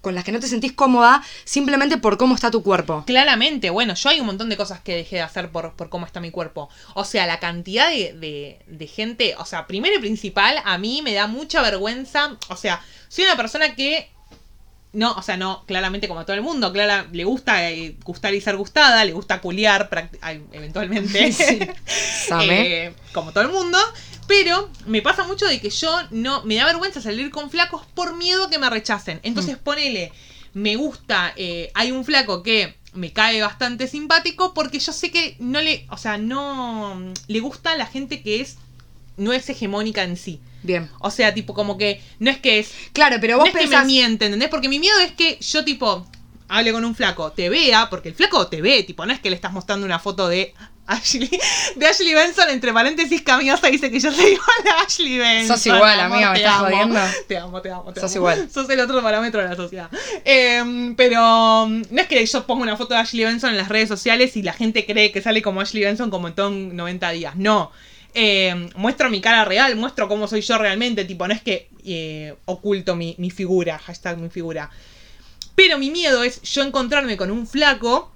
con 0.00 0.14
las 0.14 0.24
que 0.24 0.32
no 0.32 0.40
te 0.40 0.46
sentís 0.46 0.72
cómoda 0.72 1.22
simplemente 1.44 1.96
por 1.96 2.18
cómo 2.18 2.34
está 2.34 2.50
tu 2.50 2.62
cuerpo. 2.62 3.04
Claramente, 3.06 3.70
bueno, 3.70 3.94
yo 3.94 4.08
hay 4.10 4.20
un 4.20 4.26
montón 4.26 4.48
de 4.48 4.56
cosas 4.56 4.80
que 4.80 4.94
dejé 4.96 5.16
de 5.16 5.22
hacer 5.22 5.50
por, 5.50 5.72
por 5.74 5.88
cómo 5.88 6.06
está 6.06 6.20
mi 6.20 6.30
cuerpo. 6.30 6.68
O 6.94 7.04
sea, 7.04 7.26
la 7.26 7.40
cantidad 7.40 7.88
de, 7.90 8.12
de- 8.12 8.58
de 8.66 8.86
gente, 8.86 9.34
o 9.38 9.44
sea, 9.44 9.66
primero 9.66 9.96
y 9.96 9.98
principal, 10.00 10.56
a 10.64 10.78
mí 10.78 11.00
me 11.02 11.12
da 11.14 11.26
mucha 11.26 11.62
vergüenza. 11.62 12.36
O 12.48 12.56
sea, 12.56 12.82
soy 13.08 13.24
una 13.24 13.36
persona 13.36 13.74
que 13.74 14.10
no, 14.92 15.12
o 15.12 15.22
sea, 15.22 15.36
no, 15.36 15.64
claramente 15.66 16.08
como 16.08 16.20
a 16.20 16.24
todo 16.26 16.34
el 16.34 16.42
mundo, 16.42 16.72
clara, 16.72 17.06
le 17.12 17.24
gusta 17.24 17.70
eh, 17.70 17.96
gustar 18.04 18.34
y 18.34 18.40
ser 18.40 18.56
gustada, 18.56 19.04
le 19.04 19.12
gusta 19.12 19.40
culiar 19.40 19.88
eventualmente, 20.52 21.32
Sí. 21.32 21.58
Eh, 22.30 22.92
como 23.12 23.32
todo 23.32 23.44
el 23.44 23.50
mundo, 23.50 23.78
pero 24.26 24.68
me 24.86 25.02
pasa 25.02 25.24
mucho 25.24 25.46
de 25.46 25.60
que 25.60 25.70
yo 25.70 25.96
no, 26.10 26.42
me 26.44 26.56
da 26.56 26.64
vergüenza 26.64 27.00
salir 27.00 27.30
con 27.30 27.50
flacos 27.50 27.82
por 27.94 28.16
miedo 28.16 28.50
que 28.50 28.58
me 28.58 28.68
rechacen. 28.70 29.20
Entonces 29.22 29.56
Mm. 29.56 29.60
ponele, 29.62 30.12
me 30.54 30.76
gusta, 30.76 31.32
eh, 31.36 31.70
hay 31.74 31.92
un 31.92 32.04
flaco 32.04 32.42
que 32.42 32.76
me 32.92 33.12
cae 33.12 33.40
bastante 33.40 33.86
simpático 33.86 34.52
porque 34.54 34.80
yo 34.80 34.92
sé 34.92 35.12
que 35.12 35.36
no 35.38 35.60
le, 35.60 35.86
o 35.90 35.96
sea, 35.96 36.18
no 36.18 37.00
le 37.28 37.40
gusta 37.40 37.72
a 37.72 37.76
la 37.76 37.86
gente 37.86 38.22
que 38.22 38.40
es, 38.40 38.56
no 39.20 39.32
es 39.32 39.48
hegemónica 39.48 40.02
en 40.02 40.16
sí. 40.16 40.40
Bien. 40.62 40.90
O 40.98 41.10
sea, 41.10 41.32
tipo, 41.32 41.54
como 41.54 41.78
que 41.78 42.02
no 42.18 42.30
es 42.30 42.38
que 42.38 42.58
es 42.58 42.72
Claro, 42.92 43.16
pero 43.20 43.34
no 43.34 43.38
vos 43.40 43.48
es 43.48 43.52
que 43.54 43.60
me 43.60 43.64
pensás... 43.68 43.86
miente, 43.86 44.24
¿entendés? 44.26 44.48
Porque 44.50 44.68
mi 44.68 44.78
miedo 44.78 44.98
es 45.00 45.12
que 45.12 45.38
yo, 45.40 45.64
tipo, 45.64 46.06
hable 46.48 46.72
con 46.72 46.84
un 46.84 46.94
flaco, 46.94 47.32
te 47.32 47.48
vea, 47.48 47.88
porque 47.88 48.08
el 48.10 48.14
flaco 48.14 48.48
te 48.48 48.60
ve, 48.60 48.82
tipo, 48.82 49.06
no 49.06 49.12
es 49.12 49.20
que 49.20 49.30
le 49.30 49.36
estás 49.36 49.52
mostrando 49.52 49.86
una 49.86 49.98
foto 50.00 50.28
de 50.28 50.52
Ashley, 50.86 51.30
de 51.76 51.86
Ashley 51.86 52.12
Benson, 52.14 52.50
entre 52.50 52.72
paréntesis, 52.72 53.22
camiosa 53.22 53.68
dice 53.68 53.90
que 53.92 54.00
yo 54.00 54.10
soy 54.12 54.32
igual 54.32 54.76
a 54.76 54.82
Ashley 54.84 55.18
Benson. 55.18 55.56
Sos 55.56 55.66
igual, 55.66 56.00
amor, 56.00 56.16
amiga, 56.16 56.32
me 56.32 56.38
estás 56.38 56.54
amo. 56.56 56.64
jodiendo. 56.66 57.00
Te 57.28 57.38
amo, 57.38 57.62
te 57.62 57.70
amo, 57.70 57.92
te 57.92 58.00
Sos 58.00 58.10
amo. 58.10 58.16
igual. 58.18 58.50
Sos 58.50 58.68
el 58.68 58.80
otro 58.80 59.00
parámetro 59.00 59.40
de 59.40 59.48
la 59.48 59.54
sociedad. 59.56 59.88
Eh, 60.24 60.92
pero 60.96 61.66
mm, 61.68 61.82
no 61.90 62.00
es 62.02 62.08
que 62.08 62.26
yo 62.26 62.44
ponga 62.46 62.64
una 62.64 62.76
foto 62.76 62.94
de 62.94 63.00
Ashley 63.00 63.24
Benson 63.24 63.50
en 63.50 63.56
las 63.56 63.68
redes 63.68 63.88
sociales 63.88 64.36
y 64.36 64.42
la 64.42 64.52
gente 64.52 64.84
cree 64.84 65.12
que 65.12 65.22
sale 65.22 65.42
como 65.42 65.60
Ashley 65.60 65.84
Benson 65.84 66.10
como 66.10 66.26
en 66.28 66.34
todo 66.34 66.48
en 66.48 66.74
90 66.74 67.10
días. 67.12 67.36
No. 67.36 67.70
Eh, 68.14 68.70
muestro 68.76 69.08
mi 69.10 69.20
cara 69.20 69.44
real, 69.44 69.76
muestro 69.76 70.08
cómo 70.08 70.26
soy 70.26 70.40
yo 70.40 70.58
realmente, 70.58 71.04
tipo, 71.04 71.26
no 71.28 71.34
es 71.34 71.42
que 71.42 71.68
eh, 71.84 72.34
oculto 72.46 72.96
mi, 72.96 73.14
mi 73.18 73.30
figura, 73.30 73.78
hashtag 73.78 74.18
mi 74.18 74.28
figura. 74.28 74.70
Pero 75.54 75.78
mi 75.78 75.90
miedo 75.90 76.24
es 76.24 76.40
yo 76.42 76.62
encontrarme 76.62 77.16
con 77.16 77.30
un 77.30 77.46
flaco 77.46 78.10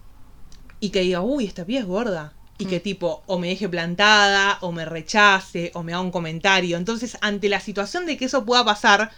y 0.81 0.91
que 0.91 1.01
diga, 1.01 1.21
uy, 1.21 1.47
esta 1.47 1.65
piba 1.65 1.81
es 1.81 1.87
gorda. 1.87 2.33
Y 2.57 2.67
que 2.67 2.79
tipo, 2.79 3.25
o 3.27 3.39
me 3.39 3.49
deje 3.49 3.69
plantada, 3.69 4.59
o 4.61 4.71
me 4.71 4.85
rechace, 4.85 5.73
o 5.75 5.83
me 5.83 5.93
haga 5.93 6.03
un 6.03 6.13
comentario. 6.13 6.77
Entonces, 6.77 7.19
ante 7.21 7.49
la 7.49 7.59
situación 7.59 8.07
de 8.07 8.17
que 8.17 8.27
eso 8.27 8.45
pueda 8.45 8.65
pasar, 8.65 9.11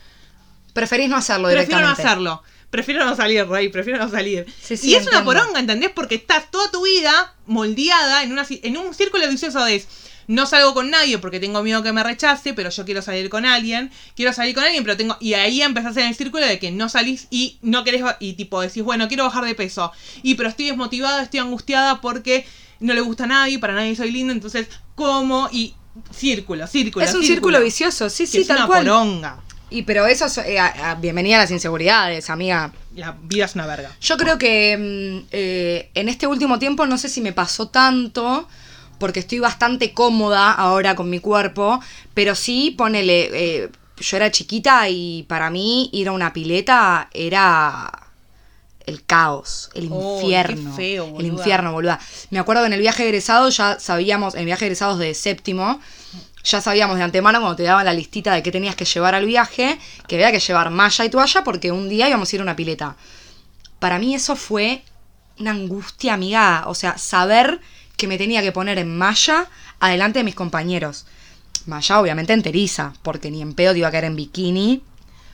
Preferís 0.73 1.09
no 1.09 1.17
hacerlo 1.17 1.49
prefiero 1.49 1.81
no 1.81 1.87
directamente. 1.87 2.03
hacerlo. 2.03 2.43
Prefiero 2.69 3.05
no 3.07 3.17
salir, 3.17 3.47
Rey, 3.47 3.71
prefiero 3.71 3.99
no 3.99 4.11
salir. 4.11 4.45
Sí, 4.61 4.77
sí, 4.77 4.91
y 4.91 4.95
es 4.95 5.07
una 5.07 5.25
poronga, 5.25 5.59
¿entendés? 5.59 5.91
Porque 5.95 6.17
estás 6.17 6.51
toda 6.51 6.71
tu 6.71 6.85
vida 6.85 7.35
moldeada 7.47 8.23
en, 8.23 8.33
una, 8.33 8.47
en 8.51 8.77
un 8.77 8.93
círculo 8.93 9.27
vicioso 9.29 9.65
de 9.65 9.77
es, 9.77 9.89
no 10.29 10.47
salgo 10.47 10.75
con 10.75 10.91
nadie 10.91 11.19
porque 11.19 11.39
tengo 11.41 11.63
miedo 11.63 11.83
que 11.83 11.93
me 11.93 12.03
rechace, 12.03 12.53
pero 12.55 12.71
yo 12.71 12.85
quiero 12.85 13.03
salir 13.03 13.29
con 13.29 13.45
alguien, 13.47 13.91
quiero 14.15 14.33
salir 14.33 14.55
con 14.55 14.65
alguien, 14.65 14.83
pero 14.85 14.97
tengo... 14.97 15.17
Y 15.21 15.35
ahí 15.35 15.63
empezás 15.63 15.97
en 15.99 16.07
el 16.09 16.15
círculo 16.15 16.45
de 16.47 16.59
que 16.59 16.71
no 16.73 16.89
salís 16.89 17.29
y 17.31 17.59
no 17.63 17.85
querés... 17.85 18.03
Y 18.21 18.33
tipo 18.35 18.61
decís, 18.61 18.83
bueno, 18.83 19.09
quiero 19.09 19.25
bajar 19.25 19.45
de 19.45 19.55
peso. 19.55 19.93
Y 20.23 20.35
pero 20.35 20.49
estoy 20.49 20.67
desmotivada, 20.67 21.23
estoy 21.23 21.41
angustiada 21.41 22.01
porque 22.01 22.45
no 22.81 22.93
le 22.95 23.01
gusta 23.01 23.25
a 23.25 23.29
nadie, 23.29 23.59
para 23.59 23.75
nadie 23.75 23.95
soy 23.97 24.11
linda, 24.11 24.33
entonces, 24.33 24.67
¿cómo? 24.95 25.49
Y 25.53 25.75
círculo, 26.15 26.67
círculo. 26.67 27.05
Es 27.05 27.15
un 27.15 27.25
círculo 27.25 27.61
vicioso, 27.61 28.11
sí, 28.11 28.27
sí, 28.27 28.39
es 28.41 28.47
tal 28.49 28.59
una 28.59 28.67
cual. 28.67 28.85
poronga. 28.85 29.43
Y 29.69 29.83
pero 29.83 30.07
eso 30.07 30.27
es 30.27 30.39
eh, 30.39 30.59
a- 30.61 30.91
a- 30.91 30.95
bienvenida 30.95 31.37
a 31.39 31.41
las 31.41 31.51
inseguridades, 31.51 32.31
amiga. 32.31 32.73
La 32.95 33.13
vida 33.23 33.47
es 33.47 33.55
una 33.57 33.67
verga. 33.67 33.91
Yo 34.01 34.17
creo 34.17 34.39
que 34.39 34.77
mm, 35.25 35.27
eh, 35.33 35.91
en 35.95 36.09
este 36.09 36.27
último 36.27 36.59
tiempo 36.59 36.87
no 36.87 36.97
sé 36.99 37.09
si 37.09 37.21
me 37.21 37.33
pasó 37.33 37.69
tanto, 37.69 38.49
porque 38.99 39.21
estoy 39.21 39.39
bastante 39.39 39.93
cómoda 39.93 40.53
ahora 40.53 40.95
con 40.95 41.11
mi 41.11 41.19
cuerpo, 41.21 41.81
pero 42.15 42.35
sí, 42.35 42.75
ponele, 42.77 43.31
eh, 43.65 43.71
yo 43.99 44.17
era 44.17 44.31
chiquita 44.31 44.89
y 44.89 45.25
para 45.29 45.51
mí 45.51 45.89
ir 45.93 46.09
a 46.09 46.13
una 46.13 46.33
pileta 46.33 47.09
era 47.13 47.91
el 48.87 49.05
caos, 49.05 49.71
el 49.75 49.89
Oh, 49.91 50.21
infierno. 50.21 50.71
qué 50.71 50.77
feo, 50.77 51.15
el 51.19 51.27
infierno, 51.27 51.73
boluda. 51.73 51.99
Me 52.31 52.39
acuerdo 52.39 52.63
que 52.63 52.69
en 52.69 52.73
el 52.75 52.81
viaje 52.81 53.05
egresado 53.05 53.49
ya 53.49 53.81
sabíamos, 53.81 54.35
en 54.35 54.41
el 54.41 54.47
viaje 54.47 54.65
egresados 54.67 54.99
de 54.99 55.13
séptimo, 55.15 55.81
ya 56.45 56.61
sabíamos 56.61 56.97
de 56.97 57.03
antemano 57.03 57.41
cuando 57.41 57.57
te 57.57 57.65
daban 57.65 57.85
la 57.85 57.93
listita 57.93 58.33
de 58.33 58.43
qué 58.45 58.53
tenías 58.53 58.77
que 58.77 58.85
llevar 58.85 59.17
al 59.17 59.27
viaje, 59.27 59.79
que 60.07 60.15
había 60.15 60.31
que 60.31 60.39
llevar 60.39 60.71
malla 60.71 61.05
y 61.05 61.11
toalla 61.11 61.43
porque 61.43 61.73
un 61.73 61.89
día 61.89 62.09
íbamos 62.09 62.33
a 62.33 62.37
ir 62.37 62.41
a 62.41 62.45
una 62.45 62.55
pileta. 62.55 62.97
Para 63.81 63.99
mí 63.99 64.15
eso 64.15 64.37
fue 64.37 64.85
una 65.41 65.51
angustia, 65.51 66.15
amiga. 66.15 66.63
O 66.69 66.75
sea, 66.77 66.97
saber 66.99 67.61
que 67.97 68.07
me 68.09 68.19
tenía 68.19 68.43
que 68.43 68.53
poner 68.53 68.79
en 68.79 68.97
malla 68.97 69.47
adelante 69.81 70.19
de 70.21 70.25
mis 70.25 70.35
compañeros. 70.35 71.07
Malla, 71.67 72.01
obviamente, 72.01 72.33
enteriza, 72.33 72.93
porque 73.03 73.31
ni 73.31 73.43
en 73.43 73.55
pedo 73.55 73.73
te 73.73 73.79
iba 73.79 73.89
a 73.89 73.91
caer 73.91 74.05
en 74.05 74.17
bikini 74.17 74.83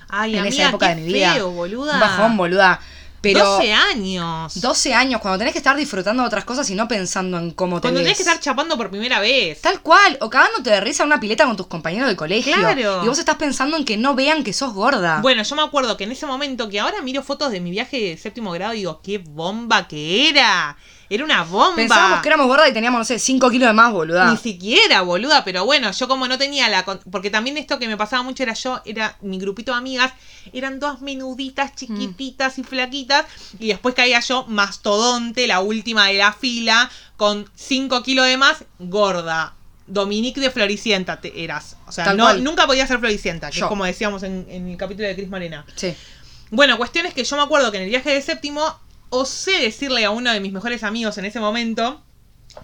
Ay, 0.09 0.35
en 0.35 0.41
amiga, 0.41 0.55
esa 0.55 0.69
época 0.69 0.89
qué 0.89 0.95
de 0.95 1.01
mi 1.03 1.13
vida. 1.13 1.35
feo, 1.35 1.51
boluda. 1.51 1.95
Un 1.95 2.01
bajón, 2.01 2.37
boluda. 2.37 2.81
Pero 3.23 3.45
12 3.45 3.73
años. 3.73 4.61
12 4.61 4.95
años, 4.95 5.21
cuando 5.21 5.39
tenés 5.39 5.53
que 5.53 5.59
estar 5.59 5.77
disfrutando 5.77 6.25
de 6.25 6.27
otras 6.27 6.45
cosas 6.45 6.69
y 6.71 6.75
no 6.75 6.89
pensando 6.89 7.39
en 7.39 7.53
cómo 7.53 7.77
te 7.77 7.83
Cuando 7.83 7.99
ves. 8.01 8.05
tenés 8.07 8.17
que 8.19 8.25
estar 8.25 8.41
chapando 8.41 8.77
por 8.77 8.91
primera 8.91 9.21
vez. 9.21 9.61
Tal 9.61 9.81
cual, 9.81 10.19
o 10.21 10.29
cagándote 10.29 10.71
de 10.71 10.81
risa 10.81 11.05
en 11.05 11.07
una 11.07 11.21
pileta 11.21 11.47
con 11.47 11.57
tus 11.57 11.69
compañeros 11.69 12.09
del 12.09 12.17
colegio. 12.17 12.53
Claro. 12.55 13.05
Y 13.05 13.07
vos 13.07 13.19
estás 13.21 13.37
pensando 13.37 13.77
en 13.77 13.85
que 13.85 13.97
no 13.97 14.17
vean 14.17 14.43
que 14.43 14.53
sos 14.53 14.75
gorda. 14.75 15.21
Bueno, 15.21 15.45
yo 15.45 15.55
me 15.55 15.63
acuerdo 15.63 15.97
que 15.97 16.03
en 16.03 16.11
ese 16.13 16.27
momento, 16.27 16.69
que 16.69 16.81
ahora 16.81 17.01
miro 17.01 17.23
fotos 17.23 17.53
de 17.53 17.61
mi 17.61 17.71
viaje 17.71 18.01
de 18.01 18.17
séptimo 18.17 18.51
grado 18.51 18.75
y 18.75 18.79
digo, 18.79 19.01
qué 19.05 19.19
bomba 19.19 19.87
que 19.87 20.29
era. 20.29 20.77
Era 21.13 21.25
una 21.25 21.43
bomba. 21.45 21.77
Pensábamos 21.77 22.21
que 22.23 22.29
éramos 22.29 22.47
gordas 22.47 22.71
y 22.71 22.73
teníamos, 22.73 22.99
no 23.01 23.05
sé, 23.05 23.19
5 23.19 23.51
kilos 23.51 23.69
de 23.69 23.75
más, 23.75 23.93
boluda. 23.93 24.31
Ni 24.31 24.39
siquiera, 24.39 25.03
boluda, 25.03 25.45
pero 25.45 25.67
bueno, 25.67 25.91
yo 25.93 26.09
como 26.09 26.27
no 26.27 26.39
tenía 26.39 26.71
la... 26.71 26.85
Porque 26.85 27.29
también 27.29 27.59
esto 27.59 27.79
que 27.79 27.87
me 27.87 27.99
pasaba 27.99 28.23
mucho 28.23 28.43
era 28.43 28.55
yo, 28.55 28.81
era 28.87 29.17
mi 29.21 29.39
grupito 29.39 29.73
de 29.73 29.79
amigas, 29.79 30.13
eran 30.55 30.81
todas 30.81 31.03
menuditas, 31.03 31.75
chiquititas 31.75 32.59
y 32.59 32.65
flaquitas, 32.65 33.27
y 33.59 33.69
después 33.69 33.95
caía 33.95 34.21
yo 34.21 34.47
mastodonte, 34.49 35.47
la 35.47 35.61
última 35.61 36.07
de 36.07 36.15
la 36.15 36.33
fila, 36.33 36.91
con 37.19 37.47
5 37.57 38.03
kilos 38.03 38.27
de 38.27 38.39
más, 38.39 38.65
gorda. 38.79 39.53
Dominique 39.87 40.41
de 40.41 40.51
Floricienta 40.51 41.21
te 41.21 41.45
eras. 41.45 41.77
O 41.87 41.93
sea, 41.93 42.05
Tal 42.07 42.17
no, 42.17 42.25
cual. 42.25 42.43
nunca 42.43 42.67
podía 42.67 42.87
ser 42.87 42.99
Floricienta, 43.01 43.51
que 43.51 43.59
Yo. 43.59 43.67
es 43.67 43.69
como 43.69 43.85
decíamos 43.85 44.23
en, 44.23 44.47
en 44.49 44.69
el 44.69 44.77
capítulo 44.79 45.09
de 45.09 45.15
Cris 45.15 45.29
Morena. 45.29 45.67
Sí. 45.75 45.95
Bueno, 46.51 46.79
cuestión 46.79 47.05
es 47.05 47.13
que 47.15 47.25
yo 47.25 47.37
me 47.37 47.43
acuerdo 47.43 47.71
que 47.71 47.77
en 47.79 47.83
el 47.85 47.89
viaje 47.91 48.11
de 48.11 48.23
séptimo 48.23 48.79
osé 49.13 49.53
decirle 49.61 50.05
a 50.07 50.11
uno 50.11 50.33
de 50.33 50.41
mis 50.41 50.53
mejores 50.53 50.83
amigos 50.83 51.19
en 51.19 51.27
ese 51.27 51.39
momento, 51.39 52.03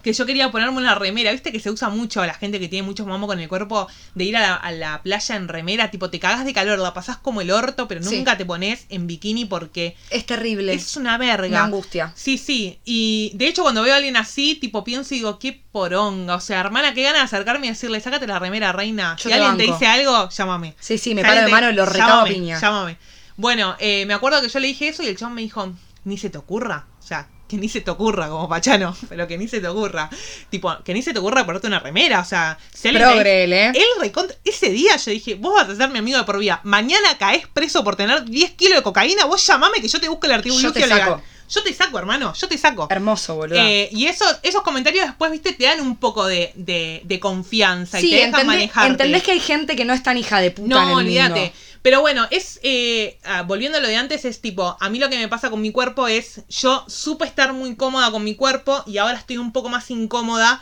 que 0.03 0.13
yo 0.13 0.25
quería 0.25 0.51
ponerme 0.51 0.77
una 0.77 0.93
remera. 0.95 1.31
Viste 1.31 1.51
que 1.51 1.59
se 1.59 1.69
usa 1.71 1.89
mucho 1.89 2.21
a 2.21 2.27
la 2.27 2.33
gente 2.33 2.59
que 2.59 2.67
tiene 2.67 2.85
muchos 2.85 3.05
mamos 3.07 3.27
con 3.27 3.39
el 3.39 3.47
cuerpo 3.47 3.87
de 4.15 4.23
ir 4.23 4.37
a 4.37 4.41
la, 4.41 4.55
a 4.55 4.71
la 4.71 5.01
playa 5.03 5.35
en 5.35 5.47
remera. 5.47 5.89
Tipo, 5.91 6.09
te 6.09 6.19
cagas 6.19 6.45
de 6.45 6.53
calor, 6.53 6.77
la 6.79 6.93
pasás 6.93 7.17
como 7.17 7.41
el 7.41 7.49
orto, 7.51 7.87
pero 7.87 8.01
Sí. 8.03 8.17
nunca 8.17 8.37
te 8.37 8.45
pones 8.45 8.85
en 8.89 9.07
bikini 9.07 9.45
porque 9.45 9.95
Es 10.11 10.25
terrible. 10.27 10.73
es 10.73 10.95
una 10.95 11.17
verga. 11.17 11.63
angustia. 11.63 12.11
Sí, 12.15 12.37
sí. 12.37 12.79
Y 12.85 13.31
de 13.35 13.47
hecho, 13.47 13.61
cuando 13.63 13.81
veo 13.83 13.93
a 13.93 13.97
alguien 13.97 14.15
así, 14.17 14.55
tipo, 14.55 14.83
pienso 14.83 15.13
y 15.13 15.17
digo, 15.17 15.37
qué 15.39 15.59
poronga. 15.71 16.35
O 16.35 16.39
sea, 16.39 16.59
hermana, 16.59 16.93
qué 16.93 17.01
ganas 17.03 17.21
de 17.21 17.25
acercarme 17.25 17.65
y 17.65 17.69
decirle, 17.69 17.99
sácate 17.99 18.27
la 18.27 18.37
remera, 18.39 18.71
reina. 18.71 19.15
Yo 19.17 19.23
si 19.23 19.29
te 19.29 19.33
alguien 19.35 19.57
te 19.57 19.71
dice 19.71 19.87
algo, 19.87 20.29
llámame. 20.29 20.75
Sí, 20.79 20.97
sí, 20.99 21.13
me 21.15 21.23
paro 21.23 21.41
de 21.41 21.47
mano 21.47 21.69
y 21.69 21.73
lo 21.73 21.85
recabo 21.87 22.09
a 22.11 22.13
llámame, 22.25 22.33
piña. 22.35 22.59
Llámame. 22.61 22.97
Bueno, 23.37 23.75
eh, 23.79 24.05
me 24.05 24.13
acuerdo 24.13 24.41
que 24.41 24.49
yo 24.49 24.59
le 24.59 24.67
dije 24.67 24.89
eso 24.89 25.01
y 25.01 25.07
el 25.07 25.17
chabón 25.17 25.33
me 25.35 25.41
dijo, 25.41 25.73
ni 26.03 26.17
se 26.17 26.29
te 26.29 26.37
ocurra. 26.37 26.87
O 26.99 27.01
sea, 27.01 27.27
que 27.47 27.57
ni 27.57 27.67
se 27.67 27.81
te 27.81 27.89
ocurra, 27.89 28.29
como 28.29 28.47
Pachano, 28.47 28.95
pero 29.09 29.27
que 29.27 29.37
ni 29.37 29.47
se 29.47 29.59
te 29.59 29.67
ocurra. 29.67 30.09
Tipo, 30.49 30.77
que 30.83 30.93
ni 30.93 31.01
se 31.01 31.11
te 31.13 31.19
ocurra 31.19 31.45
ponerte 31.45 31.67
una 31.67 31.79
remera. 31.79 32.19
O 32.19 32.25
sea, 32.25 32.57
si 32.73 32.89
Progre 32.89 33.43
él, 33.43 33.53
¿eh? 33.53 33.71
él 33.75 34.13
Ese 34.45 34.69
día 34.69 34.95
yo 34.97 35.11
dije, 35.11 35.35
vos 35.35 35.53
vas 35.55 35.69
a 35.69 35.75
ser 35.75 35.89
mi 35.89 35.99
amigo 35.99 36.17
de 36.17 36.23
por 36.23 36.37
vida. 36.37 36.61
Mañana 36.63 37.17
caes 37.17 37.47
preso 37.47 37.83
por 37.83 37.95
tener 37.95 38.23
10 38.23 38.51
kilos 38.51 38.77
de 38.77 38.83
cocaína. 38.83 39.25
Vos 39.25 39.45
llamame 39.45 39.81
que 39.81 39.87
yo 39.87 39.99
te 39.99 40.07
busco 40.07 40.27
el 40.27 40.33
artículo 40.33 40.69
legal. 40.69 41.21
Yo 41.49 41.63
te 41.63 41.73
saco, 41.73 41.97
hermano. 41.97 42.33
Yo 42.33 42.47
te 42.47 42.57
saco. 42.57 42.87
Hermoso, 42.89 43.35
boludo. 43.35 43.59
Eh, 43.59 43.89
y 43.91 44.05
esos, 44.05 44.37
esos 44.43 44.61
comentarios 44.61 45.05
después, 45.05 45.31
viste, 45.31 45.53
te 45.53 45.65
dan 45.65 45.81
un 45.81 45.97
poco 45.97 46.25
de, 46.27 46.51
de, 46.55 47.01
de 47.03 47.19
confianza 47.19 47.99
y 47.99 48.03
sí, 48.03 48.09
te 48.11 48.25
dejan 48.27 48.45
manejarte. 48.45 48.91
entendés 48.91 49.23
que 49.23 49.31
hay 49.31 49.39
gente 49.39 49.75
que 49.75 49.85
no 49.85 49.93
es 49.93 50.03
tan 50.03 50.17
hija 50.17 50.39
de 50.39 50.51
puta 50.51 50.67
No, 50.67 50.95
olvídate. 50.95 51.51
Pero 51.81 52.01
bueno, 52.01 52.27
es. 52.29 52.59
eh, 52.61 53.17
ah, 53.23 53.43
volviendo 53.43 53.77
a 53.77 53.81
lo 53.81 53.87
de 53.87 53.95
antes, 53.95 54.25
es 54.25 54.41
tipo. 54.41 54.77
A 54.79 54.89
mí 54.89 54.99
lo 54.99 55.09
que 55.09 55.17
me 55.17 55.27
pasa 55.27 55.49
con 55.49 55.61
mi 55.61 55.71
cuerpo 55.71 56.07
es. 56.07 56.41
Yo 56.49 56.85
supe 56.87 57.25
estar 57.25 57.53
muy 57.53 57.75
cómoda 57.75 58.11
con 58.11 58.23
mi 58.23 58.35
cuerpo 58.35 58.83
y 58.85 58.97
ahora 58.97 59.17
estoy 59.17 59.37
un 59.37 59.51
poco 59.51 59.69
más 59.69 59.89
incómoda. 59.89 60.61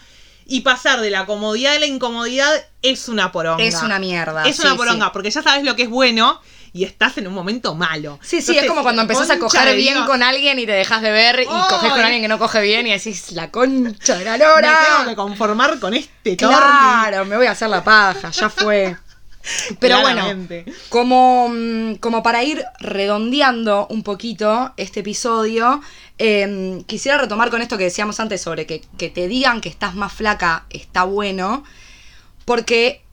Y 0.50 0.62
pasar 0.62 1.02
de 1.02 1.10
la 1.10 1.26
comodidad 1.26 1.76
a 1.76 1.80
la 1.80 1.88
incomodidad 1.88 2.54
es 2.82 3.10
una 3.10 3.34
poronga. 3.34 3.62
Es 3.62 3.82
una 3.82 4.00
mierda. 4.00 4.48
Es 4.48 4.56
sí, 4.56 4.62
una 4.62 4.78
poronga, 4.78 5.08
sí. 5.08 5.12
porque 5.12 5.30
ya 5.30 5.42
sabes 5.42 5.66
lo 5.66 5.76
que 5.76 5.84
es 5.84 5.90
bueno 5.90 6.40
y 6.74 6.84
estás 6.84 7.18
en 7.18 7.28
un 7.28 7.34
momento 7.34 7.76
malo. 7.76 8.20
Sí, 8.22 8.42
sí, 8.42 8.52
Entonces, 8.52 8.64
es 8.64 8.70
como 8.70 8.84
cuando 8.84 9.02
empezás 9.02 9.30
a 9.30 9.40
coger 9.40 9.76
bien 9.76 9.96
Dios, 9.96 10.08
con 10.08 10.24
alguien 10.24 10.60
y 10.60 10.66
te 10.66 10.72
dejas 10.74 11.02
de 11.02 11.12
ver 11.12 11.40
y 11.40 11.48
Ay. 11.50 11.64
coges 11.70 11.92
con 11.92 12.02
alguien 12.02 12.22
que 12.22 12.28
no 12.28 12.40
coge 12.40 12.62
bien 12.62 12.88
y 12.88 12.92
decís, 12.92 13.32
la 13.32 13.52
concha 13.52 14.18
de 14.18 14.26
la 14.26 14.34
Me 14.34 14.40
tengo 14.40 14.56
que 14.56 14.62
lora. 14.62 15.16
conformar 15.16 15.80
con 15.80 15.94
este 15.94 16.36
torni. 16.36 16.56
Claro, 16.56 17.26
me 17.26 17.38
voy 17.38 17.48
a 17.48 17.52
hacer 17.52 17.70
la 17.70 17.84
paja, 17.84 18.30
ya 18.32 18.50
fue. 18.50 18.96
Pero 19.80 20.02
bueno, 20.02 20.26
como, 20.90 21.50
mm, 21.50 21.96
como 21.96 22.22
para 22.22 22.44
ir 22.44 22.64
redondeando 22.80 23.88
un 23.90 24.04
poquito 24.04 24.74
este 24.76 25.00
episodio, 25.00 25.82
eh, 26.18 26.84
quisiera 26.86 27.18
retomar 27.18 27.50
con 27.50 27.62
esto 27.62 27.78
que 27.78 27.86
decíamos 27.86 28.20
antes 28.20 28.42
sobre 28.42 28.66
que, 28.66 28.82
que 28.98 29.10
te 29.10 29.28
digan 29.28 29.62
que 29.62 29.70
estás 29.70 29.96
más 29.96 30.12
flaca 30.12 30.66
está 30.70 31.04
bueno, 31.04 31.64
porque 32.44 33.04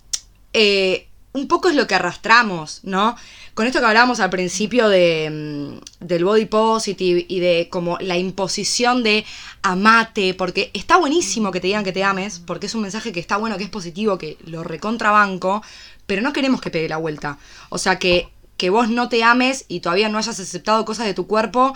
eh, 0.53 1.09
un 1.33 1.49
poco 1.49 1.69
es 1.69 1.75
lo 1.75 1.87
que 1.87 1.95
arrastramos, 1.95 2.81
¿no? 2.83 3.17
Con 3.55 3.69
esto 3.69 3.79
que 3.79 3.87
hablábamos 3.87 4.19
al 4.19 4.31
principio 4.31 4.89
de, 4.89 5.31
mm, 5.31 6.05
del 6.07 6.25
body 6.25 6.47
positive 6.47 7.25
y 7.29 7.39
de 7.39 7.69
como 7.71 7.99
la 8.01 8.19
imposición 8.19 9.05
de 9.05 9.25
amate, 9.63 10.35
porque 10.35 10.73
está 10.75 10.97
buenísimo 10.97 11.53
que 11.53 11.61
te 11.61 11.69
digan 11.69 11.85
que 11.85 11.93
te 11.93 12.03
ames, 12.03 12.41
porque 12.41 12.67
es 12.67 12.75
un 12.75 12.83
mensaje 12.83 13.13
que 13.13 13.21
está 13.21 13.37
bueno, 13.37 13.57
que 13.57 13.63
es 13.63 13.71
positivo, 13.71 14.19
que 14.19 14.39
lo 14.45 14.65
recontrabanco, 14.65 15.63
pero 16.07 16.21
no 16.21 16.33
queremos 16.33 16.61
que 16.61 16.71
pegue 16.71 16.89
la 16.89 16.97
vuelta. 16.97 17.39
O 17.69 17.79
sea, 17.79 18.01
que, 18.01 18.29
que 18.57 18.71
vos 18.71 18.91
no 18.91 19.09
te 19.09 19.23
ames 19.23 19.67
y 19.69 19.81
todavía 19.81 20.09
no 20.09 20.19
hayas 20.19 20.41
aceptado 20.41 20.85
cosas 20.85 21.07
de 21.07 21.15
tu 21.15 21.29
cuerpo 21.29 21.75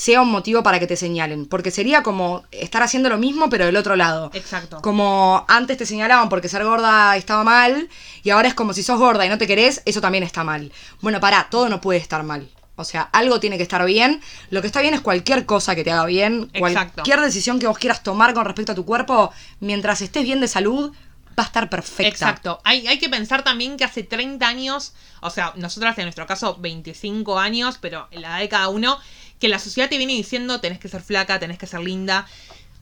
sea 0.00 0.22
un 0.22 0.30
motivo 0.30 0.62
para 0.62 0.78
que 0.78 0.86
te 0.86 0.96
señalen, 0.96 1.44
porque 1.44 1.70
sería 1.70 2.02
como 2.02 2.42
estar 2.52 2.82
haciendo 2.82 3.10
lo 3.10 3.18
mismo 3.18 3.50
pero 3.50 3.66
del 3.66 3.76
otro 3.76 3.96
lado. 3.96 4.30
Exacto. 4.32 4.80
Como 4.80 5.44
antes 5.46 5.76
te 5.76 5.84
señalaban 5.84 6.30
porque 6.30 6.48
ser 6.48 6.64
gorda 6.64 7.14
estaba 7.18 7.44
mal 7.44 7.86
y 8.22 8.30
ahora 8.30 8.48
es 8.48 8.54
como 8.54 8.72
si 8.72 8.82
sos 8.82 8.98
gorda 8.98 9.26
y 9.26 9.28
no 9.28 9.36
te 9.36 9.46
querés, 9.46 9.82
eso 9.84 10.00
también 10.00 10.24
está 10.24 10.42
mal. 10.42 10.72
Bueno, 11.02 11.20
pará, 11.20 11.48
todo 11.50 11.68
no 11.68 11.82
puede 11.82 11.98
estar 11.98 12.22
mal. 12.22 12.48
O 12.76 12.84
sea, 12.84 13.10
algo 13.12 13.40
tiene 13.40 13.58
que 13.58 13.62
estar 13.62 13.84
bien. 13.84 14.22
Lo 14.48 14.62
que 14.62 14.68
está 14.68 14.80
bien 14.80 14.94
es 14.94 15.02
cualquier 15.02 15.44
cosa 15.44 15.74
que 15.74 15.84
te 15.84 15.92
haga 15.92 16.06
bien. 16.06 16.48
Exacto. 16.54 16.94
Cualquier 16.94 17.20
decisión 17.20 17.58
que 17.58 17.66
vos 17.66 17.76
quieras 17.76 18.02
tomar 18.02 18.32
con 18.32 18.46
respecto 18.46 18.72
a 18.72 18.74
tu 18.74 18.86
cuerpo, 18.86 19.30
mientras 19.60 20.00
estés 20.00 20.24
bien 20.24 20.40
de 20.40 20.48
salud, 20.48 20.94
va 21.38 21.42
a 21.42 21.46
estar 21.46 21.68
perfecta. 21.68 22.08
Exacto. 22.08 22.58
Hay, 22.64 22.86
hay 22.86 22.98
que 22.98 23.10
pensar 23.10 23.44
también 23.44 23.76
que 23.76 23.84
hace 23.84 24.02
30 24.02 24.48
años, 24.48 24.94
o 25.20 25.28
sea, 25.28 25.52
nosotras 25.56 25.98
en 25.98 26.04
nuestro 26.04 26.26
caso 26.26 26.56
25 26.58 27.38
años, 27.38 27.76
pero 27.78 28.08
en 28.10 28.22
la 28.22 28.28
edad 28.28 28.38
de 28.38 28.48
cada 28.48 28.68
uno, 28.68 28.98
que 29.40 29.48
la 29.48 29.58
sociedad 29.58 29.88
te 29.88 29.98
viene 29.98 30.12
diciendo 30.12 30.60
tenés 30.60 30.78
que 30.78 30.88
ser 30.88 31.02
flaca, 31.02 31.40
tenés 31.40 31.58
que 31.58 31.66
ser 31.66 31.80
linda. 31.80 32.26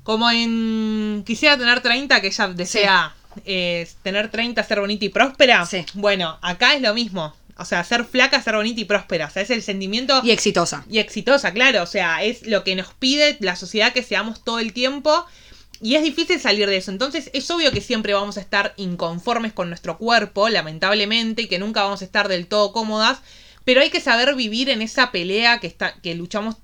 Como 0.03 0.31
en 0.31 1.23
Quisiera 1.27 1.57
tener 1.57 1.81
30, 1.81 2.21
que 2.21 2.27
ella 2.29 2.49
desea 2.49 3.15
eh, 3.45 3.89
tener 4.03 4.31
30, 4.31 4.63
ser 4.65 4.81
bonita 4.81 5.05
y 5.05 5.09
próspera. 5.11 5.65
Sí. 5.67 5.85
Bueno, 5.95 6.39
acá 6.43 6.75
es 6.75 6.83
lo 6.83 6.95
mismo. 6.95 7.35
O 7.59 7.65
sea, 7.65 7.83
ser 7.85 8.05
flaca, 8.05 8.41
ser 8.41 8.55
bonita 8.55 8.81
y 8.81 8.85
próspera. 8.85 9.27
O 9.27 9.31
sea, 9.31 9.43
es 9.43 9.51
el 9.51 9.63
sentimiento 9.63 10.21
Y 10.25 10.31
exitosa. 10.31 10.85
y 10.89 10.99
exitosa, 10.99 11.53
claro. 11.53 11.83
O 11.83 11.87
sea, 11.87 12.23
es 12.23 12.47
lo 12.47 12.65
que 12.65 12.75
nos 12.77 12.89
pide 12.95 13.37
la 13.41 13.57
sociedad 13.57 13.93
que 13.93 14.03
seamos 14.03 14.43
todo 14.45 14.59
el 14.61 14.73
tiempo. 14.73 15.27
Y 15.81 15.95
es 15.95 16.03
difícil 16.03 16.41
salir 16.41 16.69
de 16.69 16.77
eso. 16.77 16.91
Entonces, 16.91 17.31
es 17.33 17.49
obvio 17.51 17.71
que 17.71 17.81
siempre 17.81 18.15
vamos 18.15 18.37
a 18.37 18.41
estar 18.41 18.75
inconformes 18.77 19.53
con 19.53 19.69
nuestro 19.69 19.97
cuerpo, 19.99 20.49
lamentablemente, 20.49 21.43
y 21.43 21.47
que 21.49 21.59
nunca 21.59 21.83
vamos 21.83 22.03
a 22.03 22.05
estar 22.05 22.29
del 22.29 22.47
todo 22.47 22.73
cómodas. 22.73 23.19
Pero 23.69 23.83
hay 23.83 23.91
que 23.91 24.01
saber 24.01 24.35
vivir 24.35 24.71
en 24.71 24.81
esa 24.81 25.13
pelea 25.13 25.61
que 25.61 25.67
está, 25.67 25.93
que 26.01 26.15
luchamos. 26.15 26.57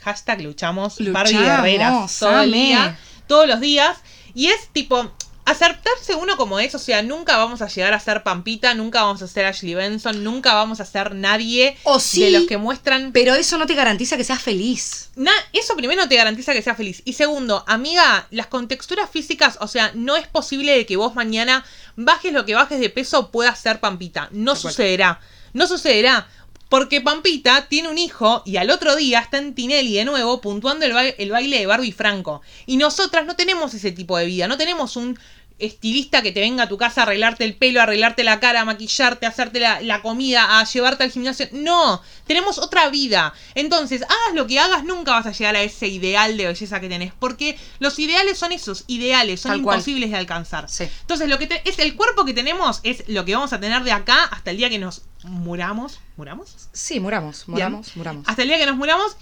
Hashtag 0.00 0.42
luchamos, 0.42 0.94
Barbie 1.10 1.32
Luchamos, 1.32 1.56
Guerreras, 1.64 2.18
todo 2.20 2.40
el 2.42 2.52
día, 2.52 2.98
todos 3.26 3.48
los 3.48 3.58
días. 3.58 3.96
Y 4.32 4.46
es 4.46 4.68
tipo, 4.72 5.10
aceptarse 5.44 6.14
uno 6.14 6.36
como 6.36 6.60
es, 6.60 6.72
o 6.76 6.78
sea, 6.78 7.02
nunca 7.02 7.36
vamos 7.36 7.62
a 7.62 7.66
llegar 7.66 7.92
a 7.94 7.98
ser 7.98 8.22
Pampita, 8.22 8.74
nunca 8.74 9.02
vamos 9.02 9.22
a 9.22 9.26
ser 9.26 9.44
Ashley 9.46 9.74
Benson, 9.74 10.22
nunca 10.22 10.54
vamos 10.54 10.80
a 10.80 10.84
ser 10.84 11.16
nadie 11.16 11.76
O 11.82 11.98
sí, 11.98 12.22
de 12.22 12.30
los 12.30 12.44
que 12.44 12.58
muestran 12.58 13.10
Pero 13.10 13.34
eso 13.34 13.58
no 13.58 13.66
te 13.66 13.74
garantiza 13.74 14.16
que 14.16 14.22
seas 14.22 14.40
feliz. 14.40 15.10
Na- 15.16 15.32
eso 15.52 15.74
primero 15.74 16.00
no 16.02 16.08
te 16.08 16.14
garantiza 16.14 16.52
que 16.52 16.62
seas 16.62 16.76
feliz. 16.76 17.02
Y 17.04 17.14
segundo, 17.14 17.64
amiga, 17.66 18.28
las 18.30 18.46
contexturas 18.46 19.10
físicas, 19.10 19.58
o 19.60 19.66
sea, 19.66 19.90
no 19.96 20.14
es 20.14 20.28
posible 20.28 20.76
de 20.76 20.86
que 20.86 20.96
vos 20.96 21.16
mañana 21.16 21.64
bajes 21.96 22.32
lo 22.32 22.46
que 22.46 22.54
bajes 22.54 22.78
de 22.78 22.88
peso 22.88 23.32
puedas 23.32 23.58
ser 23.58 23.80
Pampita. 23.80 24.28
No 24.30 24.54
sucederá. 24.54 25.18
No 25.54 25.66
sucederá. 25.66 26.28
Porque 26.72 27.02
Pampita 27.02 27.66
tiene 27.68 27.90
un 27.90 27.98
hijo 27.98 28.42
y 28.46 28.56
al 28.56 28.70
otro 28.70 28.96
día 28.96 29.18
está 29.20 29.36
en 29.36 29.54
Tinelli 29.54 29.92
de 29.92 30.06
nuevo 30.06 30.40
puntuando 30.40 30.86
el, 30.86 30.94
ba- 30.94 31.04
el 31.06 31.30
baile 31.30 31.58
de 31.58 31.66
Barbie 31.66 31.92
Franco. 31.92 32.40
Y 32.64 32.78
nosotras 32.78 33.26
no 33.26 33.36
tenemos 33.36 33.74
ese 33.74 33.92
tipo 33.92 34.16
de 34.16 34.24
vida. 34.24 34.48
No 34.48 34.56
tenemos 34.56 34.96
un 34.96 35.18
estilista 35.58 36.22
que 36.22 36.32
te 36.32 36.40
venga 36.40 36.64
a 36.64 36.68
tu 36.68 36.76
casa 36.78 37.02
a 37.02 37.04
arreglarte 37.04 37.44
el 37.44 37.54
pelo, 37.56 37.80
a 37.80 37.84
arreglarte 37.84 38.24
la 38.24 38.40
cara, 38.40 38.60
a 38.62 38.64
maquillarte, 38.64 39.26
a 39.26 39.28
hacerte 39.30 39.60
la, 39.60 39.80
la 39.80 40.02
comida, 40.02 40.58
a 40.60 40.64
llevarte 40.64 41.04
al 41.04 41.10
gimnasio. 41.10 41.48
No, 41.52 42.02
tenemos 42.26 42.58
otra 42.58 42.88
vida. 42.90 43.32
Entonces, 43.54 44.02
hagas 44.02 44.34
lo 44.34 44.46
que 44.46 44.58
hagas, 44.60 44.84
nunca 44.84 45.12
vas 45.12 45.26
a 45.26 45.32
llegar 45.32 45.56
a 45.56 45.62
ese 45.62 45.88
ideal 45.88 46.36
de 46.36 46.46
belleza 46.46 46.80
que 46.80 46.88
tenés. 46.88 47.12
Porque 47.18 47.58
los 47.78 47.98
ideales 47.98 48.38
son 48.38 48.52
esos, 48.52 48.84
ideales, 48.86 49.40
son 49.40 49.52
Tal 49.52 49.62
cual. 49.62 49.76
imposibles 49.78 50.10
de 50.10 50.16
alcanzar. 50.16 50.68
Sí. 50.68 50.84
Entonces, 51.02 51.28
lo 51.28 51.38
que 51.38 51.46
te- 51.46 51.68
es 51.68 51.78
el 51.78 51.94
cuerpo 51.96 52.24
que 52.24 52.34
tenemos 52.34 52.80
es 52.82 53.04
lo 53.08 53.24
que 53.24 53.34
vamos 53.34 53.52
a 53.52 53.60
tener 53.60 53.82
de 53.84 53.92
acá 53.92 54.24
hasta 54.24 54.50
el 54.50 54.56
día 54.56 54.70
que 54.70 54.78
nos 54.78 55.02
muramos. 55.24 56.00
¿Muramos? 56.16 56.68
Sí, 56.72 57.00
muramos, 57.00 57.48
muramos, 57.48 57.96
muramos. 57.96 58.28
Hasta 58.28 58.42
el 58.42 58.48
día 58.48 58.58
que 58.58 58.66
nos 58.66 58.76
muramos. 58.76 59.16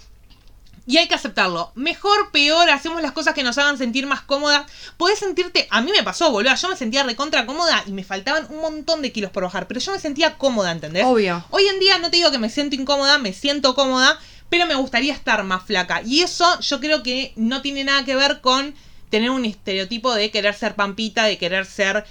Y 0.91 0.97
hay 0.97 1.07
que 1.07 1.15
aceptarlo. 1.15 1.71
Mejor, 1.73 2.31
peor, 2.31 2.69
hacemos 2.69 3.01
las 3.01 3.13
cosas 3.13 3.33
que 3.33 3.43
nos 3.43 3.57
hagan 3.57 3.77
sentir 3.77 4.05
más 4.07 4.19
cómodas. 4.23 4.69
Podés 4.97 5.19
sentirte. 5.19 5.65
A 5.69 5.81
mí 5.81 5.89
me 5.89 6.03
pasó, 6.03 6.29
boludo. 6.31 6.53
Yo 6.53 6.67
me 6.67 6.75
sentía 6.75 7.03
recontra 7.03 7.45
cómoda 7.45 7.81
y 7.87 7.93
me 7.93 8.03
faltaban 8.03 8.45
un 8.49 8.57
montón 8.57 9.01
de 9.01 9.13
kilos 9.13 9.31
por 9.31 9.43
bajar. 9.43 9.69
Pero 9.69 9.79
yo 9.79 9.93
me 9.93 9.99
sentía 9.99 10.37
cómoda, 10.37 10.69
¿entendés? 10.69 11.05
Obvio. 11.05 11.45
Hoy 11.49 11.65
en 11.65 11.79
día 11.79 11.97
no 11.99 12.11
te 12.11 12.17
digo 12.17 12.29
que 12.29 12.39
me 12.39 12.49
siento 12.49 12.75
incómoda, 12.75 13.19
me 13.19 13.31
siento 13.31 13.73
cómoda. 13.73 14.19
Pero 14.49 14.65
me 14.65 14.75
gustaría 14.75 15.13
estar 15.13 15.41
más 15.45 15.63
flaca. 15.63 16.01
Y 16.01 16.23
eso 16.23 16.59
yo 16.59 16.81
creo 16.81 17.03
que 17.03 17.31
no 17.37 17.61
tiene 17.61 17.85
nada 17.85 18.03
que 18.03 18.17
ver 18.17 18.41
con 18.41 18.75
tener 19.09 19.29
un 19.29 19.45
estereotipo 19.45 20.13
de 20.13 20.29
querer 20.29 20.55
ser 20.55 20.75
pampita, 20.75 21.23
de 21.23 21.37
querer 21.37 21.65
ser 21.65 22.05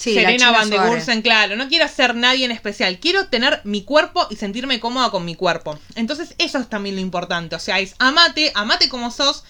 Sí, 0.00 0.14
Serena 0.14 0.50
Van 0.50 0.70
de. 0.70 0.78
Gursen, 0.78 1.20
claro. 1.20 1.56
No 1.56 1.68
quiero 1.68 1.86
ser 1.86 2.14
nadie 2.14 2.46
en 2.46 2.52
especial. 2.52 2.98
Quiero 2.98 3.26
tener 3.26 3.60
mi 3.64 3.84
cuerpo 3.84 4.26
y 4.30 4.36
sentirme 4.36 4.80
cómoda 4.80 5.10
con 5.10 5.26
mi 5.26 5.34
cuerpo. 5.34 5.78
Entonces, 5.94 6.34
eso 6.38 6.58
es 6.58 6.70
también 6.70 6.94
lo 6.94 7.02
importante. 7.02 7.54
O 7.54 7.58
sea, 7.58 7.80
es 7.80 7.96
amate, 7.98 8.50
amate 8.54 8.88
como 8.88 9.10
sos. 9.10 9.44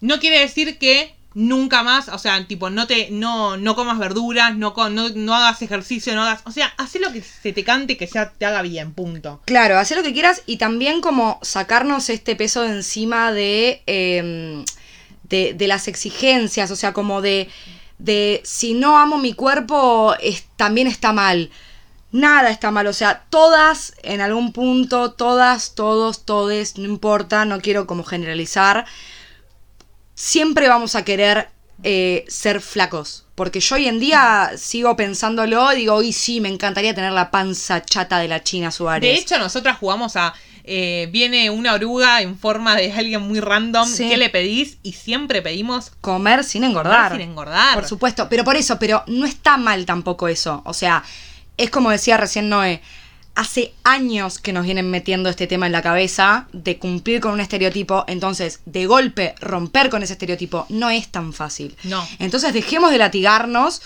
No 0.00 0.20
quiere 0.20 0.38
decir 0.38 0.78
que 0.78 1.16
nunca 1.34 1.82
más, 1.82 2.08
o 2.10 2.18
sea, 2.18 2.46
tipo, 2.46 2.70
no 2.70 2.86
te, 2.86 3.08
no, 3.10 3.56
no 3.56 3.74
comas 3.74 3.98
verduras, 3.98 4.56
no, 4.56 4.72
no, 4.88 5.08
no 5.08 5.34
hagas 5.34 5.62
ejercicio, 5.62 6.14
no 6.14 6.22
hagas. 6.22 6.42
O 6.44 6.52
sea, 6.52 6.72
haz 6.76 6.94
lo 6.94 7.12
que 7.12 7.20
se 7.20 7.52
te 7.52 7.64
cante 7.64 7.96
que 7.96 8.06
sea, 8.06 8.30
te 8.30 8.46
haga 8.46 8.62
bien, 8.62 8.92
punto. 8.92 9.42
Claro, 9.46 9.78
hacer 9.78 9.96
lo 9.96 10.04
que 10.04 10.12
quieras 10.12 10.42
y 10.46 10.58
también 10.58 11.00
como 11.00 11.40
sacarnos 11.42 12.08
este 12.08 12.36
peso 12.36 12.62
de 12.62 12.70
encima 12.70 13.32
de, 13.32 13.82
eh, 13.88 14.64
de, 15.24 15.54
de 15.54 15.66
las 15.66 15.88
exigencias, 15.88 16.70
o 16.70 16.76
sea, 16.76 16.92
como 16.92 17.20
de, 17.20 17.48
de 17.98 18.40
si 18.44 18.74
no 18.74 18.98
amo 18.98 19.18
mi 19.18 19.32
cuerpo, 19.32 20.14
es, 20.20 20.44
también 20.56 20.86
está 20.86 21.12
mal. 21.12 21.50
Nada 22.10 22.50
está 22.50 22.70
mal, 22.70 22.86
o 22.86 22.92
sea, 22.92 23.24
todas 23.28 23.94
en 24.02 24.22
algún 24.22 24.52
punto, 24.52 25.12
todas, 25.12 25.74
todos, 25.74 26.24
todes, 26.24 26.78
no 26.78 26.86
importa, 26.86 27.44
no 27.44 27.60
quiero 27.60 27.86
como 27.86 28.02
generalizar. 28.02 28.86
siempre 30.14 30.68
vamos 30.68 30.94
a 30.94 31.04
querer 31.04 31.50
eh, 31.82 32.24
ser 32.28 32.60
flacos. 32.60 33.24
Porque 33.34 33.60
yo 33.60 33.76
hoy 33.76 33.86
en 33.86 34.00
día 34.00 34.52
sigo 34.56 34.96
pensándolo, 34.96 35.70
digo, 35.70 36.02
y 36.02 36.12
sí, 36.12 36.40
me 36.40 36.48
encantaría 36.48 36.94
tener 36.94 37.12
la 37.12 37.30
panza 37.30 37.84
chata 37.84 38.18
de 38.18 38.26
la 38.26 38.42
China 38.42 38.72
Suárez. 38.72 39.08
De 39.08 39.16
hecho, 39.16 39.38
nosotras 39.38 39.78
jugamos 39.78 40.16
a. 40.16 40.34
eh, 40.70 41.08
viene 41.10 41.48
una 41.48 41.72
oruga 41.72 42.20
en 42.20 42.38
forma 42.38 42.76
de 42.76 42.92
alguien 42.92 43.22
muy 43.22 43.40
random. 43.40 43.88
Sí. 43.88 44.08
¿Qué 44.08 44.16
le 44.18 44.28
pedís? 44.28 44.78
Y 44.82 44.92
siempre 44.92 45.40
pedimos 45.40 45.92
comer 46.00 46.44
sin 46.44 46.62
engordar. 46.62 47.12
sin 47.12 47.22
engordar. 47.22 47.74
Por 47.74 47.86
supuesto, 47.86 48.28
pero 48.28 48.44
por 48.44 48.56
eso, 48.56 48.78
pero 48.78 49.02
no 49.06 49.24
está 49.24 49.56
mal 49.56 49.86
tampoco 49.86 50.28
eso. 50.28 50.62
O 50.66 50.74
sea, 50.74 51.02
es 51.56 51.70
como 51.70 51.90
decía 51.90 52.18
recién 52.18 52.48
Noé, 52.50 52.82
hace 53.34 53.72
años 53.84 54.38
que 54.38 54.52
nos 54.52 54.64
vienen 54.64 54.90
metiendo 54.90 55.30
este 55.30 55.46
tema 55.46 55.66
en 55.66 55.72
la 55.72 55.80
cabeza 55.80 56.48
de 56.52 56.78
cumplir 56.78 57.20
con 57.20 57.32
un 57.32 57.40
estereotipo, 57.40 58.04
entonces 58.08 58.60
de 58.66 58.86
golpe 58.86 59.36
romper 59.40 59.90
con 59.90 60.02
ese 60.02 60.14
estereotipo 60.14 60.66
no 60.68 60.90
es 60.90 61.08
tan 61.08 61.32
fácil. 61.32 61.76
No. 61.84 62.06
Entonces 62.18 62.52
dejemos 62.52 62.90
de 62.90 62.98
latigarnos 62.98 63.80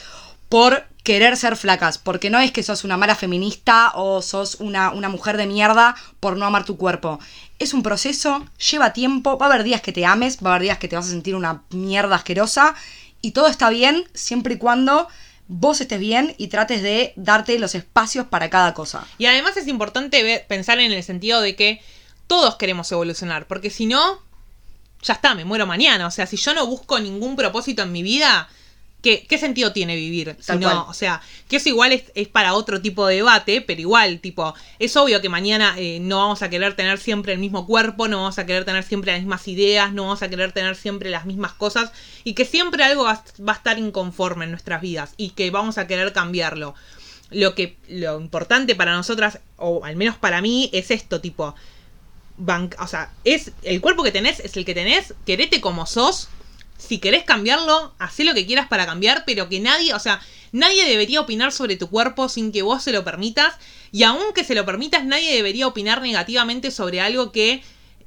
por 0.53 0.85
querer 1.03 1.39
ser 1.39 1.57
flacas, 1.57 1.97
porque 1.97 2.29
no 2.29 2.39
es 2.39 2.53
que 2.53 2.63
sos 2.63 2.85
una 2.85 2.99
mala 2.99 3.15
feminista 3.15 3.93
o 3.95 4.21
sos 4.21 4.57
una, 4.57 4.91
una 4.91 5.09
mujer 5.09 5.39
de 5.39 5.47
mierda 5.47 5.97
por 6.21 6.37
no 6.37 6.45
amar 6.45 6.67
tu 6.67 6.77
cuerpo. 6.77 7.19
Es 7.59 7.73
un 7.73 7.83
proceso, 7.83 8.45
lleva 8.71 8.93
tiempo, 8.93 9.39
va 9.39 9.47
a 9.47 9.49
haber 9.49 9.65
días 9.65 9.81
que 9.81 9.93
te 9.93 10.05
ames, 10.05 10.41
va 10.45 10.51
a 10.51 10.55
haber 10.57 10.65
días 10.65 10.77
que 10.77 10.89
te 10.89 10.97
vas 10.97 11.07
a 11.07 11.09
sentir 11.09 11.37
una 11.37 11.63
mierda 11.71 12.17
asquerosa 12.17 12.75
y 13.23 13.31
todo 13.31 13.47
está 13.47 13.71
bien 13.71 14.05
siempre 14.13 14.57
y 14.57 14.59
cuando 14.59 15.09
vos 15.49 15.81
estés 15.81 15.99
bien 15.99 16.35
y 16.37 16.49
trates 16.49 16.83
de 16.83 17.15
darte 17.17 17.59
los 17.59 17.75
espacios 17.75 18.27
para 18.27 18.51
cada 18.51 18.75
cosa. 18.75 19.07
Y 19.17 19.25
además 19.25 19.57
es 19.57 19.69
importante 19.69 20.45
pensar 20.49 20.81
en 20.81 20.93
el 20.93 21.03
sentido 21.03 21.41
de 21.41 21.57
que 21.57 21.81
todos 22.27 22.57
queremos 22.57 22.93
evolucionar, 22.93 23.47
porque 23.47 23.71
si 23.71 23.87
no, 23.87 24.21
ya 25.01 25.15
está, 25.15 25.35
me 25.35 25.47
muero 25.47 25.67
mañana. 25.67 26.07
O 26.07 26.11
sea, 26.11 26.27
si 26.27 26.37
yo 26.37 26.53
no 26.53 26.67
busco 26.67 27.01
ningún 27.01 27.37
propósito 27.37 27.83
en 27.85 27.93
mi 27.93 28.03
vida, 28.03 28.51
¿qué, 29.03 29.27
qué 29.29 29.37
sentido 29.37 29.73
tiene 29.73 29.97
vivir? 29.97 30.37
Si 30.41 30.57
no, 30.57 30.87
o 30.89 30.95
sea, 30.95 31.21
que 31.49 31.57
eso 31.57 31.69
igual 31.69 31.93
es, 31.93 32.05
es 32.15 32.29
para 32.29 32.55
otro 32.55 32.81
tipo 32.81 33.07
de 33.07 33.17
debate, 33.17 33.61
pero 33.61 33.81
igual, 33.81 34.21
tipo, 34.21 34.55
es 34.79 34.97
obvio 34.97 35.21
que 35.21 35.29
mañana 35.29 35.75
eh, 35.77 35.99
no 36.01 36.19
vamos 36.19 36.43
a 36.43 36.49
querer 36.49 36.75
tener 36.75 36.99
siempre 36.99 37.33
el 37.33 37.39
mismo 37.39 37.67
cuerpo, 37.67 38.09
no 38.09 38.19
vamos 38.19 38.39
a 38.39 38.47
querer 38.47 38.65
tener 38.65 38.85
siempre 38.85 39.13
las 39.13 39.21
mismas 39.21 39.47
ideas, 39.49 39.93
no 39.93 40.05
vamos 40.05 40.23
a 40.23 40.31
querer 40.31 40.53
tener 40.53 40.77
siempre 40.77 41.11
las 41.11 41.27
mismas 41.27 41.53
cosas, 41.53 41.93
y 42.25 42.35
que 42.35 42.45
siempre 42.45 42.85
algo 42.85 43.05
va, 43.05 43.23
va 43.47 43.53
a 43.53 43.57
estar 43.57 43.79
inconforme 43.79 44.45
en 44.45 44.53
nuestras 44.53 44.81
vidas, 44.81 45.15
y 45.17 45.31
que 45.31 45.51
vamos 45.51 45.77
a 45.77 45.87
querer 45.87 46.13
cambiarlo 46.13 46.75
lo 47.31 47.55
que 47.55 47.77
lo 47.89 48.21
importante 48.21 48.75
para 48.75 48.93
nosotras 48.93 49.39
o 49.57 49.85
al 49.85 49.97
menos 49.97 50.17
para 50.17 50.43
mí 50.43 50.69
es 50.73 50.91
esto 50.91 51.23
tipo 51.23 51.55
o 52.79 52.87
sea 52.87 53.11
es 53.25 53.53
el 53.63 53.81
cuerpo 53.81 54.03
que 54.03 54.13
tenés 54.13 54.41
es 54.41 54.57
el 54.57 54.67
que 54.67 54.75
tenés 54.75 55.15
querete 55.25 55.61
como 55.61 55.87
sos 55.87 56.29
si 56.87 56.99
querés 56.99 57.25
cambiarlo 57.25 57.95
hacé 57.99 58.25
lo 58.25 58.35
que 58.35 58.47
quieras 58.47 58.69
para 58.69 58.87
cambiar 58.87 59.25
pero 59.25 59.49
que 59.49 59.61
nadie 59.61 59.95
o 59.95 59.99
sea 59.99 60.21
nadie 60.53 60.85
debería 60.87 61.21
opinar 61.21 61.53
sobre 61.53 61.77
tu 61.77 61.89
cuerpo 61.89 62.29
sin 62.29 62.53
que 62.53 62.63
vos 62.63 62.83
se 62.83 62.93
lo 62.93 63.05
permitas 63.05 63.55
y 63.93 64.03
aunque 64.03 64.45
se 64.45 64.55
lo 64.55 64.65
permitas 64.65 65.05
nadie 65.05 65.35
debería 65.35 65.67
opinar 65.67 66.03
negativamente 66.03 66.71
sobre 66.71 67.01
algo 67.01 67.33
que 67.33 67.63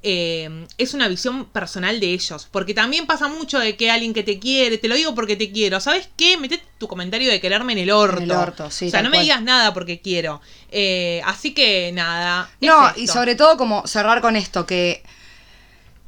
eh, 0.07 0.67
es 0.77 0.93
una 0.93 1.07
visión 1.07 1.45
personal 1.45 1.99
de 1.99 2.13
ellos. 2.13 2.47
Porque 2.51 2.75
también 2.75 3.07
pasa 3.07 3.27
mucho 3.27 3.57
de 3.57 3.75
que 3.75 3.89
alguien 3.89 4.13
que 4.13 4.21
te 4.21 4.37
quiere, 4.37 4.77
te 4.77 4.87
lo 4.87 4.93
digo 4.93 5.15
porque 5.15 5.35
te 5.35 5.51
quiero. 5.51 5.79
¿Sabes 5.79 6.07
qué? 6.15 6.37
Metete 6.37 6.63
tu 6.77 6.87
comentario 6.87 7.27
de 7.31 7.41
quererme 7.41 7.73
en 7.73 7.79
el 7.79 7.89
orto. 7.89 8.17
En 8.17 8.25
el 8.25 8.31
orto, 8.31 8.69
sí, 8.69 8.85
O 8.85 8.91
sea, 8.91 9.01
no 9.01 9.09
me 9.09 9.19
digas 9.21 9.41
nada 9.41 9.73
porque 9.73 10.01
quiero. 10.01 10.41
Eh, 10.69 11.23
así 11.25 11.55
que 11.55 11.91
nada. 11.91 12.51
No, 12.61 12.93
y 12.95 13.07
sobre 13.07 13.33
todo 13.33 13.57
como 13.57 13.87
cerrar 13.87 14.21
con 14.21 14.35
esto, 14.35 14.67
que 14.67 15.01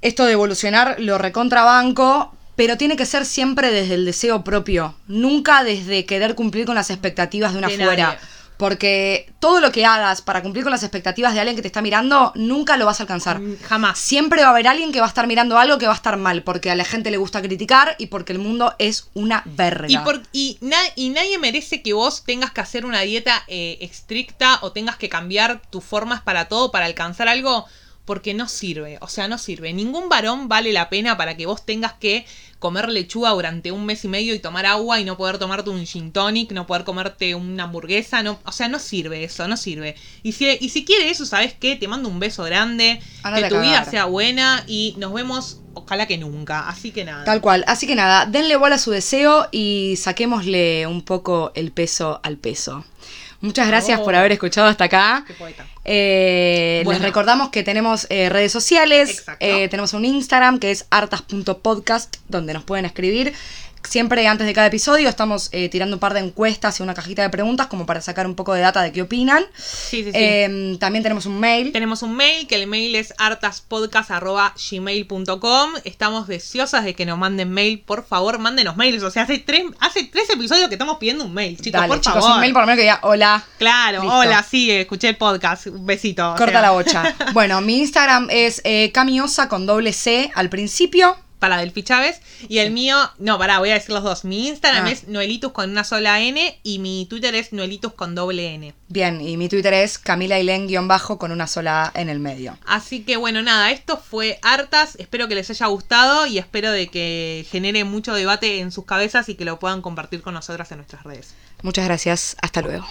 esto 0.04 0.26
de 0.26 0.34
evolucionar 0.34 0.98
lo 1.00 1.18
recontrabanco, 1.18 2.37
pero 2.58 2.76
tiene 2.76 2.98
que 2.98 3.06
ser 3.06 3.26
siempre 3.26 3.72
desde 3.72 3.94
el 3.94 4.04
deseo 4.04 4.44
propio, 4.44 4.96
nunca 5.08 5.64
desde 5.64 6.06
querer 6.06 6.36
cumplir 6.36 6.66
con 6.66 6.76
las 6.76 6.90
expectativas 6.90 7.54
de 7.54 7.60
una 7.60 7.70
De 7.70 7.78
fuera. 7.78 8.08
nadie. 8.08 8.20
Porque 8.58 9.32
todo 9.40 9.60
lo 9.60 9.72
que 9.72 9.86
hagas 9.86 10.24
para 10.24 10.42
cumplir 10.42 10.64
con 10.64 10.72
las 10.72 10.82
expectativas 10.82 11.36
de 11.36 11.40
alguien 11.42 11.56
que 11.56 11.62
te 11.62 11.68
está 11.68 11.84
mirando, 11.84 12.32
nunca 12.34 12.76
lo 12.76 12.88
vas 12.88 13.00
a 13.00 13.04
alcanzar. 13.04 13.40
Mm, 13.40 13.58
Jamás. 13.62 14.00
Siempre 14.00 14.42
va 14.42 14.48
a 14.48 14.50
haber 14.50 14.68
alguien 14.68 14.92
que 14.92 15.00
va 15.00 15.06
a 15.06 15.10
estar 15.10 15.28
mirando 15.28 15.60
algo 15.60 15.78
que 15.78 15.86
va 15.86 15.94
a 15.94 15.96
estar 15.96 16.18
mal, 16.18 16.42
porque 16.42 16.72
a 16.72 16.76
la 16.76 16.84
gente 16.84 17.12
le 17.12 17.18
gusta 17.18 17.40
criticar 17.44 17.94
y 18.00 18.08
porque 18.08 18.34
el 18.34 18.40
mundo 18.40 18.74
es 18.80 19.10
una 19.14 19.44
verga. 19.46 19.86
Y, 19.88 20.00
por, 20.00 20.24
y, 20.32 20.58
na- 20.62 20.76
y 20.96 21.10
nadie 21.10 21.38
merece 21.38 21.84
que 21.84 21.94
vos 21.94 22.24
tengas 22.26 22.50
que 22.50 22.62
hacer 22.62 22.84
una 22.88 23.02
dieta 23.02 23.44
eh, 23.48 23.78
estricta 23.82 24.58
o 24.64 24.72
tengas 24.72 24.96
que 24.96 25.08
cambiar 25.08 25.62
tus 25.70 25.84
formas 25.84 26.22
para 26.24 26.48
todo, 26.48 26.72
para 26.72 26.88
alcanzar 26.88 27.28
algo, 27.28 27.68
porque 28.08 28.34
no 28.34 28.48
sirve. 28.48 28.98
O 29.02 29.10
sea, 29.10 29.28
no 29.28 29.38
sirve. 29.38 29.74
Ningún 29.74 30.08
varón 30.08 30.48
vale 30.48 30.72
la 30.72 30.90
pena 30.90 31.18
para 31.18 31.36
que 31.36 31.46
vos 31.46 31.66
tengas 31.66 31.92
que 31.92 32.26
comer 32.58 32.88
lechuga 32.88 33.32
durante 33.32 33.74
un 33.74 33.86
mes 33.86 34.06
y 34.06 34.08
medio 34.08 34.34
y 34.34 34.40
tomar 34.40 34.66
agua 34.66 35.02
y 35.02 35.04
no 35.04 35.18
poder 35.18 35.38
tomarte 35.38 35.70
un 35.70 35.86
gin 35.86 36.14
tonic, 36.14 36.54
no 36.54 36.66
poder 36.66 36.86
comerte 36.86 37.36
una 37.36 37.66
hamburguesa. 37.66 38.24
No, 38.24 38.40
o 38.46 38.52
sea, 38.54 38.70
no 38.70 38.80
sirve 38.80 39.26
eso, 39.26 39.46
no 39.50 39.58
sirve. 39.58 39.96
Y 40.24 40.32
si, 40.32 40.48
y 40.60 40.70
si 40.70 40.86
quiere 40.86 41.10
eso, 41.10 41.26
¿sabes 41.26 41.54
qué? 41.54 41.76
Te 41.76 41.90
mando 41.90 42.08
un 42.08 42.20
beso 42.20 42.46
grande, 42.46 43.02
que 43.36 43.50
tu 43.50 43.60
vida 43.60 43.84
sea 43.84 44.06
buena 44.06 44.64
y 44.68 44.96
nos 44.98 45.14
vemos, 45.14 45.60
ojalá 45.74 46.08
que 46.08 46.18
nunca. 46.18 46.70
Así 46.70 46.92
que 46.92 47.04
nada. 47.04 47.26
Tal 47.26 47.42
cual. 47.42 47.66
Así 47.68 47.88
que 47.88 47.96
nada, 47.96 48.26
denle 48.26 48.56
bola 48.56 48.76
a 48.76 48.80
su 48.80 48.92
deseo 48.92 49.50
y 49.52 49.96
saquémosle 49.98 50.88
un 50.88 51.02
poco 51.02 51.52
el 51.56 51.74
peso 51.74 52.22
al 52.24 52.38
peso. 52.38 52.86
Muchas 53.42 53.68
gracias 53.68 54.00
Oh. 54.00 54.04
por 54.04 54.16
haber 54.16 54.32
escuchado 54.32 54.68
hasta 54.68 54.86
acá. 54.86 55.24
Qué 55.28 55.34
poeta. 55.36 55.66
Eh, 55.86 56.82
Bueno. 56.84 57.00
Les 57.00 57.08
recordamos 57.08 57.50
que 57.50 57.64
tenemos 57.64 58.08
eh, 58.10 58.30
redes 58.30 58.52
sociales. 58.52 59.10
Exacto. 59.20 59.46
Eh, 59.46 59.68
tenemos 59.70 59.94
un 59.94 60.06
Instagram 60.06 60.58
que 60.60 60.72
es 60.72 60.86
hartas.podcast, 60.90 62.18
donde 62.28 62.54
nos 62.54 62.64
pueden 62.64 62.86
escribir. 62.86 63.34
Siempre 63.84 64.28
antes 64.28 64.46
de 64.46 64.54
cada 64.54 64.68
episodio 64.68 65.08
estamos 65.08 65.50
eh, 65.54 65.70
tirando 65.70 65.96
un 65.96 66.00
par 66.00 66.14
de 66.14 66.20
encuestas 66.20 66.80
y 66.80 66.84
una 66.84 66.94
cajita 66.94 67.22
de 67.22 67.30
preguntas 67.30 67.68
como 67.68 67.86
para 67.86 68.02
sacar 68.02 68.28
un 68.28 68.36
poco 68.36 68.54
de 68.54 68.62
data 68.62 68.82
de 68.82 68.92
qué 68.92 69.02
opinan. 69.02 69.44
Sí, 69.56 70.04
sí, 70.04 70.06
sí. 70.06 70.12
Eh, 70.14 70.78
también 70.80 71.04
tenemos 71.04 71.26
un 71.26 71.40
mail. 71.40 71.72
Tenemos 71.72 72.02
un 72.04 72.16
mail, 72.16 72.48
que 72.48 72.56
el 72.56 72.68
mail 72.68 72.96
es 72.96 73.14
hartaspodcast.gmail.com. 73.18 75.72
Estamos 75.84 76.28
deseosas 76.28 76.84
de 76.84 76.94
que 76.96 77.06
nos 77.06 77.18
manden 77.18 77.52
mail. 77.52 77.80
Por 77.80 78.06
favor, 78.06 78.40
mándenos 78.40 78.76
mails. 78.76 79.04
O 79.04 79.12
sea, 79.12 79.24
hace 79.24 79.40
tres, 79.40 79.64
hace 79.80 80.04
tres 80.06 80.30
episodios 80.30 80.68
que 80.68 80.76
estamos 80.76 80.98
pidiendo 80.98 81.26
un 81.26 81.34
mail, 81.34 81.56
chicos, 81.58 81.74
Dale, 81.80 81.88
por 81.88 82.02
chicos, 82.02 82.20
favor. 82.20 82.36
un 82.36 82.42
mail 82.42 82.54
por 82.54 82.62
lo 82.64 82.68
menos 82.68 82.78
que 82.78 82.84
diga 82.84 83.00
hola. 83.04 83.44
Claro, 83.58 84.02
Listo. 84.02 84.18
hola, 84.18 84.44
sí, 84.44 84.70
escuché 84.72 85.10
el 85.10 85.18
podcast. 85.18 85.68
Un 85.68 85.86
besito. 85.86 86.34
o 86.34 86.36
Corta 86.36 86.52
sea, 86.52 86.62
la 86.62 86.72
bocha. 86.72 87.16
Bueno, 87.34 87.62
mi 87.62 87.80
Instagram 87.80 88.28
es 88.32 88.62
eh, 88.64 88.92
camiosa 88.92 89.48
con 89.50 89.66
doble 89.66 89.94
C 89.94 90.32
al 90.36 90.50
principio. 90.50 91.18
Para 91.40 91.58
Delphi 91.58 91.84
Chávez. 91.84 92.22
Y 92.50 92.60
el 92.60 92.72
mío, 92.72 92.98
no, 93.20 93.38
pará, 93.38 93.60
voy 93.60 93.70
a 93.70 93.76
decir 93.76 93.92
los 93.92 94.04
dos. 94.04 94.26
Mi 94.26 94.48
Instagram 94.48 94.86
Ah. 94.86 94.92
es 94.92 95.08
Noelitus 95.08 95.52
con 95.52 95.70
una 95.70 95.84
sola 95.84 96.20
N 96.22 96.60
y 96.64 96.80
mi 96.80 97.06
Twitter 97.10 97.36
es 97.36 97.54
Noelitus 97.54 97.94
con 97.94 98.16
doble 98.16 98.54
N. 98.56 98.74
Bien, 98.88 99.22
y 99.22 99.38
mi 99.38 99.50
Twitter 99.50 99.74
es 99.74 100.00
Camila 100.00 100.38
bajo 100.82 101.18
con 101.18 101.32
una 101.32 101.48
sola 101.48 101.92
A 101.94 102.02
en 102.02 102.10
el 102.10 102.20
medio. 102.20 102.58
Así 102.66 103.04
que 103.04 103.18
bueno, 103.18 103.42
nada, 103.42 103.72
esto 103.72 103.98
fue 103.98 104.40
hartas. 104.42 104.96
Espero 104.96 105.28
que 105.28 105.36
les 105.36 105.50
haya 105.50 105.66
gustado 105.68 106.26
y 106.26 106.38
espero 106.38 106.72
de 106.72 106.88
que 106.88 107.46
genere 107.50 107.84
mucho 107.84 108.14
debate 108.14 108.60
en 108.60 108.72
sus 108.72 108.86
cabezas 108.86 109.30
y 109.30 109.36
que 109.36 109.46
lo 109.46 109.60
puedan 109.60 109.82
compartir 109.82 110.22
con 110.22 110.34
nosotras 110.34 110.72
en 110.72 110.78
nuestras 110.78 111.04
redes. 111.04 111.34
Muchas 111.62 111.86
gracias, 111.86 112.36
hasta 112.42 112.62
luego. 112.62 112.86